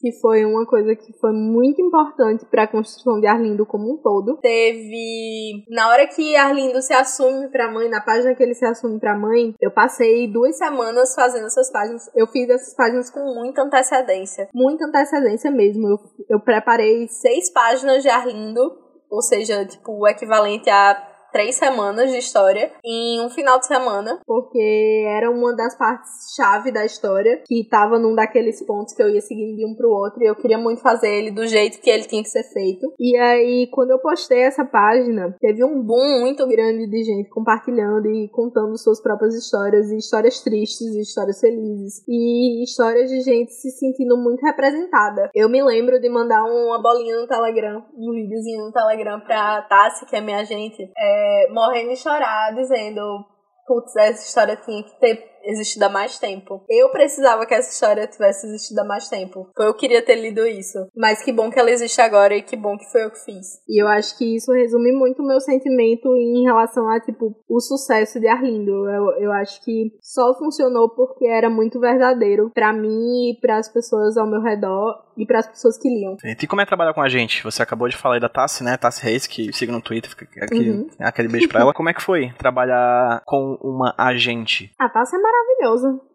que 0.06 0.12
foi 0.20 0.44
uma 0.44 0.64
coisa 0.64 0.94
que 0.94 1.12
foi 1.18 1.32
muito 1.32 1.82
importante 1.82 2.46
para 2.46 2.62
a 2.62 2.68
construção 2.68 3.18
de 3.18 3.26
Arlindo 3.26 3.66
como 3.66 3.92
um 3.92 3.96
todo. 3.96 4.36
Teve 4.36 5.64
na 5.68 5.88
hora 5.88 6.06
que 6.06 6.36
Arlindo 6.36 6.80
se 6.80 6.92
assume 6.92 7.48
para 7.48 7.72
mãe, 7.72 7.88
na 7.88 8.00
página 8.00 8.34
que 8.36 8.42
ele 8.42 8.54
se 8.54 8.64
assume 8.64 9.00
para 9.00 9.18
mãe, 9.18 9.52
eu 9.60 9.72
passei 9.72 10.30
duas 10.30 10.56
semanas 10.56 11.12
fazendo 11.14 11.46
essas 11.46 11.72
páginas. 11.72 12.08
Eu 12.14 12.28
fiz 12.28 12.48
essas 12.48 12.74
páginas 12.76 13.10
com 13.10 13.34
muita 13.34 13.62
antecedência, 13.62 14.48
muita 14.54 14.86
antecedência 14.86 15.50
mesmo. 15.50 15.88
Eu, 15.88 15.98
eu 16.28 16.40
preparei 16.40 17.08
seis 17.08 17.50
páginas 17.52 18.02
de 18.02 18.08
Arlindo, 18.08 18.78
ou 19.10 19.22
seja, 19.22 19.64
tipo 19.66 19.92
o 19.92 20.06
equivalente 20.06 20.70
a 20.70 21.15
três 21.36 21.56
semanas 21.56 22.10
de 22.10 22.16
história 22.16 22.72
em 22.82 23.20
um 23.20 23.28
final 23.28 23.60
de 23.60 23.66
semana, 23.66 24.18
porque 24.26 25.04
era 25.06 25.30
uma 25.30 25.54
das 25.54 25.76
partes 25.76 26.34
chave 26.34 26.72
da 26.72 26.82
história, 26.82 27.42
que 27.46 27.68
tava 27.68 27.98
num 27.98 28.14
daqueles 28.14 28.64
pontos 28.64 28.94
que 28.94 29.02
eu 29.02 29.10
ia 29.10 29.20
seguindo 29.20 29.54
de 29.54 29.66
um 29.66 29.74
pro 29.74 29.90
outro, 29.90 30.22
e 30.22 30.26
eu 30.26 30.34
queria 30.34 30.56
muito 30.56 30.80
fazer 30.80 31.10
ele 31.10 31.30
do 31.30 31.46
jeito 31.46 31.78
que 31.78 31.90
ele 31.90 32.04
tinha 32.04 32.22
que 32.22 32.30
ser 32.30 32.42
feito. 32.42 32.90
E 32.98 33.14
aí, 33.18 33.68
quando 33.70 33.90
eu 33.90 33.98
postei 33.98 34.44
essa 34.44 34.64
página, 34.64 35.36
teve 35.38 35.62
um 35.62 35.82
boom 35.82 36.20
muito 36.20 36.46
grande 36.48 36.88
de 36.88 37.04
gente 37.04 37.28
compartilhando 37.28 38.06
e 38.06 38.30
contando 38.30 38.74
suas 38.78 39.02
próprias 39.02 39.34
histórias, 39.34 39.90
e 39.90 39.98
histórias 39.98 40.40
tristes, 40.40 40.94
e 40.94 41.02
histórias 41.02 41.38
felizes, 41.38 42.02
e 42.08 42.64
histórias 42.64 43.10
de 43.10 43.20
gente 43.20 43.52
se 43.52 43.70
sentindo 43.72 44.16
muito 44.16 44.40
representada. 44.40 45.28
Eu 45.34 45.50
me 45.50 45.62
lembro 45.62 46.00
de 46.00 46.08
mandar 46.08 46.44
uma 46.44 46.80
bolinha 46.80 47.20
no 47.20 47.26
Telegram, 47.26 47.84
um 47.94 48.12
videozinho 48.12 48.64
no 48.64 48.72
Telegram 48.72 49.20
pra 49.20 49.60
Tassi, 49.68 50.06
que 50.06 50.16
é 50.16 50.20
minha 50.22 50.38
agente, 50.38 50.90
é, 50.96 51.25
morrendo 51.50 51.90
de 51.90 51.96
chorar, 51.96 52.54
dizendo: 52.54 53.24
Putz, 53.66 53.94
essa 53.96 54.22
história 54.22 54.56
tinha 54.56 54.82
que 54.82 54.98
ter 55.00 55.16
existido 55.46 55.84
há 55.84 55.88
mais 55.88 56.18
tempo. 56.18 56.64
Eu 56.68 56.90
precisava 56.90 57.46
que 57.46 57.54
essa 57.54 57.70
história 57.70 58.06
tivesse 58.06 58.46
existido 58.46 58.80
há 58.80 58.84
mais 58.84 59.08
tempo. 59.08 59.50
Eu 59.58 59.74
queria 59.74 60.04
ter 60.04 60.16
lido 60.16 60.46
isso. 60.46 60.78
Mas 60.94 61.22
que 61.22 61.32
bom 61.32 61.50
que 61.50 61.58
ela 61.58 61.70
existe 61.70 62.00
agora 62.00 62.34
e 62.34 62.42
que 62.42 62.56
bom 62.56 62.76
que 62.76 62.90
foi 62.90 63.04
eu 63.04 63.10
que 63.10 63.24
fiz. 63.24 63.46
E 63.68 63.82
eu 63.82 63.88
acho 63.88 64.16
que 64.18 64.36
isso 64.36 64.52
resume 64.52 64.92
muito 64.92 65.22
o 65.22 65.26
meu 65.26 65.40
sentimento 65.40 66.14
em 66.16 66.44
relação 66.44 66.88
a, 66.90 67.00
tipo, 67.00 67.34
o 67.48 67.60
sucesso 67.60 68.20
de 68.20 68.28
Arlindo. 68.28 68.88
Eu, 68.88 69.24
eu 69.24 69.32
acho 69.32 69.62
que 69.64 69.92
só 70.02 70.34
funcionou 70.38 70.88
porque 70.90 71.26
era 71.26 71.48
muito 71.48 71.80
verdadeiro 71.80 72.50
para 72.54 72.72
mim 72.72 73.30
e 73.30 73.40
para 73.40 73.58
as 73.58 73.68
pessoas 73.72 74.16
ao 74.16 74.28
meu 74.28 74.42
redor 74.42 75.06
e 75.16 75.26
para 75.26 75.38
as 75.38 75.46
pessoas 75.46 75.78
que 75.78 75.88
liam. 75.88 76.16
E 76.24 76.46
como 76.46 76.60
é 76.60 76.66
trabalhar 76.66 76.92
com 76.92 77.00
a 77.00 77.08
gente? 77.08 77.42
Você 77.42 77.62
acabou 77.62 77.88
de 77.88 77.96
falar 77.96 78.16
aí 78.16 78.20
da 78.20 78.28
Tassi, 78.28 78.62
né? 78.62 78.76
Tassi 78.76 79.02
Reis, 79.02 79.26
que 79.26 79.52
siga 79.52 79.72
no 79.72 79.80
Twitter, 79.80 80.10
fica 80.10 80.44
aqui, 80.44 80.70
uhum. 80.70 80.88
aquele 81.00 81.28
beijo 81.28 81.48
pra 81.48 81.60
ela. 81.60 81.72
Como 81.72 81.88
é 81.88 81.94
que 81.94 82.02
foi 82.02 82.32
trabalhar 82.38 83.22
com 83.24 83.58
uma 83.62 83.94
agente? 83.96 84.70
A 84.78 84.88
Tassi 84.88 85.16
é 85.16 85.18
maravilhosa. 85.18 85.35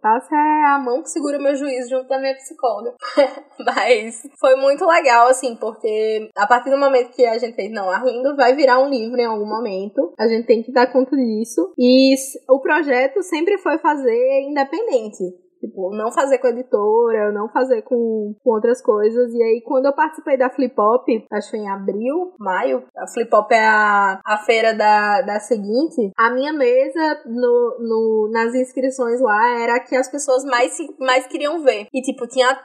Tassi 0.01 0.33
é 0.33 0.65
a 0.71 0.79
mão 0.79 1.01
que 1.01 1.09
segura 1.09 1.37
meu 1.37 1.55
juízo 1.55 1.89
junto 1.89 2.07
da 2.07 2.19
minha 2.19 2.35
psicóloga. 2.35 2.95
Mas 3.59 4.21
foi 4.39 4.55
muito 4.55 4.85
legal, 4.85 5.27
assim, 5.27 5.55
porque 5.55 6.29
a 6.35 6.47
partir 6.47 6.69
do 6.69 6.77
momento 6.77 7.11
que 7.11 7.25
a 7.25 7.37
gente 7.37 7.55
fez, 7.55 7.71
não, 7.71 7.89
Arlindo 7.89 8.35
vai 8.35 8.55
virar 8.55 8.79
um 8.79 8.89
livro 8.89 9.19
em 9.19 9.25
algum 9.25 9.45
momento, 9.45 10.13
a 10.17 10.27
gente 10.27 10.47
tem 10.47 10.63
que 10.63 10.71
dar 10.71 10.91
conta 10.91 11.15
disso. 11.15 11.73
E 11.77 12.15
o 12.49 12.59
projeto 12.59 13.21
sempre 13.21 13.57
foi 13.57 13.77
fazer 13.77 14.41
independente. 14.41 15.23
Tipo, 15.61 15.95
não 15.95 16.11
fazer 16.11 16.39
com 16.39 16.47
editora, 16.47 17.31
não 17.31 17.47
fazer 17.47 17.83
com, 17.83 18.35
com 18.43 18.49
outras 18.49 18.81
coisas. 18.81 19.31
E 19.31 19.43
aí, 19.43 19.61
quando 19.63 19.85
eu 19.85 19.93
participei 19.93 20.35
da 20.35 20.49
Flip 20.49 20.73
Hop, 20.77 21.07
acho 21.31 21.51
que 21.51 21.57
em 21.57 21.69
abril, 21.69 22.33
maio, 22.39 22.83
a 22.97 23.07
Flip 23.07 23.33
Hop 23.33 23.51
é 23.51 23.63
a, 23.63 24.19
a 24.25 24.37
feira 24.39 24.73
da, 24.73 25.21
da 25.21 25.39
seguinte, 25.39 26.11
a 26.17 26.31
minha 26.31 26.51
mesa 26.51 27.21
no, 27.27 27.77
no, 27.79 28.29
nas 28.33 28.55
inscrições 28.55 29.21
lá 29.21 29.61
era 29.61 29.79
que 29.79 29.95
as 29.95 30.09
pessoas 30.09 30.43
mais, 30.43 30.75
mais 30.99 31.27
queriam 31.27 31.61
ver. 31.63 31.85
E, 31.93 32.01
tipo, 32.01 32.25
tinha 32.27 32.59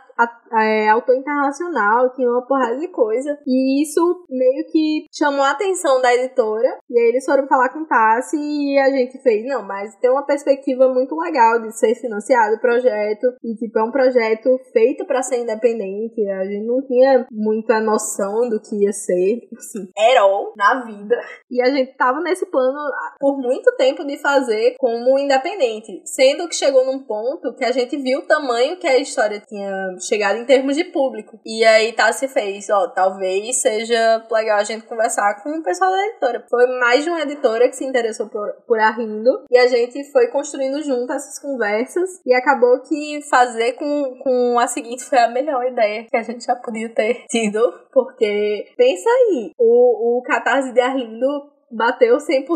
é, 0.52 0.88
autor 0.88 1.16
internacional, 1.16 2.12
tinha 2.14 2.28
uma 2.28 2.46
porrada 2.46 2.78
de 2.78 2.88
coisa. 2.88 3.38
E 3.46 3.82
isso 3.82 4.24
meio 4.28 4.66
que 4.70 5.06
chamou 5.12 5.42
a 5.42 5.50
atenção 5.50 6.00
da 6.00 6.14
editora. 6.14 6.78
E 6.88 6.98
aí 6.98 7.08
eles 7.08 7.24
foram 7.24 7.46
falar 7.46 7.68
com 7.70 7.80
o 7.80 7.86
Tassi 7.86 8.36
e 8.36 8.78
a 8.78 8.90
gente 8.90 9.20
fez, 9.22 9.44
não, 9.46 9.62
mas 9.62 9.94
tem 9.96 10.10
uma 10.10 10.24
perspectiva 10.24 10.88
muito 10.88 11.14
legal 11.16 11.60
de 11.60 11.76
ser 11.76 11.94
financiado 11.94 12.56
o 12.56 12.60
projeto. 12.60 13.26
E 13.42 13.54
tipo, 13.56 13.78
é 13.78 13.84
um 13.84 13.90
projeto 13.90 14.58
feito 14.72 15.04
para 15.06 15.22
ser 15.22 15.38
independente. 15.38 16.26
A 16.30 16.44
gente 16.44 16.66
não 16.66 16.80
tinha 16.86 17.26
muita 17.30 17.80
noção 17.80 18.48
do 18.48 18.60
que 18.60 18.84
ia 18.84 18.92
ser, 18.92 19.40
assim, 19.56 19.88
herói 19.98 20.52
na 20.56 20.84
vida. 20.84 21.16
E 21.50 21.60
a 21.60 21.70
gente 21.70 21.96
tava 21.96 22.20
nesse 22.20 22.46
plano 22.46 22.78
por 23.18 23.38
muito 23.38 23.74
tempo 23.76 24.04
de 24.04 24.16
fazer 24.18 24.74
como 24.78 25.18
independente. 25.18 26.02
Sendo 26.04 26.48
que 26.48 26.54
chegou 26.54 26.84
num 26.84 27.04
ponto 27.04 27.54
que 27.54 27.64
a 27.64 27.72
gente 27.72 27.96
viu 27.96 28.20
o 28.20 28.26
tamanho 28.26 28.78
que 28.78 28.86
a 28.86 28.98
história 28.98 29.40
tinha 29.40 29.96
chegada 30.06 30.38
em 30.38 30.44
termos 30.44 30.76
de 30.76 30.84
público. 30.84 31.38
E 31.44 31.64
aí 31.64 31.94
se 32.12 32.28
fez, 32.28 32.68
ó, 32.70 32.88
talvez 32.88 33.60
seja 33.60 34.24
legal 34.30 34.58
a 34.58 34.64
gente 34.64 34.86
conversar 34.86 35.42
com 35.42 35.50
o 35.50 35.62
pessoal 35.62 35.90
da 35.90 36.06
editora. 36.06 36.46
Foi 36.48 36.66
mais 36.78 37.04
de 37.04 37.10
uma 37.10 37.20
editora 37.22 37.68
que 37.68 37.76
se 37.76 37.84
interessou 37.84 38.28
por, 38.28 38.52
por 38.66 38.78
Arrindo 38.78 39.44
e 39.50 39.58
a 39.58 39.66
gente 39.66 40.04
foi 40.12 40.28
construindo 40.28 40.82
junto 40.82 41.12
essas 41.12 41.38
conversas 41.40 42.20
e 42.24 42.34
acabou 42.34 42.80
que 42.82 43.20
fazer 43.28 43.72
com, 43.74 44.18
com 44.22 44.58
a 44.58 44.66
seguinte 44.66 45.04
foi 45.04 45.18
a 45.18 45.28
melhor 45.28 45.64
ideia 45.66 46.06
que 46.08 46.16
a 46.16 46.22
gente 46.22 46.44
já 46.44 46.54
podia 46.56 46.88
ter 46.88 47.24
tido, 47.28 47.60
porque 47.92 48.64
pensa 48.76 49.08
aí, 49.08 49.52
o, 49.58 50.18
o 50.18 50.22
Catarse 50.22 50.72
de 50.72 50.80
Arrindo 50.80 51.26
bateu 51.70 52.16
100% 52.16 52.46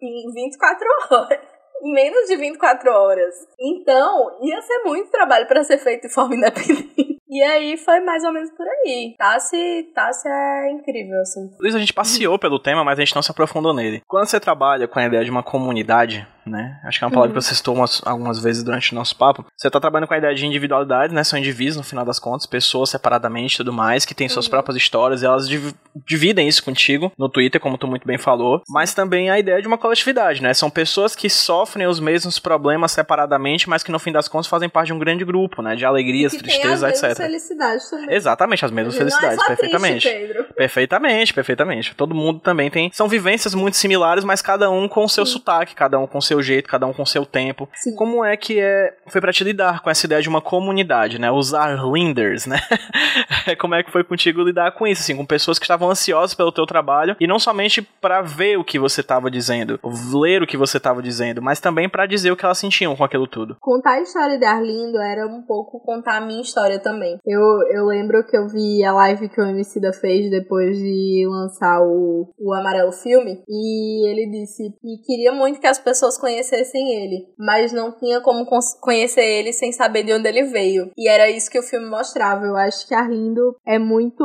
em 0.00 0.32
24 0.32 0.86
horas 1.10 1.51
menos 1.82 2.28
de 2.28 2.36
24 2.36 2.90
horas. 2.90 3.34
Então, 3.58 4.38
ia 4.42 4.60
ser 4.62 4.82
muito 4.84 5.10
trabalho 5.10 5.46
para 5.46 5.64
ser 5.64 5.78
feito 5.78 6.08
de 6.08 6.14
forma 6.14 6.34
independente. 6.36 7.20
E 7.32 7.42
aí 7.42 7.78
foi 7.78 7.98
mais 8.00 8.22
ou 8.24 8.32
menos 8.32 8.50
por 8.50 8.66
aí. 8.66 9.14
Tassi, 9.16 9.90
Tassi 9.94 10.28
é 10.28 10.70
incrível, 10.70 11.18
assim. 11.22 11.50
Luiz, 11.58 11.74
a 11.74 11.78
gente 11.78 11.94
passeou 11.94 12.38
pelo 12.38 12.58
tema, 12.58 12.84
mas 12.84 12.98
a 12.98 13.02
gente 13.02 13.14
não 13.14 13.22
se 13.22 13.30
aprofundou 13.30 13.72
nele. 13.72 14.02
Quando 14.06 14.26
você 14.26 14.38
trabalha 14.38 14.86
com 14.86 14.98
a 14.98 15.06
ideia 15.06 15.24
de 15.24 15.30
uma 15.30 15.42
comunidade, 15.42 16.28
né? 16.46 16.80
Acho 16.84 16.98
que 16.98 17.04
é 17.04 17.06
uma 17.06 17.12
palavra 17.12 17.34
uhum. 17.34 17.38
que 17.38 17.44
você 17.44 17.54
citou 17.54 17.74
umas, 17.74 18.02
algumas 18.04 18.42
vezes 18.42 18.62
durante 18.62 18.92
o 18.92 18.94
nosso 18.94 19.16
papo. 19.16 19.44
Você 19.56 19.68
está 19.68 19.80
trabalhando 19.80 20.08
com 20.08 20.14
a 20.14 20.18
ideia 20.18 20.34
de 20.34 20.46
individualidade, 20.46 21.14
né? 21.14 21.24
São 21.24 21.38
indivíduos, 21.38 21.76
no 21.76 21.82
final 21.82 22.04
das 22.04 22.18
contas, 22.18 22.46
pessoas 22.46 22.90
separadamente 22.90 23.54
e 23.54 23.56
tudo 23.58 23.72
mais, 23.72 24.04
que 24.04 24.14
têm 24.14 24.28
suas 24.28 24.46
uhum. 24.46 24.50
próprias 24.50 24.76
histórias 24.76 25.22
e 25.22 25.26
elas 25.26 25.48
div 25.48 25.72
dividem 26.06 26.48
isso 26.48 26.64
contigo 26.64 27.12
no 27.18 27.28
Twitter, 27.28 27.60
como 27.60 27.76
tu 27.76 27.86
muito 27.86 28.06
bem 28.06 28.16
falou. 28.16 28.62
Mas 28.68 28.94
também 28.94 29.30
a 29.30 29.38
ideia 29.38 29.60
de 29.60 29.68
uma 29.68 29.76
coletividade, 29.76 30.42
né? 30.42 30.54
São 30.54 30.70
pessoas 30.70 31.14
que 31.14 31.28
sofrem 31.28 31.86
os 31.86 32.00
mesmos 32.00 32.38
problemas 32.38 32.92
separadamente, 32.92 33.68
mas 33.68 33.82
que 33.82 33.92
no 33.92 33.98
fim 33.98 34.10
das 34.10 34.26
contas 34.26 34.46
fazem 34.46 34.68
parte 34.68 34.88
de 34.88 34.92
um 34.94 34.98
grande 34.98 35.24
grupo, 35.24 35.62
né? 35.62 35.76
De 35.76 35.84
alegrias, 35.84 36.32
tristezas, 36.32 37.02
etc. 37.02 37.16
felicidades 37.16 37.90
também. 37.90 38.14
Exatamente, 38.14 38.64
as 38.64 38.70
mesmas 38.70 38.96
felicidades, 38.96 39.36
não 39.36 39.44
é 39.44 39.48
perfeitamente. 39.48 40.08
Triste, 40.08 40.54
perfeitamente, 40.54 41.34
perfeitamente. 41.34 41.94
Todo 41.94 42.14
mundo 42.14 42.40
também 42.40 42.70
tem. 42.70 42.90
São 42.92 43.08
vivências 43.08 43.54
muito 43.54 43.76
similares, 43.76 44.24
mas 44.24 44.40
cada 44.40 44.70
um 44.70 44.88
com 44.88 45.04
o 45.04 45.08
seu 45.08 45.26
Sim. 45.26 45.32
sotaque, 45.32 45.74
cada 45.74 45.98
um 45.98 46.06
com 46.06 46.18
o 46.18 46.22
seu 46.22 46.31
seu 46.32 46.42
jeito, 46.42 46.68
cada 46.68 46.86
um 46.86 46.92
com 46.92 47.04
seu 47.04 47.24
tempo. 47.24 47.68
Sim. 47.74 47.94
Como 47.94 48.24
é 48.24 48.36
que 48.36 48.60
é, 48.60 48.94
foi 49.06 49.20
para 49.20 49.32
te 49.32 49.44
lidar 49.44 49.80
com 49.80 49.90
essa 49.90 50.06
ideia 50.06 50.22
de 50.22 50.28
uma 50.28 50.40
comunidade, 50.40 51.18
né? 51.18 51.30
Os 51.30 51.54
Arlinders, 51.54 52.46
né? 52.46 52.58
Como 53.58 53.74
é 53.74 53.82
que 53.82 53.90
foi 53.90 54.04
contigo 54.04 54.42
lidar 54.42 54.72
com 54.72 54.86
isso, 54.86 55.02
assim, 55.02 55.16
com 55.16 55.26
pessoas 55.26 55.58
que 55.58 55.64
estavam 55.64 55.90
ansiosas 55.90 56.34
pelo 56.34 56.52
teu 56.52 56.66
trabalho 56.66 57.16
e 57.20 57.26
não 57.26 57.38
somente 57.38 57.82
para 57.82 58.22
ver 58.22 58.58
o 58.58 58.64
que 58.64 58.78
você 58.78 59.00
estava 59.00 59.30
dizendo, 59.30 59.78
ler 60.12 60.42
o 60.42 60.46
que 60.46 60.56
você 60.56 60.76
estava 60.76 61.02
dizendo, 61.02 61.42
mas 61.42 61.60
também 61.60 61.88
para 61.88 62.06
dizer 62.06 62.30
o 62.30 62.36
que 62.36 62.44
elas 62.44 62.58
sentiam 62.58 62.96
com 62.96 63.04
aquilo 63.04 63.26
tudo. 63.26 63.56
Contar 63.60 63.94
a 63.94 64.00
história 64.00 64.38
de 64.38 64.44
Arlindo 64.44 64.98
era 64.98 65.26
um 65.26 65.42
pouco 65.42 65.80
contar 65.80 66.18
a 66.18 66.20
minha 66.20 66.42
história 66.42 66.78
também. 66.78 67.18
Eu, 67.26 67.40
eu 67.72 67.86
lembro 67.86 68.24
que 68.26 68.36
eu 68.36 68.48
vi 68.48 68.84
a 68.84 68.92
live 68.92 69.28
que 69.28 69.40
o 69.40 69.44
MC 69.44 69.80
da 69.80 69.92
fez 69.92 70.30
depois 70.30 70.62
depois 70.62 70.76
de 70.76 71.26
lançar 71.28 71.80
o, 71.82 72.28
o 72.38 72.54
Amarelo 72.54 72.92
Filme, 72.92 73.42
e 73.48 74.08
ele 74.08 74.30
disse 74.30 74.70
que 74.80 75.02
queria 75.04 75.32
muito 75.32 75.60
que 75.60 75.66
as 75.66 75.78
pessoas 75.78 76.18
conhecessem 76.22 77.02
ele, 77.02 77.26
mas 77.36 77.72
não 77.72 77.90
tinha 77.90 78.20
como 78.20 78.46
conhecer 78.80 79.24
ele 79.24 79.52
sem 79.52 79.72
saber 79.72 80.04
de 80.04 80.14
onde 80.14 80.28
ele 80.28 80.44
veio. 80.44 80.92
E 80.96 81.08
era 81.08 81.28
isso 81.28 81.50
que 81.50 81.58
o 81.58 81.62
filme 81.62 81.90
mostrava. 81.90 82.46
Eu 82.46 82.56
acho 82.56 82.86
que 82.86 82.94
Arlindo 82.94 83.56
é 83.66 83.76
muito 83.76 84.24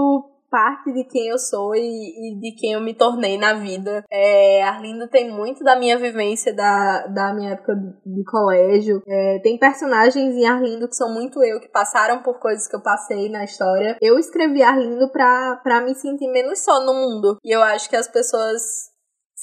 parte 0.50 0.94
de 0.94 1.04
quem 1.04 1.28
eu 1.28 1.38
sou 1.38 1.76
e, 1.76 1.82
e, 1.82 2.40
de 2.40 2.56
quem 2.56 2.74
eu 2.74 2.82
me 2.82 2.94
tornei 2.94 3.38
na 3.38 3.54
vida. 3.54 4.06
É, 4.12 4.64
Arlindo 4.64 5.08
tem 5.08 5.30
muito 5.30 5.64
da 5.64 5.76
minha 5.76 5.98
vivência 5.98 6.54
da, 6.54 7.08
da 7.08 7.34
minha 7.34 7.52
época 7.52 7.76
de 8.06 8.24
colégio. 8.24 9.02
É, 9.08 9.40
tem 9.40 9.58
personagens 9.58 10.36
em 10.36 10.46
Arlindo 10.46 10.88
que 10.88 10.96
são 10.96 11.14
muito 11.14 11.44
eu, 11.44 11.60
que 11.60 11.68
passaram 11.68 12.22
por 12.22 12.40
coisas 12.40 12.68
que 12.68 12.76
eu 12.76 12.82
passei 12.82 13.28
na 13.28 13.44
história. 13.44 13.98
Eu 14.02 14.18
escrevi 14.20 14.62
Arlindo 14.62 15.12
pra, 15.12 15.60
pra 15.64 15.82
me 15.82 15.96
sentir 15.96 16.32
menos 16.32 16.60
só 16.64 16.80
no 16.86 16.94
mundo. 16.94 17.38
E 17.44 17.52
eu 17.52 17.62
acho 17.62 17.90
que 17.90 17.96
as 17.96 18.08
pessoas 18.08 18.62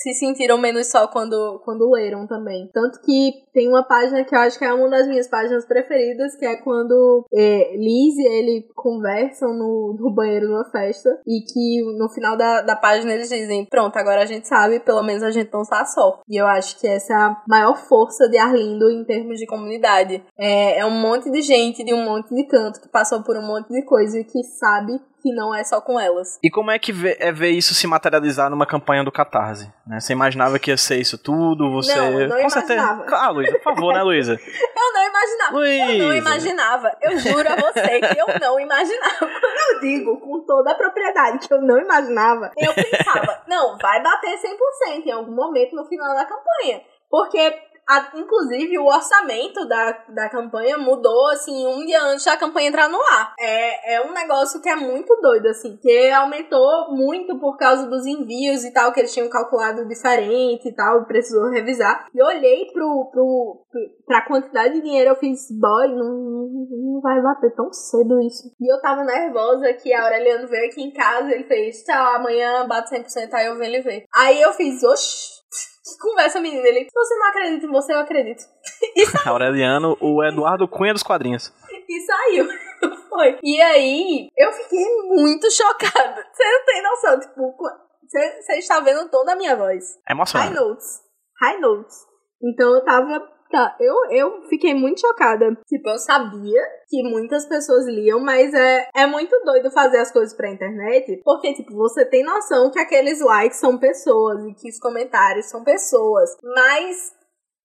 se 0.04 0.12
sentiram 0.12 0.58
menos 0.58 0.88
só 0.88 1.08
quando, 1.08 1.62
quando 1.64 1.90
leram 1.90 2.26
também. 2.26 2.68
Tanto 2.74 3.00
que 3.00 3.32
tem 3.54 3.66
uma 3.66 3.82
página 3.82 4.22
que 4.22 4.34
eu 4.34 4.38
acho 4.38 4.58
que 4.58 4.64
é 4.64 4.72
uma 4.74 4.90
das 4.90 5.08
minhas 5.08 5.26
páginas 5.26 5.64
preferidas, 5.64 6.36
que 6.36 6.44
é 6.44 6.56
quando 6.56 7.24
é, 7.32 7.74
Liz 7.74 8.14
e 8.18 8.26
ele 8.26 8.68
conversam 8.74 9.54
no, 9.54 9.96
no 9.98 10.14
banheiro 10.14 10.48
numa 10.48 10.70
festa 10.70 11.08
e 11.26 11.40
que 11.40 11.82
no 11.96 12.10
final 12.10 12.36
da, 12.36 12.60
da 12.60 12.76
página 12.76 13.14
eles 13.14 13.30
dizem: 13.30 13.64
Pronto, 13.64 13.96
agora 13.96 14.22
a 14.22 14.26
gente 14.26 14.46
sabe, 14.46 14.78
pelo 14.80 15.02
menos 15.02 15.22
a 15.22 15.30
gente 15.30 15.50
não 15.50 15.62
está 15.62 15.86
só. 15.86 16.20
E 16.28 16.36
eu 16.36 16.46
acho 16.46 16.78
que 16.78 16.86
essa 16.86 17.14
é 17.14 17.16
a 17.16 17.42
maior 17.48 17.74
força 17.74 18.28
de 18.28 18.36
Arlindo 18.36 18.90
em 18.90 19.04
termos 19.04 19.38
de 19.38 19.46
comunidade. 19.46 20.22
É, 20.36 20.80
é 20.80 20.84
um 20.84 21.00
monte 21.00 21.30
de 21.30 21.40
gente 21.40 21.82
de 21.82 21.94
um 21.94 22.04
monte 22.04 22.34
de 22.34 22.44
canto 22.44 22.78
que 22.78 22.88
passou 22.90 23.22
por 23.22 23.38
um 23.38 23.46
monte 23.46 23.68
de 23.68 23.82
coisa 23.86 24.20
e 24.20 24.24
que 24.24 24.42
sabe 24.42 25.00
que 25.24 25.32
não 25.32 25.54
é 25.54 25.64
só 25.64 25.80
com 25.80 25.98
elas. 25.98 26.38
E 26.44 26.50
como 26.50 26.70
é 26.70 26.78
que 26.78 26.92
vê, 26.92 27.16
é 27.18 27.32
ver 27.32 27.48
isso 27.48 27.72
se 27.72 27.86
materializar 27.86 28.50
numa 28.50 28.66
campanha 28.66 29.02
do 29.02 29.10
Catarse? 29.10 29.72
Né? 29.86 29.98
Você 29.98 30.12
imaginava 30.12 30.58
que 30.58 30.70
ia 30.70 30.76
ser 30.76 31.00
isso 31.00 31.16
tudo? 31.16 31.72
Você. 31.72 31.96
Não, 31.96 32.28
não 32.28 32.28
com 32.28 32.46
imaginava. 32.46 33.06
Ah, 33.08 33.30
Luísa, 33.30 33.52
por 33.52 33.62
favor, 33.62 33.94
né, 33.94 34.02
Luísa? 34.02 34.34
eu 34.36 34.92
não 34.92 35.08
imaginava. 35.08 35.52
Luísa. 35.56 35.92
Eu 35.92 36.08
não 36.08 36.14
imaginava. 36.14 36.96
Eu 37.00 37.18
juro 37.18 37.48
a 37.48 37.56
você 37.56 38.00
que 38.00 38.20
eu 38.20 38.38
não 38.38 38.60
imaginava. 38.60 39.16
Quando 39.24 39.74
eu 39.74 39.80
digo 39.80 40.20
com 40.20 40.44
toda 40.44 40.72
a 40.72 40.74
propriedade 40.74 41.48
que 41.48 41.54
eu 41.54 41.62
não 41.62 41.78
imaginava, 41.78 42.50
eu 42.58 42.74
pensava, 42.74 43.42
não, 43.48 43.78
vai 43.78 44.02
bater 44.02 44.36
100% 44.36 45.06
em 45.06 45.10
algum 45.10 45.34
momento 45.34 45.74
no 45.74 45.86
final 45.86 46.14
da 46.14 46.26
campanha. 46.26 46.82
Porque 47.08 47.58
a, 47.88 48.12
inclusive, 48.14 48.78
o 48.78 48.86
orçamento 48.86 49.66
da, 49.66 49.92
da 50.08 50.28
campanha 50.30 50.78
mudou, 50.78 51.28
assim, 51.28 51.66
um 51.66 51.84
dia 51.84 52.02
antes 52.02 52.24
da 52.24 52.36
campanha 52.36 52.68
entrar 52.68 52.88
no 52.88 53.00
ar. 53.00 53.34
É, 53.38 53.96
é 53.96 54.06
um 54.06 54.12
negócio 54.12 54.60
que 54.60 54.68
é 54.68 54.76
muito 54.76 55.14
doido, 55.20 55.48
assim, 55.48 55.76
que 55.76 56.10
aumentou 56.10 56.94
muito 56.94 57.38
por 57.38 57.56
causa 57.56 57.86
dos 57.88 58.06
envios 58.06 58.64
e 58.64 58.72
tal, 58.72 58.92
que 58.92 59.00
eles 59.00 59.12
tinham 59.12 59.28
calculado 59.28 59.86
diferente 59.86 60.68
e 60.68 60.74
tal, 60.74 61.04
precisou 61.04 61.50
revisar. 61.50 62.06
E 62.14 62.22
olhei 62.22 62.70
pro, 62.72 63.10
pro, 63.12 63.64
pra 64.06 64.26
quantidade 64.26 64.74
de 64.74 64.82
dinheiro, 64.82 65.10
eu 65.10 65.16
fiz, 65.16 65.48
boy, 65.50 65.88
não, 65.88 66.48
não 66.70 67.00
vai 67.02 67.20
bater 67.22 67.54
tão 67.54 67.72
cedo 67.72 68.20
isso. 68.20 68.50
E 68.60 68.72
eu 68.72 68.80
tava 68.80 69.04
nervosa 69.04 69.72
que 69.74 69.92
a 69.92 70.04
Aureliano 70.04 70.48
veio 70.48 70.66
aqui 70.66 70.82
em 70.82 70.92
casa, 70.92 71.32
ele 71.32 71.44
fez, 71.44 71.82
tchau, 71.82 72.16
amanhã 72.16 72.66
bate 72.66 72.94
100%, 72.94 73.32
aí 73.34 73.46
eu 73.46 73.58
venho 73.58 73.74
ele 73.74 73.82
ver. 73.82 74.04
Aí 74.14 74.40
eu 74.40 74.52
fiz, 74.52 74.82
oxi, 74.82 75.43
que 75.84 75.98
conversa, 75.98 76.40
menina. 76.40 76.66
Ele, 76.66 76.84
se 76.84 76.94
você 76.94 77.14
não 77.16 77.28
acredita 77.28 77.66
em 77.66 77.70
você, 77.70 77.92
eu 77.92 77.98
acredito. 77.98 78.42
E 78.96 79.06
saiu. 79.06 79.32
Aureliano, 79.32 79.96
o 80.00 80.22
Eduardo 80.22 80.68
Cunha 80.68 80.92
dos 80.92 81.02
quadrinhos. 81.02 81.52
E 81.88 82.00
saiu. 82.00 82.46
Foi. 83.08 83.38
E 83.42 83.60
aí, 83.60 84.28
eu 84.36 84.52
fiquei 84.52 84.84
muito 85.06 85.50
chocada. 85.50 86.26
Você 86.32 86.44
não 86.44 86.64
tem 86.64 86.82
noção, 86.82 87.20
tipo, 87.20 87.54
você, 88.02 88.42
você 88.42 88.58
está 88.58 88.80
vendo 88.80 89.02
o 89.02 89.08
tom 89.08 89.24
da 89.24 89.36
minha 89.36 89.56
voz. 89.56 89.98
É 90.08 90.12
emocionante. 90.12 90.54
High 90.54 90.64
notes. 90.64 91.02
High 91.40 91.60
notes. 91.60 91.96
Então 92.42 92.74
eu 92.74 92.84
tava 92.84 93.33
Tá, 93.54 93.76
eu, 93.78 93.94
eu 94.10 94.42
fiquei 94.48 94.74
muito 94.74 95.00
chocada. 95.00 95.56
Tipo, 95.68 95.90
eu 95.90 95.98
sabia 95.98 96.60
que 96.88 97.04
muitas 97.04 97.46
pessoas 97.46 97.86
liam, 97.86 98.18
mas 98.18 98.52
é, 98.52 98.88
é 98.96 99.06
muito 99.06 99.30
doido 99.44 99.70
fazer 99.70 99.98
as 99.98 100.10
coisas 100.10 100.36
pra 100.36 100.50
internet, 100.50 101.22
porque, 101.24 101.54
tipo, 101.54 101.72
você 101.72 102.04
tem 102.04 102.24
noção 102.24 102.68
que 102.72 102.80
aqueles 102.80 103.20
likes 103.20 103.60
são 103.60 103.78
pessoas 103.78 104.44
e 104.44 104.54
que 104.54 104.68
os 104.68 104.80
comentários 104.80 105.46
são 105.46 105.62
pessoas. 105.62 106.30
Mas 106.42 107.12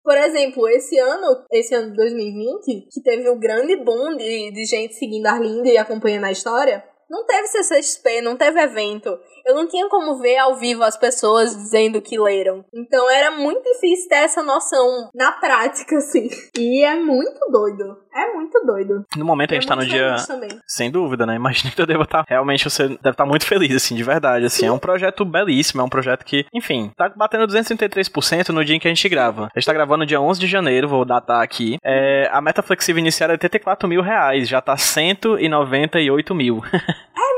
por 0.04 0.16
exemplo, 0.16 0.68
esse 0.70 0.98
ano, 0.98 1.44
esse 1.52 1.76
ano 1.76 1.90
de 1.90 1.98
2020, 1.98 2.88
que 2.92 3.02
teve 3.04 3.28
o 3.28 3.34
um 3.34 3.40
grande 3.40 3.76
boom 3.76 4.16
de, 4.16 4.52
de 4.52 4.66
gente 4.66 4.94
seguindo 4.96 5.26
a 5.26 5.34
Arlinda 5.34 5.70
e 5.70 5.78
acompanhando 5.78 6.26
a 6.26 6.32
história, 6.32 6.84
não 7.10 7.26
teve 7.26 7.48
CCXP, 7.48 8.22
não 8.22 8.38
teve 8.38 8.62
evento. 8.62 9.20
Eu 9.46 9.56
não 9.56 9.68
tinha 9.68 9.90
como 9.90 10.20
ver 10.20 10.38
ao 10.38 10.58
vivo 10.58 10.84
as 10.84 10.96
pessoas 10.96 11.56
dizendo 11.56 12.02
que 12.02 12.20
leram. 12.20 12.64
Então 12.74 13.10
era 13.10 13.32
muito 13.32 13.64
difícil 13.64 14.08
ter 14.08 14.16
essa 14.16 14.44
noção 14.44 15.10
na 15.14 15.32
prática, 15.34 15.98
assim. 15.98 16.30
E 16.58 16.84
é 16.84 16.96
muito 16.96 17.40
doido. 17.50 17.98
É 18.20 18.34
muito 18.34 18.60
doido. 18.66 19.06
No 19.16 19.24
momento 19.24 19.52
a 19.52 19.56
gente 19.56 19.66
tá 19.68 19.78
no 19.78 19.86
dia. 19.86 20.16
Também. 20.28 20.50
Sem 20.68 20.92
dúvida, 20.92 21.26
né? 21.26 21.36
Imagina 21.36 21.72
que 21.72 21.82
eu 21.82 21.86
devo 21.86 22.04
estar. 22.04 22.20
Tá, 22.20 22.26
realmente 22.28 22.70
você 22.70 22.84
deve 22.84 22.96
estar 22.96 23.14
tá 23.14 23.26
muito 23.26 23.46
feliz, 23.46 23.74
assim, 23.74 23.96
de 23.96 24.04
verdade. 24.04 24.46
Assim, 24.46 24.62
Sim. 24.62 24.66
é 24.66 24.72
um 24.72 24.80
projeto 24.80 25.24
belíssimo, 25.24 25.82
é 25.82 25.84
um 25.86 25.90
projeto 25.90 26.26
que, 26.26 26.46
enfim, 26.54 26.92
tá 26.98 27.10
batendo 27.16 27.48
233% 27.48 28.50
no 28.50 28.66
dia 28.66 28.76
em 28.76 28.80
que 28.80 28.88
a 28.88 28.94
gente 28.94 29.08
grava. 29.08 29.50
A 29.56 29.60
gente 29.60 29.66
tá 29.66 29.74
gravando 29.74 30.00
no 30.00 30.06
dia 30.06 30.20
11 30.20 30.38
de 30.38 30.48
janeiro, 30.48 30.90
vou 30.90 31.06
datar 31.06 31.42
aqui. 31.42 31.78
É, 31.82 32.30
a 32.32 32.42
meta 32.42 32.62
flexível 32.62 33.00
inicial 33.00 33.30
é 33.30 33.34
84 33.34 33.88
mil 33.88 34.02
reais, 34.02 34.50
já 34.50 34.60
tá 34.60 34.76
198 34.76 36.36
mil. 36.36 36.62
É 36.66 36.78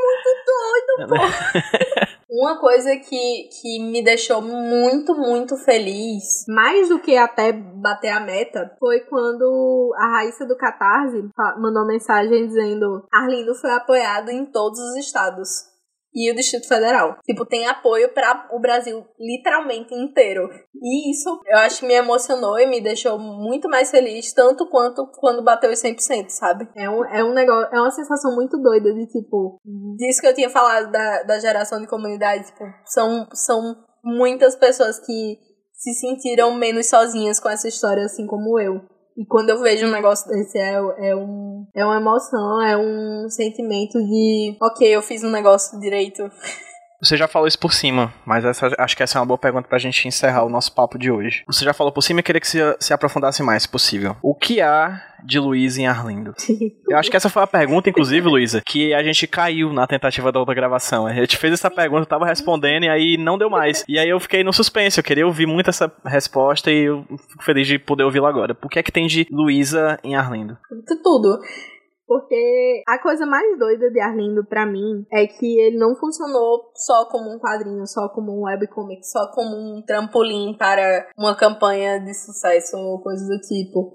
muito 0.02 1.08
doido, 1.08 1.10
pô! 2.12 2.12
Uma 2.32 2.58
coisa 2.62 2.96
que, 2.96 3.50
que 3.52 3.80
me 3.80 4.02
deixou 4.02 4.42
muito, 4.42 5.14
muito 5.14 5.58
feliz, 5.58 6.46
mais 6.48 6.88
do 6.88 6.98
que 6.98 7.18
até 7.18 7.52
bater 7.52 8.08
a 8.08 8.22
meta, 8.22 8.74
foi 8.80 9.02
quando 9.02 9.94
a 9.98 10.08
Raíssa 10.16 10.46
do 10.46 10.56
Catarse 10.56 11.30
mandou 11.60 11.86
mensagem 11.86 12.48
dizendo: 12.48 13.06
Arlindo 13.12 13.54
foi 13.56 13.72
apoiado 13.72 14.30
em 14.30 14.46
todos 14.46 14.80
os 14.80 14.96
estados 14.96 15.71
e 16.14 16.32
o 16.32 16.36
Distrito 16.36 16.68
Federal. 16.68 17.18
Tipo, 17.24 17.46
tem 17.46 17.68
apoio 17.68 18.14
para 18.14 18.50
o 18.52 18.60
Brasil 18.60 19.06
literalmente 19.20 19.94
inteiro. 19.94 20.50
E 20.76 21.12
isso 21.12 21.40
eu 21.46 21.58
acho 21.60 21.80
que 21.80 21.88
me 21.88 21.94
emocionou 21.94 22.60
e 22.60 22.68
me 22.68 22.82
deixou 22.82 23.18
muito 23.18 23.70
mais 23.70 23.90
feliz, 23.90 24.34
tanto 24.34 24.70
quanto 24.70 25.08
quando 25.20 25.44
bateu 25.44 25.72
os 25.72 25.82
100%, 25.82 26.30
sabe? 26.30 26.68
É 26.76 26.90
um, 26.90 27.06
é 27.06 27.24
um 27.24 27.34
negócio, 27.34 27.74
é 27.74 27.80
uma 27.80 27.92
sensação 27.92 28.36
muito 28.36 28.58
doida 28.58 28.94
de 28.94 29.08
tipo, 29.08 29.60
disso 29.98 30.22
que 30.22 30.28
eu 30.28 30.36
tinha 30.36 30.50
falado 30.50 30.92
da, 30.92 31.24
da 31.24 31.40
geração 31.40 31.80
de 31.80 31.88
comunidade, 31.88 32.46
tipo, 32.46 32.64
são, 32.86 33.28
são 33.34 33.76
muitas 34.04 34.56
pessoas 34.56 35.00
que 35.00 35.40
se 35.74 35.94
sentiram 35.94 36.54
menos 36.54 36.88
sozinhas 36.88 37.40
com 37.40 37.50
essa 37.50 37.68
história, 37.68 38.04
assim 38.04 38.28
como 38.28 38.60
eu. 38.60 38.82
E 39.22 39.26
quando 39.28 39.52
eu 39.52 39.62
vejo 39.62 39.86
um 39.86 39.92
negócio 39.92 40.28
desse, 40.28 40.58
é, 40.58 40.74
é, 40.74 41.16
um, 41.16 41.68
é 41.76 41.86
uma 41.86 41.98
emoção, 41.98 42.60
é 42.60 42.76
um 42.76 43.30
sentimento 43.30 44.00
de, 44.00 44.58
ok, 44.60 44.96
eu 44.96 45.02
fiz 45.04 45.24
um 45.24 45.30
negócio 45.30 45.80
direito. 45.80 46.24
Você 47.02 47.18
já 47.18 47.28
falou 47.28 47.48
isso 47.48 47.58
por 47.58 47.74
cima, 47.74 48.14
mas 48.26 48.46
essa, 48.46 48.70
acho 48.78 48.96
que 48.96 49.02
essa 49.02 49.18
é 49.18 49.22
uma 49.22 49.26
boa 49.26 49.38
pergunta 49.38 49.68
pra 49.68 49.80
gente 49.80 50.08
encerrar 50.08 50.46
o 50.46 50.50
nosso 50.50 50.74
papo 50.74 51.00
de 51.00 51.10
hoje. 51.10 51.44
Você 51.48 51.66
já 51.66 51.74
falou 51.74 51.92
por 51.92 52.02
cima 52.02 52.20
e 52.20 52.24
queria 52.24 52.40
que 52.40 52.48
se, 52.48 52.60
se 52.80 52.94
aprofundasse 52.94 53.42
mais, 53.42 53.64
se 53.64 53.70
possível. 53.70 54.16
O 54.22 54.36
que 54.36 54.62
há 54.62 55.02
de 55.24 55.40
Luísa 55.40 55.82
em 55.82 55.88
Arlindo? 55.88 56.34
Eu 56.88 56.98
acho 56.98 57.10
que 57.10 57.18
essa 57.18 57.30
foi 57.30 57.42
a 57.42 57.48
pergunta, 57.48 57.90
inclusive, 57.90 58.28
Luísa, 58.28 58.62
que 58.66 58.94
a 58.94 59.02
gente 59.02 59.26
caiu 59.28 59.74
na 59.74 59.88
tentativa 59.88 60.32
da 60.32 60.40
outra 60.40 60.54
gravação. 60.54 61.08
A 61.08 61.14
gente 61.14 61.38
fez 61.38 61.54
essa 61.54 61.72
pergunta, 61.72 62.04
eu 62.04 62.06
tava 62.06 62.26
respondendo 62.26 62.84
e 62.84 62.90
aí 62.90 63.18
não 63.18 63.38
deu 63.38 63.50
mais. 63.50 63.84
E 63.88 63.98
aí 63.98 64.10
eu 64.10 64.20
fiquei 64.20 64.44
no 64.44 64.54
suspense, 64.54 65.00
eu 65.00 65.04
queria 65.04 65.26
ouvir 65.26 65.48
muito 65.48 65.70
essa 65.70 65.92
resposta 66.06 66.72
e 66.72 66.84
eu 66.86 67.04
fico 67.30 67.44
feliz 67.44 67.68
de 67.68 67.80
poder 67.80 68.04
ouvi-la 68.04 68.30
agora. 68.30 68.56
O 68.64 68.70
que 68.70 68.80
é 68.80 68.84
que 68.84 68.92
tem 68.92 69.08
de 69.08 69.26
Luísa 69.32 70.00
em 70.04 70.16
Arlindo? 70.16 70.58
Tudo. 71.04 71.40
Porque 72.08 72.84
a 72.88 73.00
coisa 73.00 73.26
mais 73.26 73.58
doida 73.58 73.90
de 73.90 74.00
Arlindo 74.00 74.46
para 74.46 74.66
mim 74.66 75.06
é 75.12 75.26
que 75.26 75.60
ele 75.60 75.78
não 75.78 75.96
funcionou 75.96 76.72
só 76.76 77.06
como 77.06 77.34
um 77.34 77.40
quadrinho, 77.40 77.88
só 77.88 78.10
como 78.10 78.32
um 78.32 78.44
webcomic, 78.44 79.06
só 79.08 79.32
como 79.32 79.56
um 79.56 79.82
trampolim 79.82 80.56
para 80.58 81.10
uma 81.18 81.36
campanha 81.36 82.00
de 82.00 82.14
sucesso 82.14 82.78
ou 82.78 83.02
coisas 83.02 83.28
do 83.28 83.40
tipo. 83.40 83.94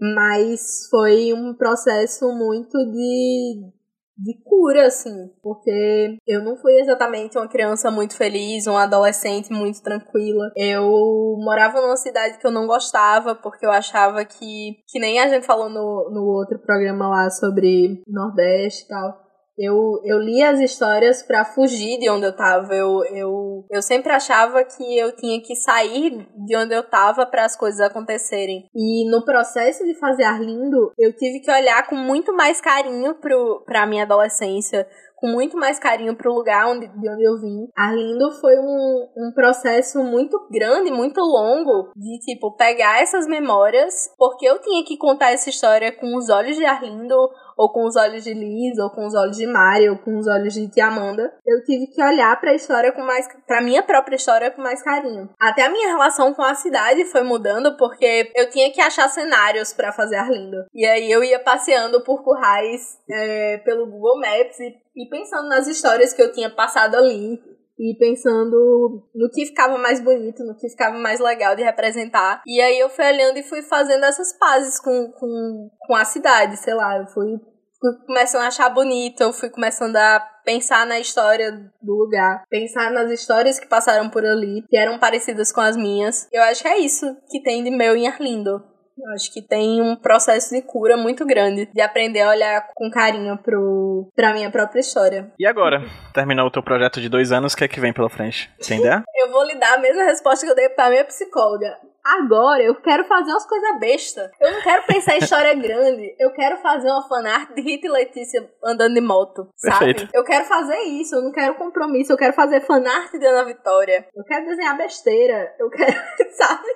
Mas 0.00 0.88
foi 0.90 1.32
um 1.34 1.54
processo 1.54 2.32
muito 2.32 2.78
de 2.90 3.77
de 4.18 4.34
cura, 4.42 4.86
assim, 4.86 5.30
porque 5.42 6.18
eu 6.26 6.42
não 6.42 6.56
fui 6.56 6.72
exatamente 6.80 7.38
uma 7.38 7.48
criança 7.48 7.90
muito 7.90 8.16
feliz, 8.16 8.66
uma 8.66 8.82
adolescente 8.82 9.52
muito 9.52 9.80
tranquila. 9.80 10.50
Eu 10.56 11.36
morava 11.38 11.80
numa 11.80 11.96
cidade 11.96 12.38
que 12.38 12.46
eu 12.46 12.50
não 12.50 12.66
gostava, 12.66 13.34
porque 13.34 13.64
eu 13.64 13.70
achava 13.70 14.24
que, 14.24 14.78
que 14.88 14.98
nem 14.98 15.20
a 15.20 15.28
gente 15.28 15.46
falou 15.46 15.70
no, 15.70 16.10
no 16.10 16.24
outro 16.24 16.58
programa 16.58 17.08
lá 17.08 17.30
sobre 17.30 18.02
Nordeste 18.06 18.84
e 18.84 18.88
tal. 18.88 19.27
Eu, 19.58 20.00
eu 20.04 20.18
li 20.18 20.42
as 20.42 20.60
histórias 20.60 21.22
para 21.22 21.44
fugir 21.44 21.98
de 21.98 22.08
onde 22.08 22.26
eu 22.26 22.36
tava. 22.36 22.72
Eu, 22.74 23.04
eu, 23.06 23.66
eu 23.70 23.82
sempre 23.82 24.12
achava 24.12 24.62
que 24.64 24.96
eu 24.96 25.14
tinha 25.16 25.40
que 25.42 25.56
sair 25.56 26.26
de 26.46 26.56
onde 26.56 26.74
eu 26.74 26.88
tava 26.88 27.26
para 27.26 27.44
as 27.44 27.56
coisas 27.56 27.80
acontecerem. 27.80 28.68
E 28.74 29.10
no 29.10 29.24
processo 29.24 29.84
de 29.84 29.98
fazer 29.98 30.24
Arlindo, 30.24 30.92
eu 30.96 31.12
tive 31.16 31.40
que 31.40 31.50
olhar 31.50 31.86
com 31.88 31.96
muito 31.96 32.32
mais 32.34 32.60
carinho 32.60 33.16
pro, 33.16 33.64
pra 33.66 33.86
minha 33.86 34.04
adolescência 34.04 34.86
com 35.18 35.28
muito 35.28 35.56
mais 35.56 35.78
carinho 35.78 36.16
pro 36.16 36.32
lugar 36.32 36.68
onde, 36.68 36.86
de 36.86 37.10
onde 37.10 37.24
eu 37.24 37.40
vim. 37.40 37.68
Arlindo 37.76 38.30
foi 38.40 38.56
um, 38.58 39.08
um 39.16 39.32
processo 39.34 40.02
muito 40.02 40.38
grande, 40.50 40.90
muito 40.90 41.20
longo, 41.20 41.90
de 41.96 42.18
tipo, 42.20 42.56
pegar 42.56 43.02
essas 43.02 43.26
memórias, 43.26 44.08
porque 44.16 44.46
eu 44.46 44.60
tinha 44.60 44.84
que 44.84 44.96
contar 44.96 45.32
essa 45.32 45.50
história 45.50 45.92
com 45.92 46.16
os 46.16 46.28
olhos 46.28 46.56
de 46.56 46.64
Arlindo, 46.64 47.16
ou 47.58 47.72
com 47.72 47.84
os 47.84 47.96
olhos 47.96 48.22
de 48.22 48.32
Liz, 48.32 48.78
ou 48.78 48.88
com 48.88 49.04
os 49.04 49.14
olhos 49.14 49.36
de 49.36 49.46
Mari, 49.46 49.90
ou 49.90 49.98
com 49.98 50.16
os 50.16 50.28
olhos 50.28 50.54
de 50.54 50.68
Tia 50.68 50.86
Amanda, 50.86 51.34
eu 51.44 51.64
tive 51.64 51.88
que 51.88 52.00
olhar 52.00 52.40
para 52.40 52.52
a 52.52 52.54
história 52.54 52.92
com 52.92 53.02
mais, 53.02 53.26
para 53.46 53.60
minha 53.60 53.82
própria 53.82 54.14
história 54.14 54.50
com 54.52 54.62
mais 54.62 54.80
carinho. 54.80 55.28
Até 55.40 55.64
a 55.64 55.70
minha 55.70 55.88
relação 55.88 56.32
com 56.32 56.42
a 56.42 56.54
cidade 56.54 57.04
foi 57.06 57.22
mudando 57.22 57.76
porque 57.76 58.30
eu 58.36 58.48
tinha 58.48 58.72
que 58.72 58.80
achar 58.80 59.08
cenários 59.08 59.72
para 59.72 59.92
fazer 59.92 60.16
Arlindo. 60.16 60.66
E 60.72 60.86
aí 60.86 61.10
eu 61.10 61.24
ia 61.24 61.40
passeando 61.40 62.00
por 62.04 62.22
currais 62.22 62.98
é, 63.10 63.58
pelo 63.64 63.86
Google 63.86 64.20
Maps 64.20 64.60
e, 64.60 64.76
e 64.96 65.08
pensando 65.08 65.48
nas 65.48 65.66
histórias 65.66 66.12
que 66.12 66.22
eu 66.22 66.30
tinha 66.30 66.50
passado 66.50 66.94
ali, 66.94 67.42
e 67.78 67.96
pensando 67.98 69.08
no 69.14 69.30
que 69.30 69.46
ficava 69.46 69.78
mais 69.78 70.00
bonito, 70.00 70.44
no 70.44 70.56
que 70.56 70.68
ficava 70.68 70.98
mais 70.98 71.20
legal 71.20 71.54
de 71.54 71.62
representar. 71.62 72.42
E 72.46 72.60
aí 72.60 72.78
eu 72.78 72.88
fui 72.88 73.04
olhando 73.04 73.38
e 73.38 73.42
fui 73.42 73.62
fazendo 73.62 74.04
essas 74.04 74.32
pazes 74.36 74.80
com, 74.80 75.12
com, 75.12 75.70
com 75.86 75.94
a 75.94 76.04
cidade, 76.04 76.56
sei 76.56 76.74
lá, 76.74 76.98
eu 76.98 77.06
fui, 77.06 77.38
fui 77.80 78.06
começando 78.06 78.42
a 78.42 78.48
achar 78.48 78.68
bonito, 78.68 79.22
eu 79.22 79.32
fui 79.32 79.48
começando 79.48 79.96
a 79.96 80.20
pensar 80.44 80.86
na 80.86 80.98
história 80.98 81.52
do 81.80 81.94
lugar, 81.94 82.42
pensar 82.48 82.90
nas 82.90 83.10
histórias 83.10 83.60
que 83.60 83.68
passaram 83.68 84.08
por 84.10 84.24
ali, 84.24 84.64
que 84.68 84.76
eram 84.76 84.98
parecidas 84.98 85.52
com 85.52 85.60
as 85.60 85.76
minhas. 85.76 86.26
Eu 86.32 86.42
acho 86.42 86.62
que 86.62 86.68
é 86.68 86.78
isso 86.78 87.06
que 87.30 87.42
tem 87.42 87.62
de 87.62 87.70
meu 87.70 87.94
em 87.94 88.08
Arlindo. 88.08 88.62
Eu 89.00 89.12
acho 89.12 89.32
que 89.32 89.40
tem 89.40 89.80
um 89.80 89.94
processo 89.94 90.54
de 90.54 90.62
cura 90.62 90.96
muito 90.96 91.24
grande, 91.24 91.68
de 91.72 91.80
aprender 91.80 92.20
a 92.22 92.30
olhar 92.30 92.68
com 92.74 92.90
carinho 92.90 93.38
pro, 93.38 94.10
pra 94.14 94.32
minha 94.32 94.50
própria 94.50 94.80
história. 94.80 95.32
E 95.38 95.46
agora? 95.46 95.82
Terminou 96.12 96.46
o 96.46 96.50
teu 96.50 96.62
projeto 96.62 97.00
de 97.00 97.08
dois 97.08 97.30
anos, 97.30 97.52
o 97.52 97.56
que 97.56 97.64
é 97.64 97.68
que 97.68 97.80
vem 97.80 97.92
pela 97.92 98.10
frente? 98.10 98.50
Ideia? 98.60 99.02
eu 99.16 99.30
vou 99.30 99.44
lhe 99.44 99.54
dar 99.54 99.74
a 99.74 99.78
mesma 99.78 100.04
resposta 100.04 100.44
que 100.44 100.52
eu 100.52 100.56
dei 100.56 100.68
pra 100.68 100.90
minha 100.90 101.04
psicóloga. 101.04 101.76
Agora 102.08 102.62
eu 102.62 102.74
quero 102.76 103.04
fazer 103.04 103.30
umas 103.30 103.46
coisas 103.46 103.78
besta. 103.78 104.30
Eu 104.40 104.52
não 104.52 104.62
quero 104.62 104.86
pensar 104.86 105.16
em 105.16 105.18
história 105.18 105.52
grande. 105.60 106.14
Eu 106.18 106.32
quero 106.32 106.56
fazer 106.58 106.88
uma 106.90 107.06
fanart 107.06 107.52
de 107.54 107.60
Rita 107.60 107.86
e 107.86 107.90
Letícia 107.90 108.50
andando 108.64 108.94
de 108.94 109.00
moto, 109.02 109.48
sabe? 109.56 109.94
Perfeito. 109.94 110.10
Eu 110.14 110.24
quero 110.24 110.46
fazer 110.46 110.78
isso. 110.84 111.14
Eu 111.16 111.22
não 111.22 111.32
quero 111.32 111.54
compromisso. 111.56 112.12
Eu 112.12 112.16
quero 112.16 112.32
fazer 112.32 112.62
fanart 112.62 113.12
de 113.12 113.26
Ana 113.26 113.44
Vitória. 113.44 114.08
Eu 114.16 114.24
quero 114.24 114.46
desenhar 114.46 114.76
besteira. 114.78 115.54
Eu 115.58 115.68
quero, 115.68 115.92
sabe? 116.32 116.68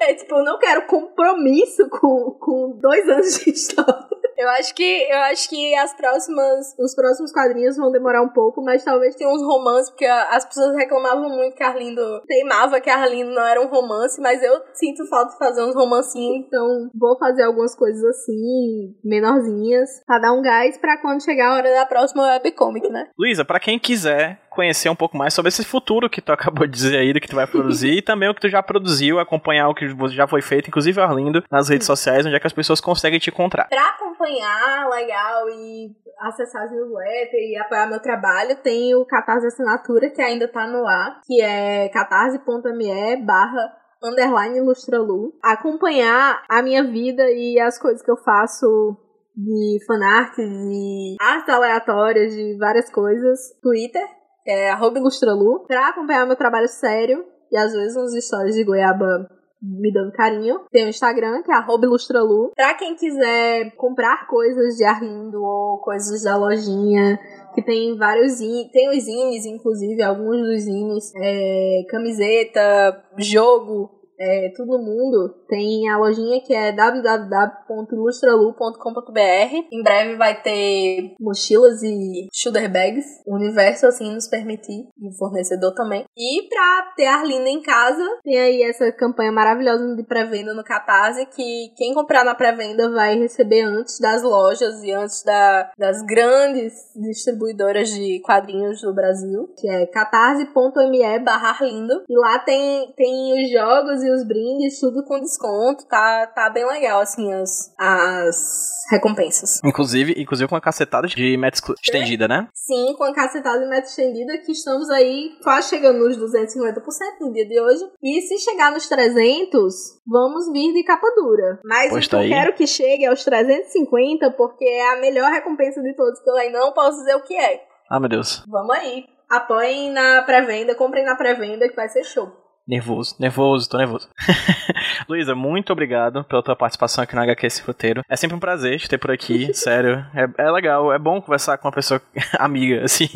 É 0.00 0.14
tipo, 0.14 0.36
eu 0.36 0.44
não 0.44 0.58
quero 0.58 0.86
compromisso 0.86 1.88
com, 1.88 2.38
com 2.40 2.78
dois 2.80 3.08
anos 3.08 3.40
de 3.40 3.50
história. 3.50 4.15
Eu 4.36 4.48
acho 4.50 4.74
que 4.74 5.06
eu 5.10 5.18
acho 5.30 5.48
que 5.48 5.74
as 5.76 5.94
próximas, 5.94 6.74
os 6.78 6.94
próximos 6.94 7.32
quadrinhos 7.32 7.76
vão 7.76 7.90
demorar 7.90 8.22
um 8.22 8.28
pouco, 8.28 8.62
mas 8.62 8.84
talvez 8.84 9.14
tenha 9.16 9.30
uns 9.30 9.42
romances, 9.42 9.90
porque 9.90 10.04
as 10.04 10.44
pessoas 10.44 10.76
reclamavam 10.76 11.28
muito 11.28 11.56
que 11.56 11.62
Arlindo 11.62 12.22
teimava 12.26 12.80
que 12.80 12.90
Arlindo 12.90 13.30
não 13.30 13.46
era 13.46 13.60
um 13.60 13.68
romance, 13.68 14.20
mas 14.20 14.42
eu 14.42 14.60
sinto 14.74 15.06
falta 15.08 15.32
de 15.32 15.38
fazer 15.38 15.62
uns 15.62 15.74
romancinhos, 15.74 16.46
então 16.46 16.90
vou 16.94 17.18
fazer 17.18 17.44
algumas 17.44 17.74
coisas 17.74 18.02
assim, 18.04 18.94
menorzinhas, 19.04 19.88
pra 20.06 20.18
dar 20.18 20.32
um 20.32 20.42
gás 20.42 20.76
pra 20.78 21.00
quando 21.00 21.24
chegar 21.24 21.52
a 21.52 21.56
hora 21.56 21.72
da 21.72 21.86
próxima 21.86 22.24
webcomic, 22.24 22.88
né? 22.88 23.08
Luísa, 23.18 23.44
pra 23.44 23.60
quem 23.60 23.78
quiser 23.78 24.45
conhecer 24.56 24.88
um 24.88 24.96
pouco 24.96 25.16
mais 25.16 25.34
sobre 25.34 25.50
esse 25.50 25.64
futuro 25.64 26.10
que 26.10 26.20
tu 26.20 26.32
acabou 26.34 26.66
de 26.66 26.72
dizer 26.72 26.98
aí 26.98 27.12
do 27.12 27.20
que 27.20 27.28
tu 27.28 27.36
vai 27.36 27.46
produzir 27.46 27.98
e 27.98 28.02
também 28.02 28.28
o 28.28 28.34
que 28.34 28.40
tu 28.40 28.48
já 28.48 28.62
produziu, 28.62 29.20
acompanhar 29.20 29.68
o 29.68 29.74
que 29.74 29.86
já 30.08 30.26
foi 30.26 30.42
feito, 30.42 30.68
inclusive 30.68 31.00
Arlindo, 31.00 31.44
nas 31.50 31.68
redes 31.68 31.86
sociais, 31.86 32.26
onde 32.26 32.34
é 32.34 32.40
que 32.40 32.46
as 32.46 32.52
pessoas 32.52 32.80
conseguem 32.80 33.20
te 33.20 33.30
encontrar. 33.30 33.68
Pra 33.68 33.90
acompanhar, 33.90 34.88
legal, 34.88 35.48
e 35.50 35.90
acessar 36.18 36.62
as 36.62 36.72
newsletters 36.72 37.50
e 37.50 37.56
apoiar 37.56 37.86
meu 37.86 38.00
trabalho, 38.00 38.56
tem 38.56 38.94
o 38.94 39.04
Catarse 39.04 39.46
Assinatura, 39.46 40.10
que 40.10 40.22
ainda 40.22 40.48
tá 40.48 40.66
no 40.66 40.86
ar, 40.86 41.20
que 41.24 41.42
é 41.42 41.88
catarse.me 41.90 43.24
barra 43.24 43.72
underline 44.02 44.58
ilustralu. 44.58 45.32
Acompanhar 45.42 46.42
a 46.48 46.62
minha 46.62 46.82
vida 46.84 47.30
e 47.30 47.60
as 47.60 47.78
coisas 47.78 48.02
que 48.02 48.10
eu 48.10 48.16
faço 48.16 48.96
de 49.36 49.78
fanart, 49.86 50.34
de 50.36 51.16
artes 51.20 51.54
aleatórias, 51.54 52.32
de 52.32 52.56
várias 52.58 52.90
coisas. 52.90 53.38
Twitter, 53.62 54.06
é 54.50 54.72
ilustralu. 54.98 55.64
Pra 55.66 55.88
acompanhar 55.88 56.26
meu 56.26 56.36
trabalho 56.36 56.68
sério 56.68 57.24
e 57.50 57.56
às 57.56 57.72
vezes 57.72 57.96
uns 57.96 58.12
stories 58.24 58.54
de 58.54 58.64
goiaba 58.64 59.28
me 59.62 59.92
dando 59.92 60.12
carinho. 60.12 60.60
Tem 60.70 60.84
o 60.84 60.88
Instagram, 60.88 61.42
que 61.42 61.50
é 61.50 61.54
ilustralu. 61.86 62.52
Pra 62.54 62.74
quem 62.74 62.94
quiser 62.94 63.74
comprar 63.76 64.26
coisas 64.26 64.76
de 64.76 64.84
Arlindo 64.84 65.42
ou 65.42 65.78
coisas 65.78 66.22
da 66.22 66.36
lojinha, 66.36 67.18
que 67.54 67.62
tem 67.62 67.96
vários 67.96 68.32
zines, 68.32 68.70
tem 68.70 68.90
os 68.90 69.02
zines, 69.02 69.46
inclusive, 69.46 70.02
alguns 70.02 70.40
dos 70.42 70.62
zines, 70.62 71.12
é, 71.16 71.84
camiseta, 71.88 73.02
jogo, 73.18 73.90
é, 74.18 74.50
todo 74.56 74.78
mundo 74.78 75.34
tem 75.48 75.88
a 75.88 75.98
lojinha 75.98 76.40
que 76.44 76.54
é 76.54 76.72
www.ilustralu.com.br. 76.72 79.66
Em 79.72 79.82
breve 79.82 80.16
vai 80.16 80.40
ter 80.42 81.14
mochilas 81.20 81.82
e 81.82 82.28
shoulder 82.32 82.70
bags. 82.70 83.06
O 83.26 83.34
universo 83.36 83.86
assim 83.86 84.12
nos 84.12 84.28
permitir, 84.28 84.88
e 84.98 85.08
o 85.08 85.16
fornecedor 85.16 85.72
também. 85.74 86.04
E 86.16 86.48
pra 86.48 86.92
ter 86.96 87.06
Arlinda 87.06 87.48
em 87.48 87.62
casa, 87.62 88.04
tem 88.22 88.38
aí 88.38 88.62
essa 88.62 88.90
campanha 88.92 89.32
maravilhosa 89.32 89.94
de 89.94 90.04
pré-venda 90.04 90.54
no 90.54 90.64
Catarse, 90.64 91.26
que 91.26 91.72
quem 91.76 91.94
comprar 91.94 92.24
na 92.24 92.34
pré-venda 92.34 92.90
vai 92.90 93.18
receber 93.18 93.62
antes 93.62 93.98
das 94.00 94.22
lojas 94.22 94.82
e 94.82 94.92
antes 94.92 95.22
da, 95.22 95.70
das 95.78 96.02
grandes 96.02 96.72
distribuidoras 96.94 97.90
de 97.90 98.20
quadrinhos 98.20 98.80
do 98.80 98.94
Brasil, 98.94 99.48
que 99.56 99.68
é 99.68 99.86
catarse.me 99.86 101.18
barra 101.20 101.50
Arlindo. 101.50 102.02
E 102.08 102.18
lá 102.18 102.38
tem, 102.40 102.92
tem 102.96 103.42
os 103.42 103.50
jogos 103.50 104.02
e 104.06 104.14
os 104.14 104.26
brindes, 104.26 104.80
tudo 104.80 105.04
com 105.04 105.20
desconto. 105.20 105.86
Tá, 105.86 106.26
tá 106.26 106.50
bem 106.50 106.66
legal, 106.66 107.00
assim, 107.00 107.32
as, 107.32 107.74
as 107.78 108.76
recompensas. 108.90 109.60
Inclusive, 109.64 110.14
inclusive 110.16 110.48
com 110.48 110.56
a 110.56 110.60
cacetada 110.60 111.06
de 111.06 111.36
meta 111.36 111.58
estendida, 111.82 112.28
né? 112.28 112.48
Sim, 112.54 112.94
com 112.96 113.04
a 113.04 113.14
cacetada 113.14 113.58
de 113.58 113.68
meta 113.68 113.88
estendida, 113.88 114.38
que 114.38 114.52
estamos 114.52 114.88
aí 114.90 115.36
quase 115.42 115.70
chegando 115.70 115.98
nos 115.98 116.16
250% 116.16 116.82
no 117.20 117.32
dia 117.32 117.46
de 117.46 117.60
hoje. 117.60 117.84
E 118.02 118.20
se 118.22 118.38
chegar 118.38 118.70
nos 118.70 118.88
300, 118.88 119.74
vamos 120.06 120.50
vir 120.52 120.72
de 120.72 120.82
capa 120.84 121.08
dura. 121.16 121.60
Mas 121.64 121.90
Pois 121.90 122.04
o 122.04 122.08
que 122.08 122.16
tá 122.16 122.24
eu 122.24 122.28
quero 122.28 122.54
que 122.54 122.66
chegue 122.66 123.06
aos 123.06 123.24
350, 123.24 124.30
porque 124.32 124.64
é 124.64 124.92
a 124.92 125.00
melhor 125.00 125.30
recompensa 125.30 125.82
de 125.82 125.94
todos, 125.94 126.20
que 126.20 126.30
eu 126.30 126.36
ainda 126.36 126.58
não 126.58 126.72
posso 126.72 126.98
dizer 126.98 127.16
o 127.16 127.22
que 127.22 127.36
é. 127.36 127.64
Ah, 127.88 128.00
meu 128.00 128.08
Deus. 128.08 128.44
Vamos 128.48 128.74
aí. 128.76 129.04
Apoiem 129.28 129.90
na 129.90 130.22
pré-venda, 130.22 130.74
comprem 130.74 131.04
na 131.04 131.16
pré-venda, 131.16 131.68
que 131.68 131.74
vai 131.74 131.88
ser 131.88 132.04
show. 132.04 132.45
Nervoso, 132.66 133.14
nervoso, 133.20 133.68
tô 133.68 133.78
nervoso. 133.78 134.08
Luísa, 135.08 135.34
muito 135.34 135.72
obrigado 135.72 136.24
pela 136.24 136.42
tua 136.42 136.56
participação 136.56 137.02
aqui 137.02 137.14
no 137.14 137.22
HQ 137.22 137.46
Esse 137.46 137.62
Roteiro. 137.62 138.02
É 138.08 138.16
sempre 138.16 138.36
um 138.36 138.40
prazer 138.40 138.78
te 138.78 138.88
ter 138.88 138.98
por 138.98 139.10
aqui, 139.10 139.52
sério. 139.54 140.04
É, 140.14 140.44
é 140.44 140.50
legal, 140.50 140.92
é 140.92 140.98
bom 140.98 141.20
conversar 141.20 141.58
com 141.58 141.68
uma 141.68 141.72
pessoa 141.72 142.00
amiga, 142.38 142.84
assim. 142.84 143.08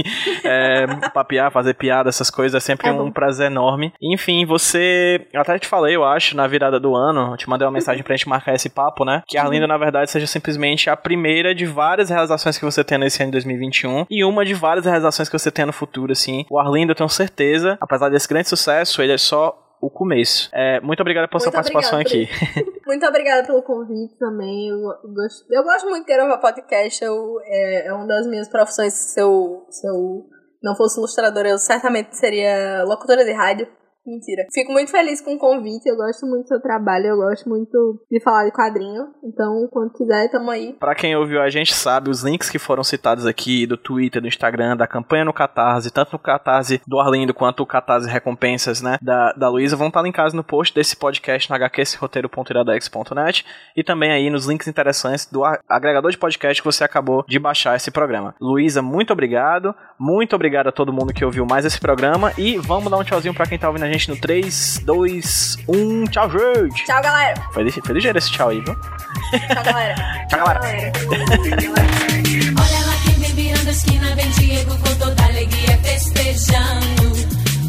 É, 0.45 0.87
papear, 1.13 1.51
fazer 1.51 1.75
piada, 1.75 2.09
essas 2.09 2.31
coisas, 2.31 2.63
é 2.63 2.65
sempre 2.65 2.89
É 2.89 2.93
um 2.93 3.11
prazer 3.11 3.47
enorme. 3.47 3.93
Enfim, 4.01 4.45
você. 4.45 5.27
Eu 5.33 5.41
até 5.41 5.59
te 5.59 5.67
falei, 5.67 5.97
eu 5.97 6.05
acho, 6.05 6.37
na 6.37 6.47
virada 6.47 6.79
do 6.79 6.95
ano, 6.95 7.33
eu 7.33 7.37
te 7.37 7.49
mandei 7.49 7.67
uma 7.67 7.73
mensagem 7.73 8.03
pra 8.03 8.17
gente 8.17 8.29
marcar 8.29 8.55
esse 8.55 8.69
papo, 8.69 9.05
né? 9.05 9.23
Que 9.27 9.39
a 9.39 9.45
Arlinda, 9.45 9.67
na 9.67 9.79
verdade, 9.79 10.11
seja 10.11 10.27
simplesmente 10.27 10.91
a 10.91 10.97
primeira 10.97 11.55
de 11.55 11.67
várias 11.67 12.11
realizações 12.11 12.59
que 12.59 12.65
você 12.65 12.85
tem 12.85 12.99
nesse 12.99 13.23
ano 13.23 13.31
de 13.31 13.39
2021 13.39 14.07
e 14.11 14.25
uma 14.25 14.45
de 14.45 14.55
várias 14.55 14.85
realizações 14.85 15.29
que 15.29 15.39
você 15.39 15.51
tem 15.51 15.67
no 15.67 15.73
futuro, 15.73 16.13
assim. 16.13 16.45
O 16.51 16.59
Arlindo, 16.59 16.93
eu 16.93 16.97
tenho 16.97 17.09
certeza, 17.09 17.79
apesar 17.81 18.09
desse 18.09 18.29
grande 18.29 18.49
sucesso, 18.49 19.03
ele 19.03 19.13
é 19.13 19.19
só 19.19 19.70
o 19.81 19.91
começo. 19.91 20.51
É, 20.53 20.81
muito 20.81 21.01
obrigado 21.01 21.29
pela 21.29 21.41
sua 21.41 21.47
Muito 21.47 21.55
participação 21.55 22.01
obrigada, 22.01 22.31
aqui. 22.55 22.81
Muito 22.87 23.07
obrigada 23.07 23.47
pelo 23.47 23.63
convite 23.63 24.19
também. 24.19 24.69
Eu 24.69 24.79
gosto, 25.15 25.47
eu 25.49 25.63
gosto 25.63 25.89
muito 25.89 26.07
de 26.07 26.13
gravar 26.13 26.39
podcast. 26.39 27.05
Eu, 27.05 27.41
é, 27.45 27.87
é 27.87 27.93
uma 27.93 28.05
das 28.05 28.27
minhas 28.27 28.49
profissões. 28.49 28.93
Se 28.95 29.21
eu, 29.21 29.65
se 29.71 29.87
eu 29.87 30.27
não 30.61 30.75
fosse 30.75 30.99
ilustradora, 30.99 31.51
eu 31.51 31.59
certamente 31.59 32.17
seria 32.17 32.83
locutora 32.83 33.25
de 33.25 33.33
rádio. 33.33 33.69
Mentira. 34.07 34.47
Fico 34.53 34.73
muito 34.73 34.91
feliz 34.91 35.21
com 35.21 35.35
o 35.35 35.39
convite, 35.39 35.87
eu 35.87 35.97
gosto 35.97 36.27
muito 36.27 36.45
do 36.45 36.49
seu 36.49 36.61
trabalho, 36.61 37.07
eu 37.07 37.17
gosto 37.17 37.49
muito 37.49 38.03
de 38.11 38.21
falar 38.21 38.45
de 38.47 38.53
quadrinho. 38.53 39.03
Então, 39.23 39.69
quando 39.71 39.93
quiser, 39.93 40.31
tamo 40.31 40.51
aí. 40.51 40.73
Pra 40.75 40.95
quem 40.95 41.15
ouviu 41.15 41.41
a 41.41 41.51
gente 41.51 41.75
sabe, 41.75 42.11
os 42.11 42.23
links 42.23 42.49
que 42.49 42.59
foram 42.59 42.83
citados 42.83 43.27
aqui 43.27 43.67
do 43.67 43.77
Twitter, 43.77 44.23
do 44.23 44.29
Instagram, 44.29 44.77
da 44.77 44.87
campanha 44.87 45.25
no 45.25 45.33
Catarse, 45.33 45.93
tanto 45.93 46.13
no 46.13 46.19
Catarse 46.19 46.81
do 46.87 46.99
Arlindo 46.99 47.35
quanto 47.35 47.63
o 47.63 47.67
Catarse 47.67 48.09
Recompensas, 48.09 48.81
né, 48.81 48.99
da, 49.03 49.33
da 49.33 49.49
Luísa, 49.49 49.77
vão 49.77 49.89
estar 49.89 50.03
linkados 50.03 50.33
no 50.33 50.43
post 50.43 50.75
desse 50.75 50.97
podcast 50.97 51.51
no 51.51 51.57
hqsroteiro.iradex.net 51.57 53.45
e 53.77 53.85
também 53.85 54.11
aí 54.11 54.31
nos 54.31 54.47
links 54.47 54.67
interessantes 54.67 55.27
do 55.27 55.43
agregador 55.69 56.11
de 56.11 56.19
podcast 56.19 56.63
que 56.63 56.67
você 56.67 56.85
acabou 56.85 57.25
de 57.29 57.39
baixar 57.39 57.77
esse 57.77 57.91
programa. 57.91 58.35
Luísa, 58.41 58.81
muito 58.81 59.13
obrigado. 59.13 59.75
Muito 59.99 60.35
obrigado 60.35 60.69
a 60.69 60.73
todo 60.73 60.93
mundo 60.93 61.13
que 61.13 61.25
ouviu 61.25 61.45
mais 61.45 61.65
esse 61.67 61.79
programa 61.79 62.33
e 62.39 62.57
vamos 62.57 62.91
dar 62.91 62.97
um 62.97 63.05
tchauzinho 63.05 63.35
pra 63.35 63.47
quem 63.47 63.59
tá 63.59 63.69
ouvindo 63.69 63.85
a 63.85 63.90
gente 63.93 64.09
no 64.09 64.17
3, 64.17 64.83
2, 64.85 65.59
1. 65.69 66.05
Tchau, 66.05 66.31
gente! 66.31 66.85
Tchau, 66.85 67.03
galera! 67.03 67.43
Foi, 67.53 67.71
foi 67.71 67.95
ligeiro 67.95 68.19
esse 68.19 68.31
tchau 68.31 68.49
aí, 68.51 68.61
viu? 68.61 68.75
Tchau, 69.31 69.65
galera! 69.65 69.95
tchau, 70.29 70.47
galera! 70.47 70.93
Olha 71.11 72.87
lá 72.87 72.95
quem 73.05 73.15
vem 73.15 73.35
virando 73.35 73.69
a 73.69 73.71
esquina, 73.71 74.15
vem 74.15 74.31
Diego 74.31 74.77
com 74.79 74.95
toda 74.97 75.25
alegria 75.25 75.79
festejando. 75.83 77.11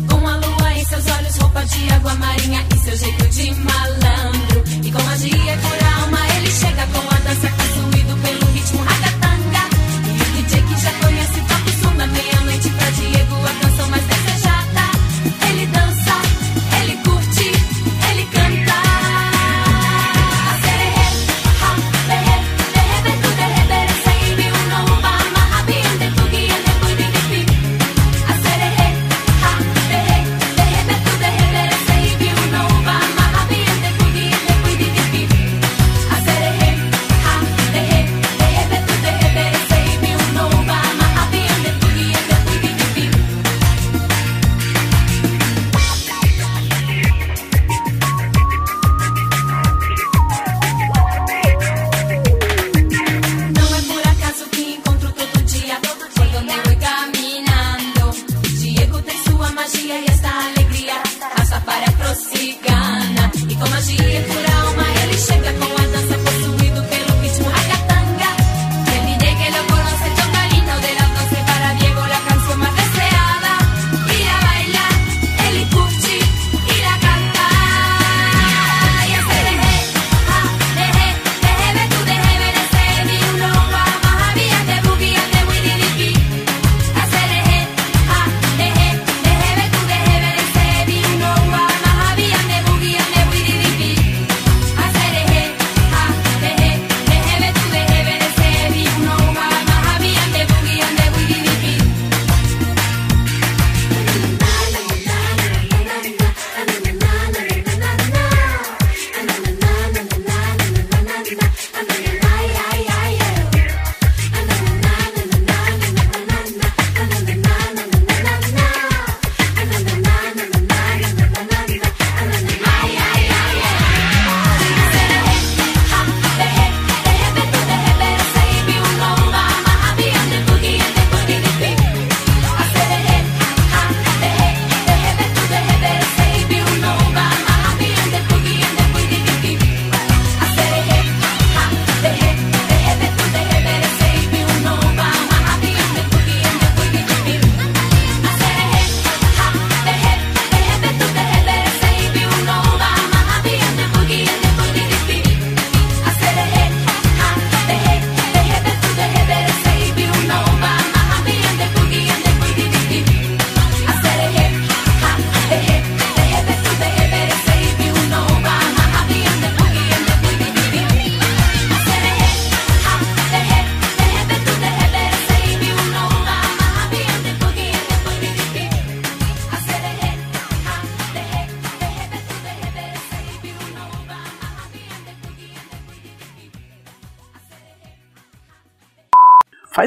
Com 0.10 0.28
a 0.28 0.36
lua 0.36 0.74
em 0.74 0.86
seus 0.86 1.08
olhos, 1.08 1.38
roupa 1.38 1.64
de 1.66 1.94
água 1.94 2.14
marinha 2.16 2.66
e 2.74 2.78
seu 2.80 2.98
jeito 2.98 3.28
de 3.30 3.52
malandro. 3.56 4.64
E 4.84 4.92
com 4.92 5.02
magia 5.04 5.58
por 5.58 6.02
alma, 6.02 6.20
ele 6.38 6.52
chega 6.52 6.86
com 6.88 7.16
a 7.16 7.20
dança 7.20 7.50
consumido 7.50 8.16
pelo 8.18 8.52
ritmo 8.52 8.84
ragatanga. 8.84 9.64
E 10.08 10.22
o 10.22 10.44
DJ 10.44 10.62
que 10.62 10.82
já 10.82 10.92
conhece 10.94 11.42
toca 11.42 11.70
o 11.70 11.84
som 11.84 11.96
da 11.96 12.08
meia-noite 12.08 12.70
pra 12.70 12.90
Diego 12.92 13.51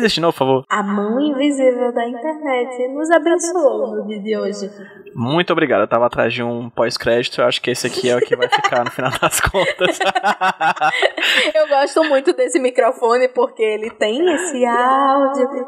De 0.08 0.20
novo, 0.20 0.32
por 0.32 0.38
favor. 0.38 0.64
A 0.68 0.82
mão 0.82 1.20
invisível 1.20 1.92
da 1.92 2.06
internet 2.06 2.88
nos 2.88 3.10
abençoou 3.10 3.96
no 3.96 4.06
dia 4.06 4.20
de 4.20 4.36
hoje. 4.36 4.70
Muito 5.14 5.52
obrigado. 5.52 5.82
Eu 5.82 5.88
tava 5.88 6.06
atrás 6.06 6.32
de 6.32 6.42
um 6.42 6.68
pós-crédito. 6.68 7.40
Eu 7.40 7.46
acho 7.46 7.60
que 7.60 7.70
esse 7.70 7.86
aqui 7.86 8.10
é 8.10 8.16
o 8.16 8.20
que 8.20 8.36
vai 8.36 8.48
ficar 8.48 8.84
no 8.84 8.90
final 8.90 9.10
das 9.20 9.40
contas. 9.40 9.98
Eu 11.54 11.68
gosto 11.68 12.04
muito 12.04 12.32
desse 12.32 12.58
microfone 12.58 13.28
porque 13.28 13.62
ele 13.62 13.90
tem 13.90 14.20
esse 14.34 14.64
áudio. 14.64 15.63